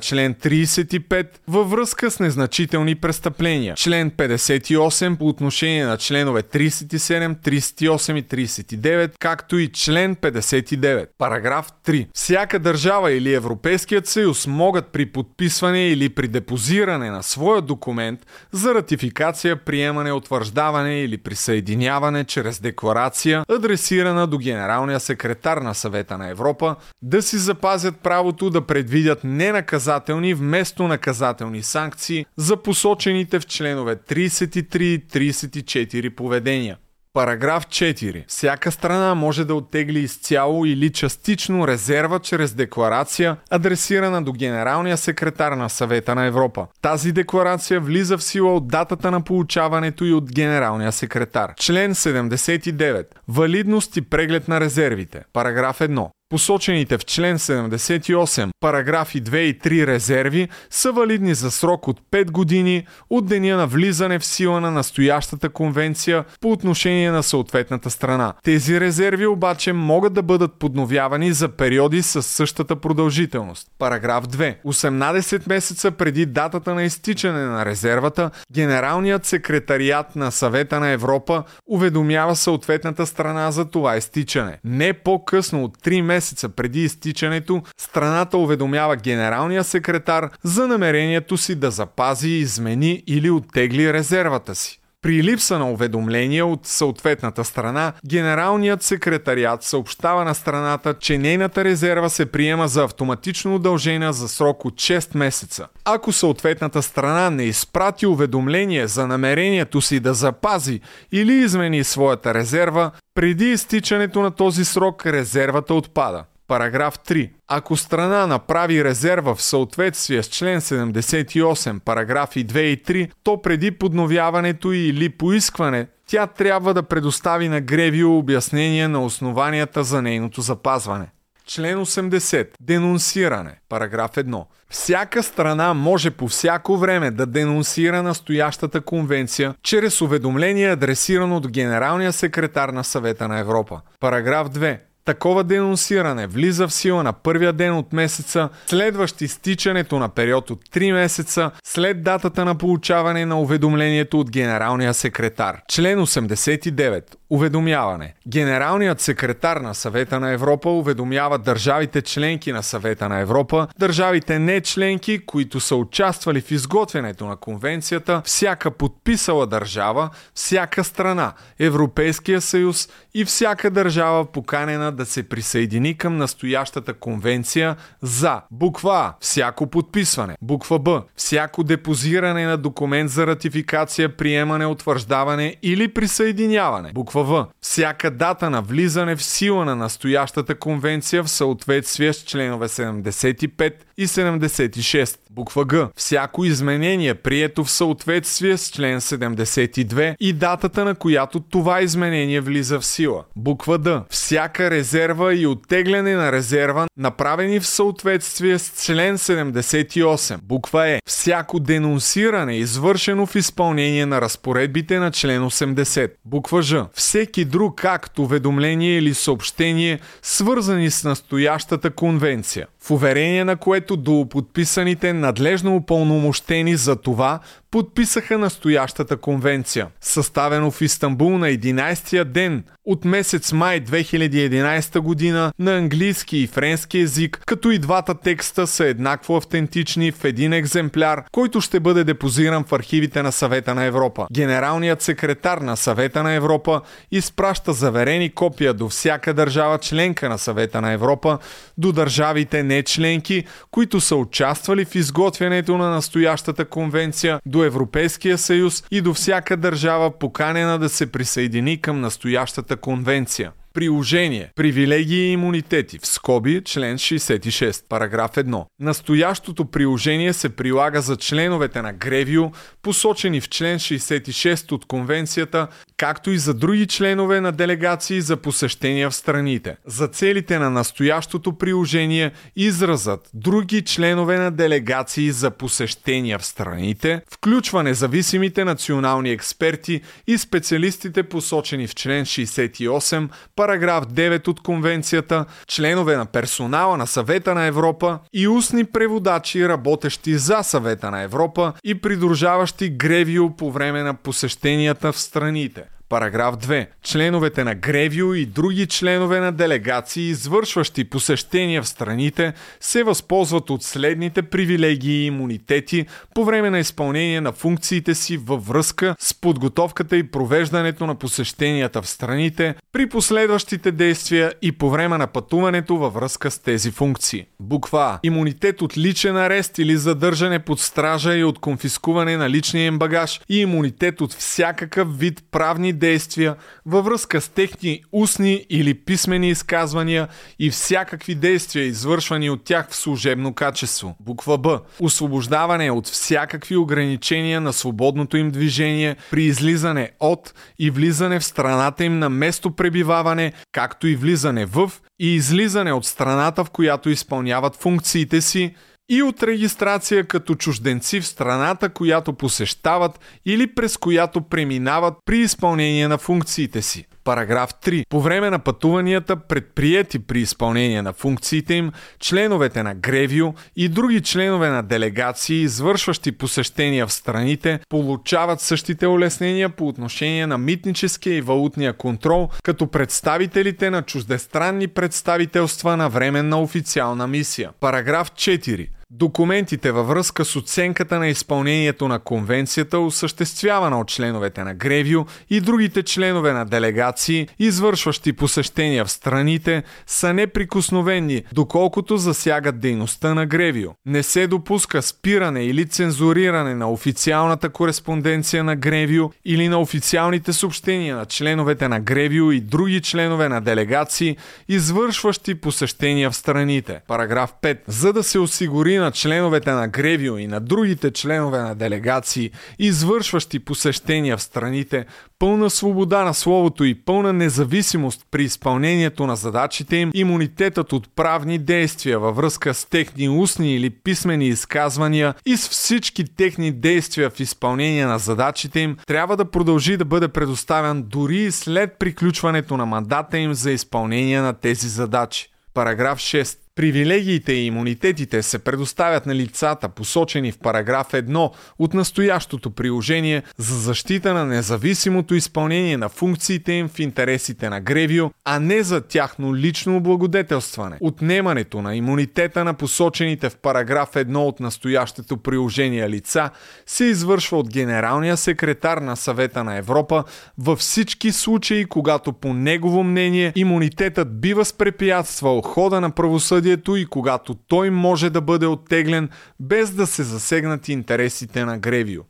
член 0.00 0.34
35 0.34 1.26
във 1.48 1.70
връзка 1.70 2.10
с 2.10 2.20
незначителни 2.20 2.94
престъпления, 2.94 3.74
член 3.74 4.10
58 4.10 5.16
по 5.16 5.28
отношение 5.28 5.86
на 5.86 5.96
членове 5.96 6.42
37, 6.42 7.36
38 7.36 8.18
и 8.18 8.22
39, 8.22 9.10
както 9.18 9.58
и 9.58 9.72
член 9.72 10.16
59. 10.16 11.06
Параграф 11.18 11.66
3. 11.86 12.06
Всяка 12.14 12.58
държава 12.58 13.12
или 13.12 13.34
Европейският 13.34 14.06
съюз 14.06 14.46
могат 14.46 14.86
при 14.86 15.06
подписване 15.06 15.88
или 15.88 16.08
при 16.08 16.28
депозиране 16.28 17.10
на 17.10 17.22
своя 17.22 17.62
документ 17.62 18.20
за 18.52 18.74
ратификация, 18.74 19.56
приемане, 19.56 20.12
утвърждаване 20.12 21.00
или 21.00 21.18
присъединяване 21.18 22.24
чрез 22.24 22.60
декларация, 22.60 23.44
адресирана 23.48 24.26
до 24.26 24.38
генералния 24.38 24.87
генералния 24.88 25.00
секретар 25.00 25.56
на 25.56 25.74
съвета 25.74 26.18
на 26.18 26.28
Европа 26.28 26.76
да 27.02 27.22
си 27.22 27.38
запазят 27.38 28.00
правото 28.00 28.50
да 28.50 28.66
предвидят 28.66 29.24
ненаказателни 29.24 30.34
вместо 30.34 30.88
наказателни 30.88 31.62
санкции 31.62 32.26
за 32.36 32.56
посочените 32.56 33.40
в 33.40 33.46
членове 33.46 33.96
33 33.96 34.82
и 34.82 35.06
34 35.06 36.14
поведения. 36.14 36.76
Параграф 37.18 37.66
4. 37.66 38.24
Всяка 38.28 38.72
страна 38.72 39.14
може 39.14 39.44
да 39.44 39.54
оттегли 39.54 40.00
изцяло 40.00 40.64
или 40.64 40.92
частично 40.92 41.68
резерва 41.68 42.18
чрез 42.18 42.54
декларация, 42.54 43.36
адресирана 43.50 44.22
до 44.22 44.32
генералния 44.32 44.96
секретар 44.96 45.52
на 45.52 45.68
съвета 45.68 46.14
на 46.14 46.24
Европа. 46.24 46.66
Тази 46.82 47.12
декларация 47.12 47.80
влиза 47.80 48.18
в 48.18 48.22
сила 48.22 48.54
от 48.54 48.68
датата 48.68 49.10
на 49.10 49.20
получаването 49.20 50.04
и 50.04 50.12
от 50.12 50.32
генералния 50.32 50.92
секретар. 50.92 51.54
Член 51.54 51.94
79. 51.94 53.06
Валидност 53.28 53.96
и 53.96 54.02
преглед 54.02 54.48
на 54.48 54.60
резервите. 54.60 55.22
Параграф 55.32 55.78
1. 55.78 56.08
Посочените 56.30 56.98
в 56.98 57.04
член 57.04 57.38
78, 57.38 58.50
параграфи 58.60 59.22
2 59.22 59.36
и 59.36 59.58
3 59.58 59.86
резерви 59.86 60.48
са 60.70 60.92
валидни 60.92 61.34
за 61.34 61.50
срок 61.50 61.88
от 61.88 62.00
5 62.12 62.30
години 62.30 62.86
от 63.10 63.26
деня 63.26 63.56
на 63.56 63.66
влизане 63.66 64.18
в 64.18 64.24
сила 64.24 64.60
на 64.60 64.70
настоящата 64.70 65.48
конвенция 65.48 66.24
по 66.40 66.52
отношение 66.52 67.10
на 67.10 67.22
съответната 67.22 67.90
страна. 67.90 68.32
Тези 68.44 68.80
резерви 68.80 69.26
обаче 69.26 69.72
могат 69.72 70.12
да 70.12 70.22
бъдат 70.22 70.52
подновявани 70.58 71.32
за 71.32 71.48
периоди 71.48 72.02
с 72.02 72.22
същата 72.22 72.76
продължителност. 72.76 73.68
Параграф 73.78 74.24
2. 74.24 74.56
18 74.66 75.48
месеца 75.48 75.90
преди 75.90 76.26
датата 76.26 76.74
на 76.74 76.82
изтичане 76.82 77.44
на 77.44 77.66
резервата, 77.66 78.30
Генералният 78.52 79.26
секретариат 79.26 80.16
на 80.16 80.32
Съвета 80.32 80.80
на 80.80 80.88
Европа 80.88 81.44
уведомява 81.66 82.36
съответната 82.36 83.06
страна 83.06 83.50
за 83.50 83.64
това 83.64 83.96
изтичане. 83.96 84.58
Не 84.64 84.92
по-късно 84.92 85.64
от 85.64 85.78
3 85.78 86.00
месеца 86.00 86.17
преди 86.48 86.84
изтичането, 86.84 87.62
страната 87.76 88.38
уведомява 88.38 88.96
генералния 88.96 89.64
секретар 89.64 90.30
за 90.42 90.66
намерението 90.66 91.36
си 91.36 91.54
да 91.54 91.70
запази, 91.70 92.28
измени 92.28 93.02
или 93.06 93.30
оттегли 93.30 93.92
резервата 93.92 94.54
си. 94.54 94.80
При 95.02 95.22
липса 95.22 95.58
на 95.58 95.70
уведомление 95.70 96.42
от 96.42 96.66
съответната 96.66 97.44
страна, 97.44 97.92
генералният 98.06 98.82
секретариат 98.82 99.62
съобщава 99.62 100.24
на 100.24 100.34
страната, 100.34 100.94
че 100.94 101.18
нейната 101.18 101.64
резерва 101.64 102.08
се 102.08 102.26
приема 102.26 102.68
за 102.68 102.84
автоматично 102.84 103.54
удължена 103.54 104.12
за 104.12 104.28
срок 104.28 104.64
от 104.64 104.74
6 104.74 105.16
месеца. 105.16 105.66
Ако 105.84 106.12
съответната 106.12 106.82
страна 106.82 107.30
не 107.30 107.42
изпрати 107.42 108.06
уведомление 108.06 108.86
за 108.86 109.06
намерението 109.06 109.80
си 109.80 110.00
да 110.00 110.14
запази 110.14 110.80
или 111.12 111.32
измени 111.32 111.84
своята 111.84 112.34
резерва, 112.34 112.90
преди 113.14 113.50
изтичането 113.50 114.20
на 114.20 114.30
този 114.30 114.64
срок 114.64 115.06
резервата 115.06 115.74
отпада. 115.74 116.24
Параграф 116.48 116.98
3. 116.98 117.30
Ако 117.48 117.76
страна 117.76 118.26
направи 118.26 118.84
резерва 118.84 119.34
в 119.34 119.42
съответствие 119.42 120.22
с 120.22 120.28
член 120.28 120.60
78, 120.60 121.80
параграфи 121.80 122.46
2 122.46 122.58
и 122.58 122.82
3, 122.82 123.10
то 123.22 123.42
преди 123.42 123.70
подновяването 123.70 124.72
или 124.72 125.08
поискване, 125.08 125.86
тя 126.06 126.26
трябва 126.26 126.74
да 126.74 126.82
предостави 126.82 127.48
на 127.48 127.60
Гревио 127.60 128.18
обяснение 128.18 128.88
на 128.88 129.04
основанията 129.04 129.84
за 129.84 130.02
нейното 130.02 130.40
запазване. 130.40 131.06
Член 131.46 131.78
80. 131.78 132.48
Денонсиране. 132.60 133.54
Параграф 133.68 134.10
1. 134.10 134.44
Всяка 134.70 135.22
страна 135.22 135.74
може 135.74 136.10
по 136.10 136.28
всяко 136.28 136.76
време 136.76 137.10
да 137.10 137.26
денонсира 137.26 138.02
настоящата 138.02 138.80
конвенция 138.80 139.54
чрез 139.62 140.00
уведомление 140.00 140.70
адресирано 140.70 141.40
до 141.40 141.48
генералния 141.48 142.12
секретар 142.12 142.68
на 142.68 142.84
съвета 142.84 143.28
на 143.28 143.38
Европа. 143.38 143.80
Параграф 144.00 144.48
2. 144.48 144.78
Такова 145.08 145.44
денонсиране 145.44 146.26
влиза 146.26 146.68
в 146.68 146.72
сила 146.72 147.02
на 147.02 147.12
първия 147.12 147.52
ден 147.52 147.76
от 147.76 147.92
месеца, 147.92 148.48
следващ 148.66 149.20
изтичането 149.20 149.98
на 149.98 150.08
период 150.08 150.50
от 150.50 150.68
3 150.68 150.92
месеца 150.92 151.50
след 151.64 152.02
датата 152.02 152.44
на 152.44 152.54
получаване 152.54 153.26
на 153.26 153.40
уведомлението 153.40 154.20
от 154.20 154.30
генералния 154.30 154.94
секретар. 154.94 155.60
Член 155.68 155.98
89. 155.98 157.17
Уведомяване. 157.30 158.14
Генералният 158.28 159.00
секретар 159.00 159.56
на 159.56 159.74
Съвета 159.74 160.20
на 160.20 160.30
Европа 160.30 160.70
уведомява 160.70 161.38
държавите 161.38 162.02
членки 162.02 162.52
на 162.52 162.62
Съвета 162.62 163.08
на 163.08 163.18
Европа, 163.18 163.68
държавите 163.78 164.38
не 164.38 164.60
членки, 164.60 165.26
които 165.26 165.60
са 165.60 165.76
участвали 165.76 166.40
в 166.40 166.50
изготвянето 166.50 167.26
на 167.26 167.36
конвенцията, 167.36 168.22
всяка 168.24 168.70
подписала 168.70 169.46
държава, 169.46 170.10
всяка 170.34 170.84
страна, 170.84 171.32
Европейския 171.58 172.40
съюз 172.40 172.88
и 173.14 173.24
всяка 173.24 173.70
държава 173.70 174.24
поканена 174.24 174.92
да 174.92 175.06
се 175.06 175.28
присъедини 175.28 175.98
към 175.98 176.16
настоящата 176.16 176.94
конвенция 176.94 177.76
за 178.02 178.40
буква 178.50 178.94
А. 178.94 179.14
Всяко 179.20 179.66
подписване. 179.66 180.36
Буква 180.42 180.78
Б. 180.78 181.02
Всяко 181.16 181.64
депозиране 181.64 182.46
на 182.46 182.56
документ 182.56 183.10
за 183.10 183.26
ратификация, 183.26 184.16
приемане, 184.16 184.66
утвърждаване 184.66 185.56
или 185.62 185.88
присъединяване. 185.88 186.92
Буква 186.94 187.17
В. 187.24 187.46
Всяка 187.60 188.10
дата 188.10 188.50
на 188.50 188.62
влизане 188.62 189.16
в 189.16 189.22
сила 189.22 189.64
на 189.64 189.76
настоящата 189.76 190.54
конвенция 190.54 191.22
в 191.22 191.30
съответствие 191.30 192.12
с 192.12 192.24
членове 192.24 192.68
75 192.68 193.72
и 193.98 194.06
76. 194.06 195.18
Буква 195.30 195.66
Г. 195.66 195.88
Всяко 195.96 196.44
изменение, 196.44 197.14
прието 197.14 197.64
в 197.64 197.70
съответствие 197.70 198.56
с 198.56 198.70
член 198.70 199.00
72 199.00 200.16
и 200.20 200.32
датата 200.32 200.84
на 200.84 200.94
която 200.94 201.40
това 201.40 201.82
изменение 201.82 202.40
влиза 202.40 202.80
в 202.80 202.86
сила. 202.86 203.24
Буква 203.36 203.78
Д. 203.78 204.02
Всяка 204.10 204.70
резерва 204.70 205.34
и 205.34 205.46
оттегляне 205.46 206.14
на 206.14 206.32
резерва, 206.32 206.86
направени 206.96 207.60
в 207.60 207.66
съответствие 207.66 208.58
с 208.58 208.84
член 208.84 209.18
78. 209.18 210.38
Буква 210.42 210.88
Е. 210.88 211.00
Всяко 211.06 211.60
денонсиране, 211.60 212.56
извършено 212.56 213.26
в 213.26 213.34
изпълнение 213.34 214.06
на 214.06 214.20
разпоредбите 214.20 214.98
на 214.98 215.10
член 215.10 215.42
80. 215.42 216.10
Буква 216.24 216.62
Ж. 216.62 216.74
Всеки 216.94 217.44
друг 217.44 217.84
акт, 217.84 218.18
уведомление 218.18 218.98
или 218.98 219.14
съобщение, 219.14 220.00
свързани 220.22 220.90
с 220.90 221.04
настоящата 221.04 221.90
конвенция 221.90 222.66
в 222.88 222.90
уверение 222.90 223.44
на 223.44 223.56
което 223.56 223.96
до 223.96 224.26
подписаните 224.30 225.12
надлежно 225.12 225.76
упълномощени 225.76 226.76
за 226.76 226.96
това 226.96 227.40
подписаха 227.70 228.38
настоящата 228.38 229.16
конвенция. 229.16 229.86
Съставено 230.00 230.70
в 230.70 230.80
Истанбул 230.80 231.38
на 231.38 231.46
11-я 231.46 232.24
ден 232.24 232.64
от 232.84 233.04
месец 233.04 233.52
май 233.52 233.80
2011 233.80 234.98
година 234.98 235.52
на 235.58 235.76
английски 235.76 236.38
и 236.38 236.46
френски 236.46 236.98
език, 236.98 237.42
като 237.46 237.70
и 237.70 237.78
двата 237.78 238.14
текста 238.14 238.66
са 238.66 238.86
еднакво 238.86 239.36
автентични 239.36 240.12
в 240.12 240.24
един 240.24 240.52
екземпляр, 240.52 241.24
който 241.32 241.60
ще 241.60 241.80
бъде 241.80 242.04
депозиран 242.04 242.64
в 242.64 242.72
архивите 242.72 243.22
на 243.22 243.32
Съвета 243.32 243.74
на 243.74 243.84
Европа. 243.84 244.26
Генералният 244.32 245.02
секретар 245.02 245.58
на 245.58 245.76
Съвета 245.76 246.22
на 246.22 246.32
Европа 246.32 246.80
изпраща 247.10 247.72
заверени 247.72 248.30
копия 248.30 248.74
до 248.74 248.88
всяка 248.88 249.34
държава 249.34 249.78
членка 249.78 250.28
на 250.28 250.38
Съвета 250.38 250.80
на 250.80 250.92
Европа, 250.92 251.38
до 251.78 251.92
държавите 251.92 252.62
не 252.62 252.77
членки, 252.82 253.44
които 253.70 254.00
са 254.00 254.16
участвали 254.16 254.84
в 254.84 254.94
изготвянето 254.94 255.78
на 255.78 255.90
настоящата 255.90 256.64
конвенция, 256.64 257.40
до 257.46 257.64
Европейския 257.64 258.38
съюз 258.38 258.84
и 258.90 259.00
до 259.00 259.14
всяка 259.14 259.56
държава 259.56 260.18
поканена 260.18 260.78
да 260.78 260.88
се 260.88 261.12
присъедини 261.12 261.80
към 261.80 262.00
настоящата 262.00 262.76
конвенция. 262.76 263.52
Приложение. 263.74 264.50
Привилегии 264.54 265.28
и 265.28 265.32
имунитети. 265.32 265.98
В 265.98 266.06
скоби, 266.06 266.62
член 266.64 266.98
66, 266.98 267.84
параграф 267.88 268.30
1. 268.30 268.64
Настоящото 268.80 269.64
приложение 269.64 270.32
се 270.32 270.48
прилага 270.48 271.00
за 271.00 271.16
членовете 271.16 271.82
на 271.82 271.92
Гревио, 271.92 272.50
посочени 272.82 273.40
в 273.40 273.48
член 273.48 273.78
66 273.78 274.72
от 274.72 274.84
конвенцията, 274.84 275.68
както 275.98 276.30
и 276.30 276.38
за 276.38 276.54
други 276.54 276.86
членове 276.86 277.40
на 277.40 277.52
делегации 277.52 278.20
за 278.20 278.36
посещения 278.36 279.10
в 279.10 279.14
страните. 279.14 279.76
За 279.86 280.08
целите 280.08 280.58
на 280.58 280.70
настоящото 280.70 281.52
приложение 281.52 282.32
изразът 282.56 283.30
други 283.34 283.82
членове 283.82 284.38
на 284.38 284.50
делегации 284.50 285.30
за 285.30 285.50
посещения 285.50 286.38
в 286.38 286.46
страните 286.46 287.22
включва 287.30 287.82
независимите 287.82 288.64
национални 288.64 289.30
експерти 289.30 290.00
и 290.26 290.38
специалистите 290.38 291.22
посочени 291.22 291.86
в 291.86 291.94
член 291.94 292.24
68, 292.24 293.28
параграф 293.56 294.04
9 294.04 294.48
от 294.48 294.60
конвенцията, 294.62 295.44
членове 295.66 296.16
на 296.16 296.26
персонала 296.26 296.96
на 296.96 297.06
Съвета 297.06 297.54
на 297.54 297.64
Европа 297.64 298.18
и 298.32 298.48
устни 298.48 298.84
преводачи, 298.84 299.68
работещи 299.68 300.38
за 300.38 300.62
Съвета 300.62 301.10
на 301.10 301.22
Европа 301.22 301.72
и 301.84 302.00
придружаващи 302.00 302.88
Гревио 302.88 303.56
по 303.56 303.72
време 303.72 304.02
на 304.02 304.14
посещенията 304.14 305.12
в 305.12 305.20
страните. 305.20 305.87
Параграф 306.08 306.54
2. 306.56 306.86
Членовете 307.02 307.64
на 307.64 307.74
Гревио 307.74 308.34
и 308.34 308.46
други 308.46 308.86
членове 308.86 309.40
на 309.40 309.52
делегации, 309.52 310.28
извършващи 310.28 311.04
посещения 311.04 311.82
в 311.82 311.88
страните, 311.88 312.52
се 312.80 313.02
възползват 313.02 313.70
от 313.70 313.82
следните 313.82 314.42
привилегии 314.42 315.22
и 315.22 315.26
имунитети 315.26 316.06
по 316.34 316.44
време 316.44 316.70
на 316.70 316.78
изпълнение 316.78 317.40
на 317.40 317.52
функциите 317.52 318.14
си 318.14 318.36
във 318.36 318.66
връзка 318.66 319.14
с 319.18 319.40
подготовката 319.40 320.16
и 320.16 320.30
провеждането 320.30 321.06
на 321.06 321.14
посещенията 321.14 322.02
в 322.02 322.08
страните, 322.08 322.74
при 322.92 323.08
последващите 323.08 323.92
действия 323.92 324.52
и 324.62 324.72
по 324.72 324.90
време 324.90 325.18
на 325.18 325.26
пътуването 325.26 325.96
във 325.96 326.14
връзка 326.14 326.50
с 326.50 326.58
тези 326.58 326.90
функции. 326.90 327.46
Буква 327.60 328.00
А. 328.00 328.18
Имунитет 328.22 328.82
от 328.82 328.98
личен 328.98 329.36
арест 329.36 329.78
или 329.78 329.96
задържане 329.96 330.58
под 330.58 330.80
стража 330.80 331.36
и 331.36 331.44
от 331.44 331.58
конфискуване 331.58 332.36
на 332.36 332.50
личния 332.50 332.86
им 332.86 332.98
багаж 332.98 333.40
и 333.48 333.60
имунитет 333.60 334.20
от 334.20 334.32
всякакъв 334.32 335.18
вид 335.18 335.44
правни 335.50 335.97
действия 335.98 336.56
във 336.86 337.04
връзка 337.04 337.40
с 337.40 337.48
техни 337.48 338.02
устни 338.12 338.66
или 338.70 338.94
писмени 338.94 339.50
изказвания 339.50 340.28
и 340.58 340.70
всякакви 340.70 341.34
действия, 341.34 341.84
извършвани 341.84 342.50
от 342.50 342.64
тях 342.64 342.90
в 342.90 342.96
служебно 342.96 343.54
качество. 343.54 344.16
Буква 344.20 344.58
Б. 344.58 344.80
Освобождаване 345.00 345.90
от 345.90 346.06
всякакви 346.06 346.76
ограничения 346.76 347.60
на 347.60 347.72
свободното 347.72 348.36
им 348.36 348.50
движение 348.50 349.16
при 349.30 349.44
излизане 349.44 350.10
от 350.20 350.54
и 350.78 350.90
влизане 350.90 351.40
в 351.40 351.44
страната 351.44 352.04
им 352.04 352.18
на 352.18 352.28
место 352.28 352.70
пребиваване, 352.70 353.52
както 353.72 354.06
и 354.06 354.16
влизане 354.16 354.66
в 354.66 354.92
и 355.20 355.34
излизане 355.34 355.92
от 355.92 356.06
страната, 356.06 356.64
в 356.64 356.70
която 356.70 357.10
изпълняват 357.10 357.76
функциите 357.76 358.40
си, 358.40 358.74
и 359.08 359.22
от 359.22 359.42
регистрация 359.42 360.24
като 360.24 360.54
чужденци 360.54 361.20
в 361.20 361.26
страната, 361.26 361.88
която 361.88 362.32
посещават 362.32 363.20
или 363.46 363.74
през 363.74 363.96
която 363.96 364.40
преминават 364.40 365.14
при 365.24 365.38
изпълнение 365.38 366.08
на 366.08 366.18
функциите 366.18 366.82
си. 366.82 367.06
Параграф 367.24 367.70
3. 367.84 368.04
По 368.08 368.20
време 368.20 368.50
на 368.50 368.58
пътуванията, 368.58 369.36
предприяти 369.36 370.18
при 370.18 370.40
изпълнение 370.40 371.02
на 371.02 371.12
функциите 371.12 371.74
им, 371.74 371.92
членовете 372.20 372.82
на 372.82 372.94
Гревио 372.94 373.54
и 373.76 373.88
други 373.88 374.20
членове 374.20 374.68
на 374.68 374.82
делегации, 374.82 375.62
извършващи 375.62 376.32
посещения 376.32 377.06
в 377.06 377.12
страните, 377.12 377.80
получават 377.88 378.60
същите 378.60 379.06
улеснения 379.06 379.68
по 379.68 379.88
отношение 379.88 380.46
на 380.46 380.58
митническия 380.58 381.36
и 381.36 381.40
валутния 381.40 381.92
контрол, 381.92 382.48
като 382.62 382.86
представителите 382.86 383.90
на 383.90 384.02
чуждестранни 384.02 384.88
представителства 384.88 385.96
на 385.96 386.08
временна 386.08 386.60
официална 386.60 387.26
мисия. 387.26 387.70
Параграф 387.80 388.32
4. 388.32 388.88
Документите 389.10 389.92
във 389.92 390.08
връзка 390.08 390.44
с 390.44 390.56
оценката 390.56 391.18
на 391.18 391.28
изпълнението 391.28 392.08
на 392.08 392.18
конвенцията, 392.18 392.98
осъществявана 392.98 394.00
от 394.00 394.08
членовете 394.08 394.64
на 394.64 394.74
Гревио 394.74 395.24
и 395.50 395.60
другите 395.60 396.02
членове 396.02 396.52
на 396.52 396.66
делегации, 396.66 397.48
извършващи 397.58 398.32
посещения 398.32 399.04
в 399.04 399.10
страните, 399.10 399.82
са 400.06 400.34
неприкосновени, 400.34 401.42
доколкото 401.52 402.16
засягат 402.16 402.80
дейността 402.80 403.34
на 403.34 403.46
Гревио. 403.46 403.90
Не 404.06 404.22
се 404.22 404.46
допуска 404.46 405.02
спиране 405.02 405.64
или 405.64 405.86
цензуриране 405.86 406.74
на 406.74 406.92
официалната 406.92 407.68
кореспонденция 407.68 408.64
на 408.64 408.76
Гревио 408.76 409.30
или 409.44 409.68
на 409.68 409.80
официалните 409.80 410.52
съобщения 410.52 411.16
на 411.16 411.26
членовете 411.26 411.88
на 411.88 412.00
Гревио 412.00 412.52
и 412.52 412.60
други 412.60 413.00
членове 413.00 413.48
на 413.48 413.60
делегации, 413.60 414.36
извършващи 414.68 415.54
посещения 415.54 416.30
в 416.30 416.36
страните. 416.36 417.00
Параграф 417.06 417.52
5. 417.62 417.78
За 417.86 418.12
да 418.12 418.22
се 418.22 418.38
осигури 418.38 418.97
на 418.98 419.10
членовете 419.10 419.70
на 419.70 419.88
Гревио 419.88 420.38
и 420.38 420.46
на 420.46 420.60
другите 420.60 421.10
членове 421.10 421.58
на 421.58 421.74
делегации, 421.74 422.50
извършващи 422.78 423.58
посещения 423.58 424.36
в 424.36 424.42
страните, 424.42 425.06
пълна 425.38 425.70
свобода 425.70 426.24
на 426.24 426.34
словото 426.34 426.84
и 426.84 426.94
пълна 426.94 427.32
независимост 427.32 428.26
при 428.30 428.44
изпълнението 428.44 429.26
на 429.26 429.36
задачите 429.36 429.96
им, 429.96 430.10
имунитетът 430.14 430.92
от 430.92 431.16
правни 431.16 431.58
действия 431.58 432.18
във 432.18 432.36
връзка 432.36 432.74
с 432.74 432.84
техни 432.84 433.28
устни 433.28 433.74
или 433.74 433.90
писмени 433.90 434.48
изказвания 434.48 435.34
и 435.46 435.56
с 435.56 435.68
всички 435.68 436.24
техни 436.36 436.72
действия 436.72 437.30
в 437.30 437.40
изпълнение 437.40 438.06
на 438.06 438.18
задачите 438.18 438.80
им, 438.80 438.96
трябва 439.06 439.36
да 439.36 439.50
продължи 439.50 439.96
да 439.96 440.04
бъде 440.04 440.28
предоставен 440.28 441.02
дори 441.02 441.52
след 441.52 441.98
приключването 441.98 442.76
на 442.76 442.86
мандата 442.86 443.38
им 443.38 443.54
за 443.54 443.70
изпълнение 443.70 444.40
на 444.40 444.52
тези 444.52 444.88
задачи. 444.88 445.50
Параграф 445.74 446.18
6. 446.18 446.58
Привилегиите 446.78 447.52
и 447.52 447.66
имунитетите 447.66 448.42
се 448.42 448.58
предоставят 448.58 449.26
на 449.26 449.34
лицата, 449.34 449.88
посочени 449.88 450.52
в 450.52 450.58
параграф 450.58 451.06
1 451.06 451.50
от 451.78 451.94
настоящото 451.94 452.70
приложение 452.70 453.42
за 453.56 453.78
защита 453.78 454.34
на 454.34 454.44
независимото 454.44 455.34
изпълнение 455.34 455.96
на 455.96 456.08
функциите 456.08 456.72
им 456.72 456.88
в 456.88 456.98
интересите 456.98 457.68
на 457.68 457.80
Гревио, 457.80 458.30
а 458.44 458.60
не 458.60 458.82
за 458.82 459.00
тяхно 459.00 459.56
лично 459.56 459.96
облагодетелстване. 459.96 460.96
Отнемането 461.00 461.82
на 461.82 461.96
имунитета 461.96 462.64
на 462.64 462.74
посочените 462.74 463.50
в 463.50 463.56
параграф 463.56 464.08
1 464.12 464.36
от 464.36 464.60
настоящото 464.60 465.36
приложение 465.36 466.10
лица 466.10 466.50
се 466.86 467.04
извършва 467.04 467.58
от 467.58 467.72
генералния 467.72 468.36
секретар 468.36 468.98
на 468.98 469.16
съвета 469.16 469.64
на 469.64 469.76
Европа 469.76 470.24
във 470.58 470.78
всички 470.78 471.32
случаи, 471.32 471.84
когато 471.84 472.32
по 472.32 472.54
негово 472.54 473.04
мнение 473.04 473.52
имунитетът 473.56 474.40
би 474.40 474.54
възпрепятствал 474.54 475.60
хода 475.60 476.00
на 476.00 476.10
правосъдие 476.10 476.67
правосъдието 476.68 476.96
и 476.96 477.06
когато 477.06 477.54
той 477.54 477.90
може 477.90 478.30
да 478.30 478.40
бъде 478.40 478.66
оттеглен 478.66 479.28
без 479.60 479.90
да 479.90 480.06
се 480.06 480.22
засегнат 480.22 480.88
интересите 480.88 481.64
на 481.64 481.78
Гревио. 481.78 482.22